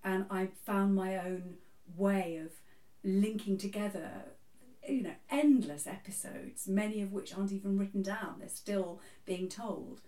And 0.03 0.25
I 0.31 0.49
found 0.65 0.95
my 0.95 1.17
own 1.17 1.55
way 1.97 2.39
of 2.43 2.51
linking 3.03 3.57
together, 3.57 4.09
you 4.87 5.03
know, 5.03 5.15
endless 5.29 5.85
episodes, 5.85 6.67
many 6.67 7.01
of 7.01 7.11
which 7.11 7.35
aren't 7.35 7.51
even 7.51 7.77
written 7.77 8.01
down, 8.01 8.35
they're 8.39 8.49
still 8.49 9.01
being 9.25 9.49
told. 9.49 10.01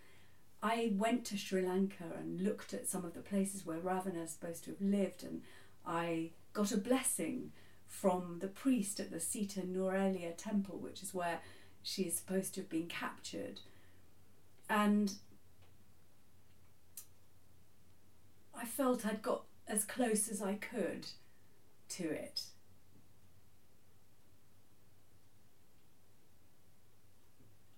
I 0.64 0.94
went 0.96 1.26
to 1.26 1.38
Sri 1.38 1.62
Lanka 1.62 2.04
and 2.18 2.42
looked 2.42 2.74
at 2.74 2.88
some 2.88 3.04
of 3.04 3.14
the 3.14 3.22
places 3.22 3.66
where 3.66 3.80
Ravana 3.80 4.22
is 4.22 4.32
supposed 4.32 4.64
to 4.66 4.72
have 4.72 4.82
lived, 4.82 5.24
and 5.24 5.42
I 5.86 6.32
got 6.54 6.72
a 6.72 6.78
blessing 6.78 7.52
from 7.88 8.40
the 8.40 8.48
priest 8.48 9.00
at 9.00 9.12
the 9.12 9.20
Sita 9.20 9.62
Nurelia 9.62 10.36
temple, 10.38 10.78
which 10.78 11.02
is 11.02 11.14
where 11.14 11.40
she 11.82 12.04
is 12.04 12.16
supposed 12.16 12.54
to 12.54 12.62
have 12.62 12.70
been 12.70 12.88
captured. 12.88 13.62
And 14.70 15.14
I 18.56 18.66
felt 18.66 19.06
I'd 19.06 19.22
got 19.22 19.46
as 19.68 19.84
close 19.84 20.30
as 20.30 20.42
I 20.42 20.54
could 20.54 21.08
to 21.90 22.10
it. 22.10 22.44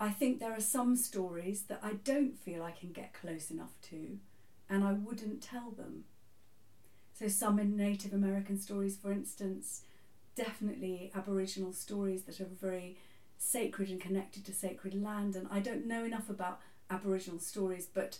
I 0.03 0.09
think 0.09 0.41
there 0.41 0.51
are 0.51 0.59
some 0.59 0.97
stories 0.97 1.61
that 1.69 1.79
I 1.81 1.93
don't 1.93 2.37
feel 2.37 2.61
I 2.61 2.71
can 2.71 2.91
get 2.91 3.13
close 3.13 3.49
enough 3.49 3.79
to, 3.83 4.17
and 4.69 4.83
I 4.83 4.91
wouldn't 4.91 5.41
tell 5.41 5.71
them. 5.71 6.03
So, 7.13 7.29
some 7.29 7.57
in 7.57 7.77
Native 7.77 8.11
American 8.11 8.59
stories, 8.59 8.97
for 8.97 9.13
instance, 9.13 9.83
definitely 10.35 11.09
Aboriginal 11.15 11.71
stories 11.71 12.23
that 12.23 12.41
are 12.41 12.49
very 12.59 12.97
sacred 13.37 13.89
and 13.89 14.01
connected 14.01 14.43
to 14.43 14.53
sacred 14.53 14.93
land. 14.93 15.37
And 15.37 15.47
I 15.49 15.61
don't 15.61 15.87
know 15.87 16.03
enough 16.03 16.29
about 16.29 16.59
Aboriginal 16.89 17.39
stories, 17.39 17.85
but 17.85 18.17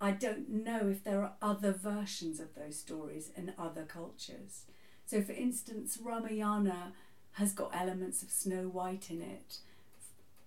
I 0.00 0.12
don't 0.12 0.48
know 0.48 0.86
if 0.86 1.02
there 1.02 1.20
are 1.20 1.32
other 1.42 1.72
versions 1.72 2.38
of 2.38 2.54
those 2.54 2.78
stories 2.78 3.32
in 3.36 3.54
other 3.58 3.82
cultures. 3.82 4.66
So, 5.04 5.20
for 5.20 5.32
instance, 5.32 5.98
Ramayana 6.00 6.92
has 7.32 7.52
got 7.52 7.74
elements 7.74 8.22
of 8.22 8.30
Snow 8.30 8.68
White 8.68 9.10
in 9.10 9.20
it. 9.20 9.58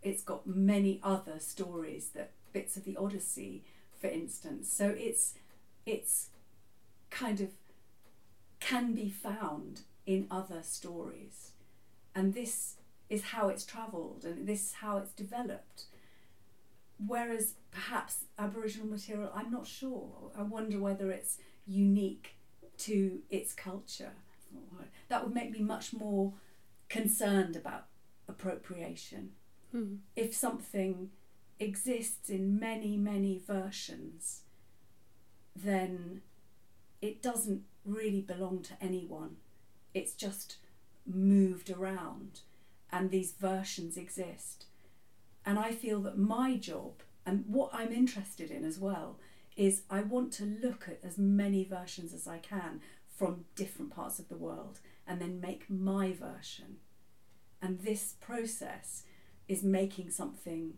It's 0.08 0.24
got 0.24 0.48
many 0.48 1.00
other 1.04 1.40
stories 1.40 2.10
that 2.16 2.32
bits 2.54 2.78
of 2.78 2.86
the 2.86 2.96
Odyssey, 2.96 3.66
for 4.00 4.08
instance. 4.08 4.72
So 4.72 4.96
it's 4.98 5.34
it's 5.86 6.30
kind 7.10 7.42
of 7.42 7.50
can 8.60 8.94
be 8.94 9.10
found 9.10 9.82
in 10.06 10.28
other 10.32 10.62
stories, 10.64 11.52
and 12.16 12.34
this 12.34 12.76
is 13.10 13.24
how 13.24 13.50
it's 13.50 13.66
travelled 13.66 14.24
and 14.26 14.48
this 14.48 14.68
is 14.68 14.74
how 14.74 14.98
it's 14.98 15.12
developed. 15.12 15.86
Whereas 17.06 17.54
perhaps 17.72 18.26
Aboriginal 18.40 18.88
material, 18.88 19.32
I'm 19.36 19.52
not 19.52 19.68
sure. 19.68 20.32
I 20.38 20.42
wonder 20.42 20.80
whether 20.80 21.12
it's 21.12 21.38
unique 21.66 22.38
to 22.80 23.20
its 23.30 23.54
culture. 23.54 24.14
That 25.10 25.24
would 25.24 25.34
make 25.34 25.52
me 25.52 25.60
much 25.60 25.94
more 25.94 26.34
concerned 26.90 27.56
about 27.56 27.86
appropriation 28.28 29.32
Hmm. 29.78 29.98
If 30.16 30.36
something 30.36 31.12
exists 31.60 32.30
in 32.32 32.60
many, 32.60 32.98
many 32.98 33.40
versions, 33.46 34.42
then 35.56 36.22
it 37.00 37.22
doesn't 37.22 37.62
really 37.86 38.22
belong 38.22 38.64
to 38.64 38.74
anyone. 38.82 39.36
It's 39.94 40.14
just 40.14 40.58
moved 41.06 41.70
around, 41.70 42.40
and 42.92 43.12
these 43.12 43.34
versions 43.34 43.98
exist. 43.98 44.66
And 45.46 45.60
I 45.60 45.74
feel 45.74 46.02
that 46.02 46.18
my 46.18 46.56
job, 46.56 47.04
and 47.24 47.46
what 47.48 47.70
I'm 47.72 47.94
interested 47.94 48.50
in 48.50 48.66
as 48.66 48.80
well, 48.80 49.20
is 49.56 49.84
I 49.92 50.02
want 50.02 50.34
to 50.34 50.58
look 50.64 50.88
at 50.88 51.02
as 51.04 51.20
many 51.20 51.64
versions 51.64 52.16
as 52.16 52.28
I 52.28 52.40
can 52.40 52.82
from 53.16 53.46
different 53.56 53.92
parts 53.92 54.18
of 54.18 54.28
the 54.28 54.38
world 54.38 54.80
and 55.08 55.22
then 55.22 55.40
make 55.40 55.70
my 55.70 56.14
version. 56.14 56.78
And 57.62 57.82
this 57.82 58.16
process 58.20 59.04
is 59.48 59.64
making 59.64 60.10
something 60.10 60.74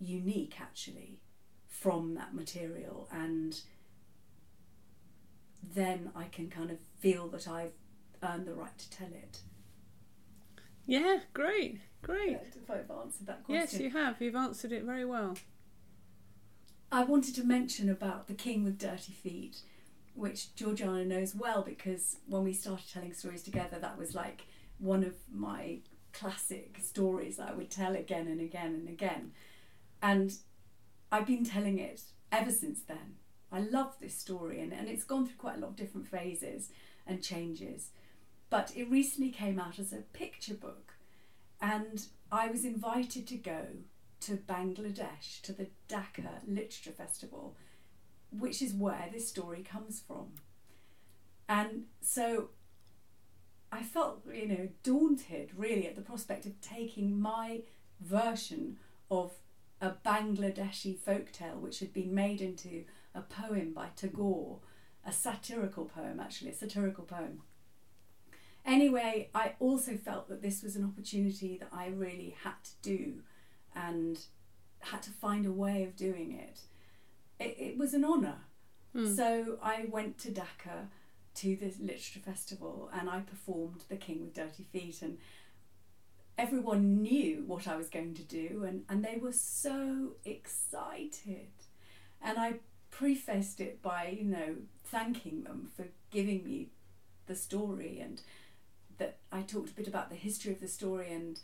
unique 0.00 0.56
actually 0.60 1.20
from 1.68 2.14
that 2.14 2.34
material 2.34 3.08
and 3.12 3.60
then 5.74 6.10
I 6.14 6.24
can 6.24 6.50
kind 6.50 6.70
of 6.70 6.78
feel 6.98 7.28
that 7.28 7.46
I've 7.46 7.72
earned 8.22 8.46
the 8.46 8.54
right 8.54 8.76
to 8.76 8.90
tell 8.90 9.08
it. 9.08 9.40
Yeah, 10.86 11.20
great, 11.32 11.80
great. 12.02 12.38
If 12.60 12.70
I've 12.70 12.90
answered 12.90 13.26
that 13.26 13.44
question. 13.44 13.54
Yes, 13.54 13.80
you 13.80 13.90
have. 13.90 14.20
You've 14.20 14.34
answered 14.34 14.72
it 14.72 14.84
very 14.84 15.04
well. 15.04 15.36
I 16.90 17.04
wanted 17.04 17.34
to 17.36 17.44
mention 17.44 17.88
about 17.88 18.26
the 18.26 18.34
king 18.34 18.64
with 18.64 18.78
dirty 18.78 19.12
feet, 19.12 19.58
which 20.14 20.54
Georgiana 20.54 21.04
knows 21.04 21.34
well 21.34 21.62
because 21.62 22.16
when 22.26 22.44
we 22.44 22.52
started 22.52 22.90
telling 22.92 23.14
stories 23.14 23.42
together, 23.42 23.78
that 23.78 23.96
was 23.96 24.14
like 24.14 24.42
one 24.78 25.04
of 25.04 25.14
my 25.32 25.78
classic 26.12 26.78
stories 26.82 27.36
that 27.36 27.50
I 27.50 27.54
would 27.54 27.70
tell 27.70 27.94
again 27.94 28.26
and 28.26 28.40
again 28.40 28.74
and 28.74 28.88
again. 28.88 29.32
And 30.02 30.34
I've 31.10 31.26
been 31.26 31.44
telling 31.44 31.78
it 31.78 32.02
ever 32.30 32.50
since 32.50 32.80
then. 32.82 33.16
I 33.50 33.60
love 33.60 33.96
this 34.00 34.16
story 34.16 34.60
and, 34.60 34.72
and 34.72 34.88
it's 34.88 35.04
gone 35.04 35.26
through 35.26 35.36
quite 35.36 35.56
a 35.56 35.60
lot 35.60 35.70
of 35.70 35.76
different 35.76 36.08
phases 36.08 36.70
and 37.06 37.22
changes. 37.22 37.90
But 38.50 38.72
it 38.76 38.90
recently 38.90 39.30
came 39.30 39.58
out 39.58 39.78
as 39.78 39.92
a 39.92 40.04
picture 40.12 40.54
book, 40.54 40.92
and 41.60 42.04
I 42.30 42.48
was 42.48 42.66
invited 42.66 43.26
to 43.28 43.36
go 43.36 43.64
to 44.20 44.36
Bangladesh 44.36 45.40
to 45.42 45.52
the 45.52 45.68
Dhaka 45.88 46.46
Literature 46.46 46.92
Festival, 46.92 47.56
which 48.30 48.60
is 48.60 48.74
where 48.74 49.08
this 49.10 49.28
story 49.28 49.62
comes 49.62 50.02
from. 50.06 50.32
And 51.48 51.84
so 52.02 52.50
I 53.72 53.82
felt, 53.82 54.20
you 54.30 54.46
know, 54.46 54.68
daunted 54.82 55.50
really 55.56 55.88
at 55.88 55.96
the 55.96 56.02
prospect 56.02 56.44
of 56.44 56.60
taking 56.60 57.18
my 57.18 57.62
version 58.00 58.76
of 59.10 59.32
a 59.80 59.92
Bangladeshi 60.04 60.98
folktale, 60.98 61.58
which 61.58 61.80
had 61.80 61.92
been 61.92 62.14
made 62.14 62.42
into 62.42 62.84
a 63.14 63.22
poem 63.22 63.72
by 63.72 63.88
Tagore, 63.96 64.58
a 65.06 65.10
satirical 65.10 65.86
poem, 65.86 66.20
actually, 66.20 66.50
a 66.50 66.54
satirical 66.54 67.04
poem. 67.04 67.40
Anyway, 68.64 69.30
I 69.34 69.54
also 69.58 69.96
felt 69.96 70.28
that 70.28 70.42
this 70.42 70.62
was 70.62 70.76
an 70.76 70.84
opportunity 70.84 71.56
that 71.58 71.70
I 71.72 71.88
really 71.88 72.36
had 72.44 72.62
to 72.62 72.70
do 72.82 73.14
and 73.74 74.18
had 74.80 75.02
to 75.02 75.10
find 75.10 75.46
a 75.46 75.52
way 75.52 75.82
of 75.82 75.96
doing 75.96 76.32
it. 76.32 76.60
It, 77.40 77.56
it 77.58 77.78
was 77.78 77.94
an 77.94 78.04
honour. 78.04 78.38
Hmm. 78.94 79.14
So 79.14 79.58
I 79.62 79.86
went 79.90 80.18
to 80.18 80.28
Dhaka 80.28 80.88
to 81.36 81.56
this 81.56 81.78
literature 81.78 82.20
festival 82.20 82.90
and 82.92 83.08
I 83.08 83.20
performed 83.20 83.84
The 83.88 83.96
King 83.96 84.20
with 84.20 84.34
Dirty 84.34 84.64
Feet 84.64 85.02
and 85.02 85.18
everyone 86.38 87.02
knew 87.02 87.44
what 87.46 87.68
I 87.68 87.76
was 87.76 87.88
going 87.88 88.14
to 88.14 88.22
do 88.22 88.64
and, 88.66 88.84
and 88.88 89.04
they 89.04 89.18
were 89.20 89.32
so 89.32 90.12
excited. 90.24 91.50
And 92.20 92.38
I 92.38 92.54
prefaced 92.90 93.60
it 93.60 93.82
by, 93.82 94.16
you 94.18 94.24
know, 94.24 94.56
thanking 94.84 95.44
them 95.44 95.70
for 95.76 95.86
giving 96.10 96.44
me 96.44 96.68
the 97.26 97.34
story 97.34 97.98
and 98.00 98.20
that 98.98 99.18
I 99.30 99.42
talked 99.42 99.70
a 99.70 99.74
bit 99.74 99.88
about 99.88 100.10
the 100.10 100.16
history 100.16 100.52
of 100.52 100.60
the 100.60 100.68
story 100.68 101.12
and 101.12 101.40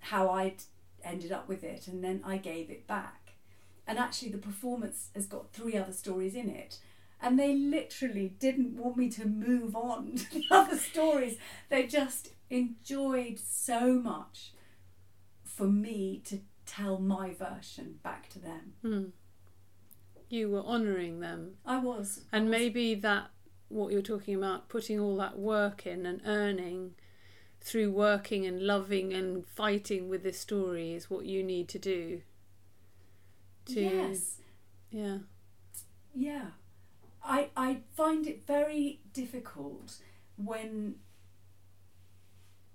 how 0.00 0.28
I'd 0.30 0.62
ended 1.04 1.32
up 1.32 1.48
with 1.48 1.64
it 1.64 1.88
and 1.88 2.04
then 2.04 2.22
I 2.24 2.36
gave 2.36 2.70
it 2.70 2.86
back. 2.86 3.32
And 3.86 3.98
actually 3.98 4.30
the 4.30 4.38
performance 4.38 5.08
has 5.14 5.26
got 5.26 5.52
three 5.52 5.76
other 5.76 5.92
stories 5.92 6.34
in 6.34 6.48
it. 6.48 6.78
And 7.22 7.38
they 7.38 7.54
literally 7.54 8.28
didn't 8.38 8.76
want 8.76 8.96
me 8.96 9.08
to 9.10 9.26
move 9.26 9.76
on 9.76 10.16
to 10.16 10.30
the 10.34 10.44
other 10.50 10.76
stories. 10.76 11.38
They 11.68 11.86
just 11.86 12.30
enjoyed 12.50 13.38
so 13.38 13.94
much 13.94 14.52
for 15.44 15.66
me 15.68 16.20
to 16.26 16.40
tell 16.66 16.98
my 16.98 17.32
version 17.32 17.98
back 18.02 18.28
to 18.30 18.38
them. 18.38 18.72
Hmm. 18.82 19.04
You 20.28 20.50
were 20.50 20.62
honouring 20.62 21.20
them. 21.20 21.52
I 21.64 21.78
was. 21.78 22.22
And 22.32 22.46
I 22.46 22.48
was- 22.48 22.50
maybe 22.50 22.94
that, 22.96 23.30
what 23.68 23.92
you're 23.92 24.02
talking 24.02 24.34
about, 24.34 24.68
putting 24.68 24.98
all 24.98 25.16
that 25.18 25.38
work 25.38 25.86
in 25.86 26.04
and 26.06 26.20
earning 26.26 26.94
through 27.60 27.92
working 27.92 28.44
and 28.46 28.60
loving 28.62 29.12
and 29.12 29.46
fighting 29.46 30.08
with 30.08 30.22
this 30.24 30.40
story 30.40 30.92
is 30.94 31.08
what 31.08 31.26
you 31.26 31.42
need 31.44 31.68
to 31.68 31.78
do. 31.78 32.22
To, 33.66 33.80
Yes. 33.80 34.38
Yeah. 34.90 35.18
Yeah. 36.14 36.46
I, 37.24 37.50
I 37.56 37.78
find 37.94 38.26
it 38.26 38.46
very 38.46 39.00
difficult 39.12 39.96
when 40.36 40.96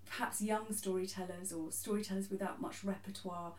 perhaps 0.06 0.42
young 0.42 0.72
storytellers 0.72 1.52
or 1.52 1.72
storytellers 1.72 2.30
without 2.30 2.62
much 2.62 2.84
repertoire, 2.84 3.54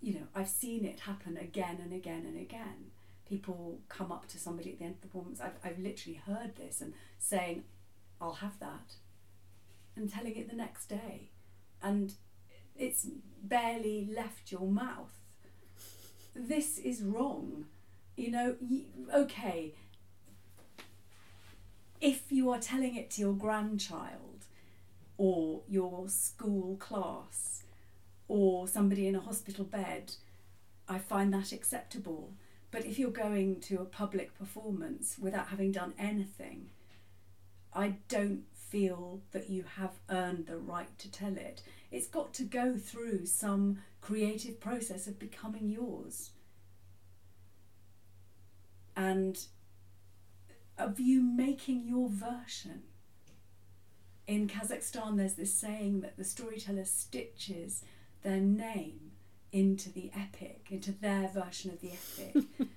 you 0.00 0.14
know, 0.14 0.26
I've 0.34 0.48
seen 0.48 0.84
it 0.84 1.00
happen 1.00 1.36
again 1.36 1.78
and 1.82 1.92
again 1.92 2.24
and 2.26 2.38
again. 2.38 2.90
People 3.28 3.78
come 3.88 4.10
up 4.10 4.26
to 4.28 4.38
somebody 4.38 4.72
at 4.72 4.78
the 4.78 4.84
end 4.84 4.94
of 4.94 5.00
the 5.02 5.06
performance, 5.06 5.40
I've, 5.40 5.56
I've 5.64 5.78
literally 5.78 6.20
heard 6.26 6.56
this 6.56 6.80
and 6.80 6.94
saying, 7.18 7.64
I'll 8.20 8.34
have 8.34 8.58
that, 8.60 8.94
and 9.96 10.10
telling 10.10 10.36
it 10.36 10.48
the 10.48 10.56
next 10.56 10.86
day. 10.86 11.30
And 11.82 12.14
it's 12.76 13.06
barely 13.42 14.08
left 14.14 14.52
your 14.52 14.68
mouth. 14.68 15.18
This 16.34 16.78
is 16.78 17.02
wrong. 17.02 17.66
You 18.16 18.30
know, 18.30 18.56
okay, 19.14 19.74
if 22.00 22.30
you 22.30 22.50
are 22.50 22.58
telling 22.58 22.96
it 22.96 23.10
to 23.12 23.20
your 23.20 23.32
grandchild 23.32 24.44
or 25.16 25.62
your 25.68 26.08
school 26.08 26.76
class 26.76 27.62
or 28.28 28.68
somebody 28.68 29.06
in 29.06 29.14
a 29.14 29.20
hospital 29.20 29.64
bed, 29.64 30.12
I 30.88 30.98
find 30.98 31.32
that 31.32 31.52
acceptable. 31.52 32.32
But 32.70 32.84
if 32.84 32.98
you're 32.98 33.10
going 33.10 33.60
to 33.60 33.80
a 33.80 33.84
public 33.84 34.36
performance 34.38 35.16
without 35.18 35.48
having 35.48 35.72
done 35.72 35.94
anything, 35.98 36.70
I 37.72 37.96
don't 38.08 38.44
feel 38.54 39.20
that 39.32 39.48
you 39.48 39.64
have 39.76 39.92
earned 40.10 40.46
the 40.46 40.56
right 40.56 40.98
to 40.98 41.10
tell 41.10 41.36
it. 41.36 41.62
It's 41.90 42.06
got 42.06 42.34
to 42.34 42.44
go 42.44 42.76
through 42.76 43.26
some 43.26 43.78
creative 44.00 44.60
process 44.60 45.06
of 45.06 45.18
becoming 45.18 45.68
yours. 45.68 46.30
And 48.96 49.38
of 50.78 51.00
you 51.00 51.22
making 51.22 51.86
your 51.86 52.08
version. 52.08 52.82
In 54.26 54.48
Kazakhstan, 54.48 55.16
there's 55.16 55.34
this 55.34 55.52
saying 55.52 56.00
that 56.00 56.16
the 56.16 56.24
storyteller 56.24 56.84
stitches 56.84 57.82
their 58.22 58.40
name 58.40 59.12
into 59.50 59.90
the 59.90 60.10
epic, 60.16 60.68
into 60.70 60.92
their 60.92 61.28
version 61.28 61.70
of 61.70 61.80
the 61.80 61.90
epic. 61.90 62.44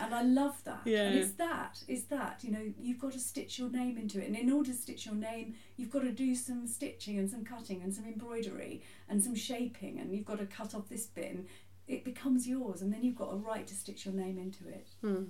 and 0.00 0.14
I 0.14 0.22
love 0.22 0.56
that. 0.64 0.80
Yeah. 0.84 1.08
And 1.08 1.18
it's 1.18 1.32
that, 1.32 1.82
it's 1.86 2.04
that, 2.04 2.40
you 2.42 2.50
know, 2.50 2.72
you've 2.80 2.98
got 2.98 3.12
to 3.12 3.20
stitch 3.20 3.58
your 3.58 3.70
name 3.70 3.96
into 3.96 4.20
it. 4.20 4.26
And 4.26 4.36
in 4.36 4.50
order 4.50 4.72
to 4.72 4.76
stitch 4.76 5.06
your 5.06 5.14
name, 5.14 5.54
you've 5.76 5.90
got 5.90 6.02
to 6.02 6.10
do 6.10 6.34
some 6.34 6.66
stitching 6.66 7.18
and 7.18 7.30
some 7.30 7.44
cutting 7.44 7.82
and 7.82 7.94
some 7.94 8.04
embroidery 8.04 8.82
and 9.08 9.22
some 9.22 9.34
shaping, 9.34 10.00
and 10.00 10.12
you've 10.12 10.24
got 10.24 10.38
to 10.38 10.46
cut 10.46 10.74
off 10.74 10.88
this 10.88 11.06
bit. 11.06 11.30
And 11.30 11.46
it 11.86 12.04
becomes 12.04 12.48
yours, 12.48 12.82
and 12.82 12.92
then 12.92 13.04
you've 13.04 13.14
got 13.14 13.32
a 13.32 13.36
right 13.36 13.66
to 13.66 13.74
stitch 13.74 14.06
your 14.06 14.14
name 14.14 14.38
into 14.38 14.66
it. 14.68 14.88
Hmm. 15.02 15.24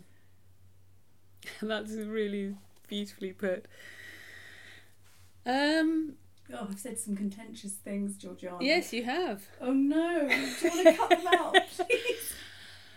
That's 1.62 1.92
really 1.92 2.54
beautifully 2.88 3.32
put. 3.32 3.66
Um, 5.46 6.14
Oh, 6.52 6.66
I've 6.70 6.78
said 6.78 6.98
some 6.98 7.16
contentious 7.16 7.72
things, 7.72 8.16
Georgiana. 8.18 8.58
yes, 8.60 8.92
you 8.92 9.04
have. 9.04 9.48
Oh 9.62 9.72
no! 9.72 10.28
Do 10.28 10.34
you 10.34 10.70
want 10.70 10.86
to 10.88 10.92
cut 10.94 11.08
them 11.10 11.26
out, 11.26 11.52
please? 11.76 12.34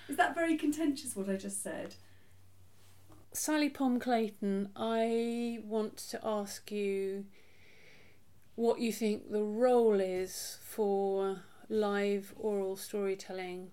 Is 0.10 0.18
that 0.18 0.36
very 0.36 0.58
contentious? 0.58 1.16
What 1.16 1.30
I 1.30 1.38
just 1.38 1.64
said. 1.64 1.96
Sally 3.32 3.70
Pomme 3.70 4.00
Clayton, 4.00 4.70
I 4.76 5.60
want 5.64 5.96
to 6.10 6.20
ask 6.26 6.72
you 6.72 7.26
what 8.56 8.80
you 8.80 8.92
think 8.92 9.32
the 9.32 9.44
role 9.44 10.00
is 10.02 10.58
for 10.62 11.44
live 11.70 12.34
oral 12.38 12.76
storytelling 12.76 13.72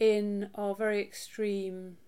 in 0.00 0.48
our 0.54 0.74
very 0.74 1.00
extreme 1.00 1.98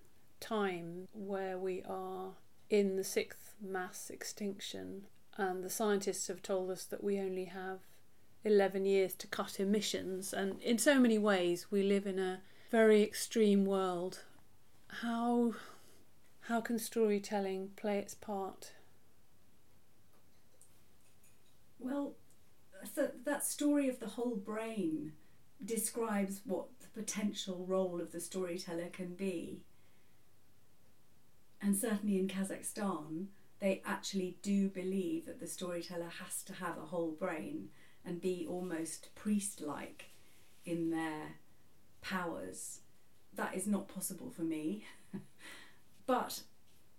time 0.40 1.08
where 1.12 1.58
we 1.58 1.82
are 1.88 2.32
in 2.68 2.96
the 2.96 3.04
sixth 3.04 3.54
mass 3.60 4.10
extinction 4.10 5.06
and 5.36 5.62
the 5.62 5.70
scientists 5.70 6.28
have 6.28 6.42
told 6.42 6.70
us 6.70 6.84
that 6.84 7.02
we 7.02 7.18
only 7.18 7.46
have 7.46 7.80
11 8.44 8.84
years 8.86 9.14
to 9.14 9.26
cut 9.26 9.60
emissions. 9.60 10.32
And 10.32 10.60
in 10.62 10.78
so 10.78 10.98
many 10.98 11.18
ways, 11.18 11.70
we 11.70 11.82
live 11.82 12.06
in 12.06 12.18
a 12.18 12.40
very 12.70 13.02
extreme 13.02 13.64
world. 13.64 14.20
How, 14.88 15.54
how 16.42 16.60
can 16.60 16.78
storytelling 16.78 17.70
play 17.76 17.98
its 17.98 18.14
part? 18.14 18.72
Well, 21.78 22.14
th- 22.94 23.10
that 23.24 23.44
story 23.44 23.88
of 23.88 24.00
the 24.00 24.08
whole 24.08 24.36
brain 24.36 25.12
describes 25.64 26.40
what 26.44 26.66
the 26.80 27.00
potential 27.00 27.64
role 27.66 28.00
of 28.00 28.12
the 28.12 28.20
storyteller 28.20 28.88
can 28.92 29.14
be. 29.14 29.62
And 31.62 31.76
certainly 31.76 32.18
in 32.18 32.28
Kazakhstan, 32.28 33.26
they 33.60 33.82
actually 33.84 34.38
do 34.42 34.68
believe 34.68 35.26
that 35.26 35.40
the 35.40 35.46
storyteller 35.46 36.10
has 36.24 36.42
to 36.44 36.54
have 36.54 36.78
a 36.78 36.86
whole 36.86 37.10
brain 37.10 37.68
and 38.04 38.20
be 38.20 38.46
almost 38.48 39.14
priest 39.14 39.60
like 39.60 40.06
in 40.64 40.90
their 40.90 41.36
powers. 42.00 42.80
That 43.34 43.54
is 43.54 43.66
not 43.66 43.88
possible 43.88 44.30
for 44.30 44.42
me. 44.42 44.86
but 46.06 46.42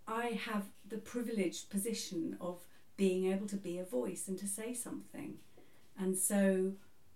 I 0.07 0.39
have 0.45 0.65
the 0.87 0.97
privileged 0.97 1.69
position 1.69 2.37
of 2.39 2.59
being 2.97 3.31
able 3.31 3.47
to 3.47 3.55
be 3.55 3.79
a 3.79 3.83
voice 3.83 4.27
and 4.27 4.37
to 4.37 4.47
say 4.47 4.73
something. 4.73 5.35
And 5.97 6.15
so 6.17 6.73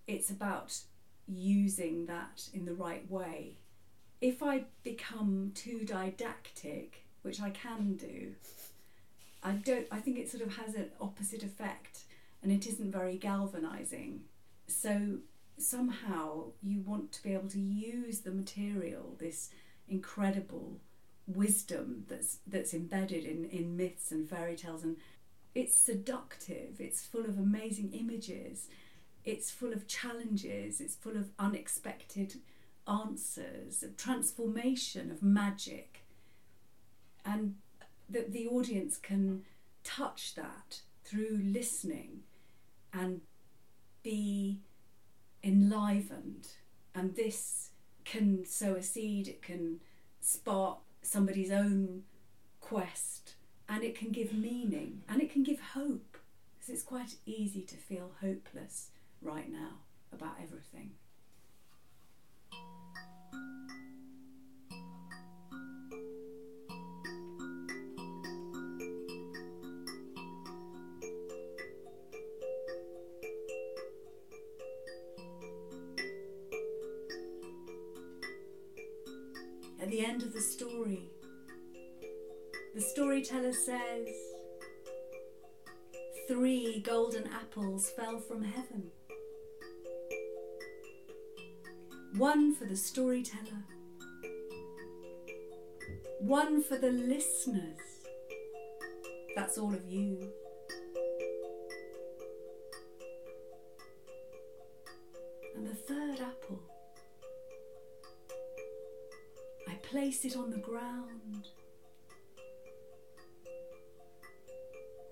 it's 0.08 0.30
about 0.32 0.78
using 1.28 2.08
that 2.08 2.50
in 2.54 2.66
the 2.66 2.74
right 2.74 3.10
way. 3.10 3.58
If 4.22 4.42
I 4.42 4.66
become 4.84 5.52
too 5.54 5.84
didactic, 5.86 7.05
which 7.26 7.42
I 7.42 7.50
can 7.50 7.96
do, 7.96 8.36
I 9.44 9.54
don't 9.54 9.88
I 9.92 10.00
think 10.00 10.18
it 10.18 10.30
sort 10.30 10.44
of 10.44 10.56
has 10.58 10.76
an 10.76 10.90
opposite 11.02 11.44
effect 11.44 12.04
and 12.42 12.52
it 12.52 12.68
isn't 12.68 12.92
very 12.92 13.18
galvanizing. 13.18 14.22
So 14.68 15.18
somehow 15.58 16.52
you 16.62 16.82
want 16.82 17.12
to 17.14 17.24
be 17.24 17.34
able 17.34 17.50
to 17.50 17.60
use 17.60 18.20
the 18.20 18.32
material, 18.32 19.16
this 19.20 19.50
incredible 19.88 20.80
wisdom 21.28 22.06
that's 22.08 22.38
that's 22.46 22.74
embedded 22.74 23.26
in, 23.26 23.46
in 23.46 23.76
myths 23.76 24.12
and 24.12 24.30
fairy 24.30 24.56
tales 24.56 24.84
and 24.84 24.98
it's 25.56 25.76
seductive, 25.76 26.80
it's 26.80 27.06
full 27.06 27.26
of 27.26 27.40
amazing 27.40 27.92
images, 27.94 28.68
it's 29.24 29.50
full 29.50 29.74
of 29.74 29.88
challenges, 29.88 30.82
it's 30.82 30.96
full 30.96 31.16
of 31.16 31.32
unexpected 31.40 32.36
answers, 32.88 33.82
of 33.82 33.98
transformation, 33.98 35.10
of 35.10 35.24
magic. 35.24 36.05
And 37.26 37.56
that 38.10 38.32
the 38.32 38.48
audience 38.48 38.98
can 38.98 39.44
touch 39.84 40.36
that 40.36 40.82
through 41.04 41.40
listening 41.44 42.22
and 42.94 43.22
be 44.04 44.60
enlivened. 45.44 46.50
And 46.94 47.16
this 47.16 47.72
can 48.04 48.46
sow 48.46 48.76
a 48.76 48.84
seed, 48.84 49.28
it 49.28 49.42
can 49.42 49.80
spark 50.22 50.80
somebody's 51.02 51.52
own 51.52 52.04
quest, 52.62 53.36
and 53.68 53.84
it 53.84 53.98
can 53.98 54.12
give 54.12 54.34
meaning 54.34 55.02
and 55.10 55.22
it 55.22 55.32
can 55.32 55.44
give 55.44 55.60
hope. 55.60 56.18
Because 56.54 56.74
it's 56.74 56.84
quite 56.84 57.16
easy 57.26 57.62
to 57.64 57.76
feel 57.76 58.12
hopeless 58.22 58.90
right 59.22 59.52
now 59.52 59.80
about 60.14 60.36
everything. 60.42 60.92
At 79.86 79.92
the 79.92 80.04
end 80.04 80.24
of 80.24 80.34
the 80.34 80.42
story, 80.42 81.12
the 82.74 82.82
storyteller 82.82 83.54
says, 83.54 84.08
Three 86.28 86.80
golden 86.80 87.28
apples 87.28 87.92
fell 87.92 88.18
from 88.18 88.42
heaven. 88.42 88.90
One 92.18 92.56
for 92.56 92.66
the 92.66 92.76
storyteller, 92.76 93.64
one 96.20 96.64
for 96.64 96.80
the 96.80 96.90
listeners. 96.90 97.78
That's 99.36 99.60
all 99.60 99.72
of 99.72 99.86
you. 99.86 100.34
Place 110.16 110.34
it 110.34 110.38
on 110.38 110.50
the 110.50 110.58
ground 110.58 111.48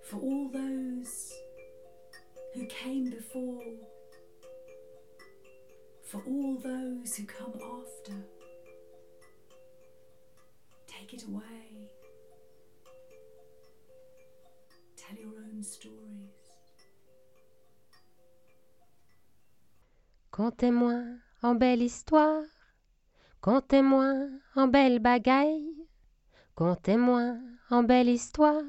for 0.04 0.18
all 0.18 0.50
those 0.50 1.34
who 2.54 2.66
came 2.68 3.10
before, 3.10 3.64
for 6.10 6.22
all 6.28 6.58
those 6.64 7.16
who 7.16 7.26
come 7.26 7.54
after. 7.56 8.14
Take 10.88 11.14
it 11.14 11.24
away. 11.24 11.90
Tell 14.96 15.18
your 15.18 15.34
own 15.38 15.64
stories. 15.64 16.30
Contez-moi 20.32 21.04
en 21.42 21.56
belle 21.56 21.82
histoire 21.82 22.53
Contez-moi 23.44 24.30
en 24.56 24.68
belle 24.70 25.00
bagaille, 25.00 25.76
contez-moi 26.56 27.36
en 27.70 27.84
belle 27.84 28.08
histoire. 28.08 28.64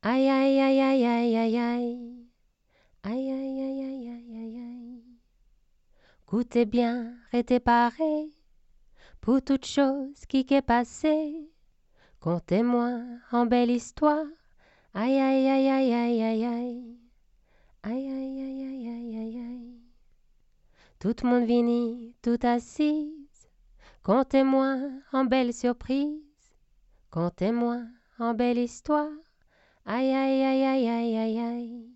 Aïe 0.00 0.30
aïe 0.30 0.58
aïe 0.58 0.80
aïe 0.80 1.04
aïe 1.04 1.36
aïe 1.36 1.58
aïe. 1.58 2.26
Aïe 3.02 3.30
aïe 3.30 3.60
aïe 3.60 3.82
aïe 3.84 4.08
aïe 4.08 4.56
aïe. 4.56 5.04
Goûtez 6.26 6.64
bien, 6.64 7.18
restez 7.32 7.60
paré 7.60 8.30
pour 9.20 9.42
toute 9.42 9.66
chose 9.66 10.24
qui 10.26 10.46
est 10.48 10.62
passée. 10.62 11.52
Contez-moi 12.18 13.02
en 13.30 13.44
belle 13.44 13.70
histoire. 13.70 14.24
Aïe 14.94 15.18
aïe 15.18 15.48
aïe 15.48 15.68
aïe 15.68 15.92
aïe 15.92 16.22
aïe. 16.22 16.98
Aïe 17.82 18.08
aïe 18.08 18.40
aïe 18.40 18.62
aïe 18.62 18.88
aïe 18.88 19.16
aïe 19.18 19.38
aïe. 19.38 19.82
Tout 20.98 21.14
le 21.22 21.28
monde 21.28 21.44
vini, 21.44 22.14
tout 22.22 22.38
assis. 22.42 23.17
Contez-moi 24.08 24.78
en 25.12 25.26
belle 25.26 25.52
surprise, 25.52 26.22
contez-moi 27.10 27.82
en 28.18 28.32
belle 28.32 28.56
histoire. 28.56 29.12
Aïe 29.84 30.14
aïe 30.14 30.42
aïe 30.44 30.64
aïe 30.64 30.88
aïe 30.88 31.16
aïe 31.18 31.38
aïe. 31.38 31.92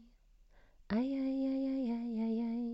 Aïe 0.90 1.14
aïe 1.14 1.46
aïe 1.46 2.71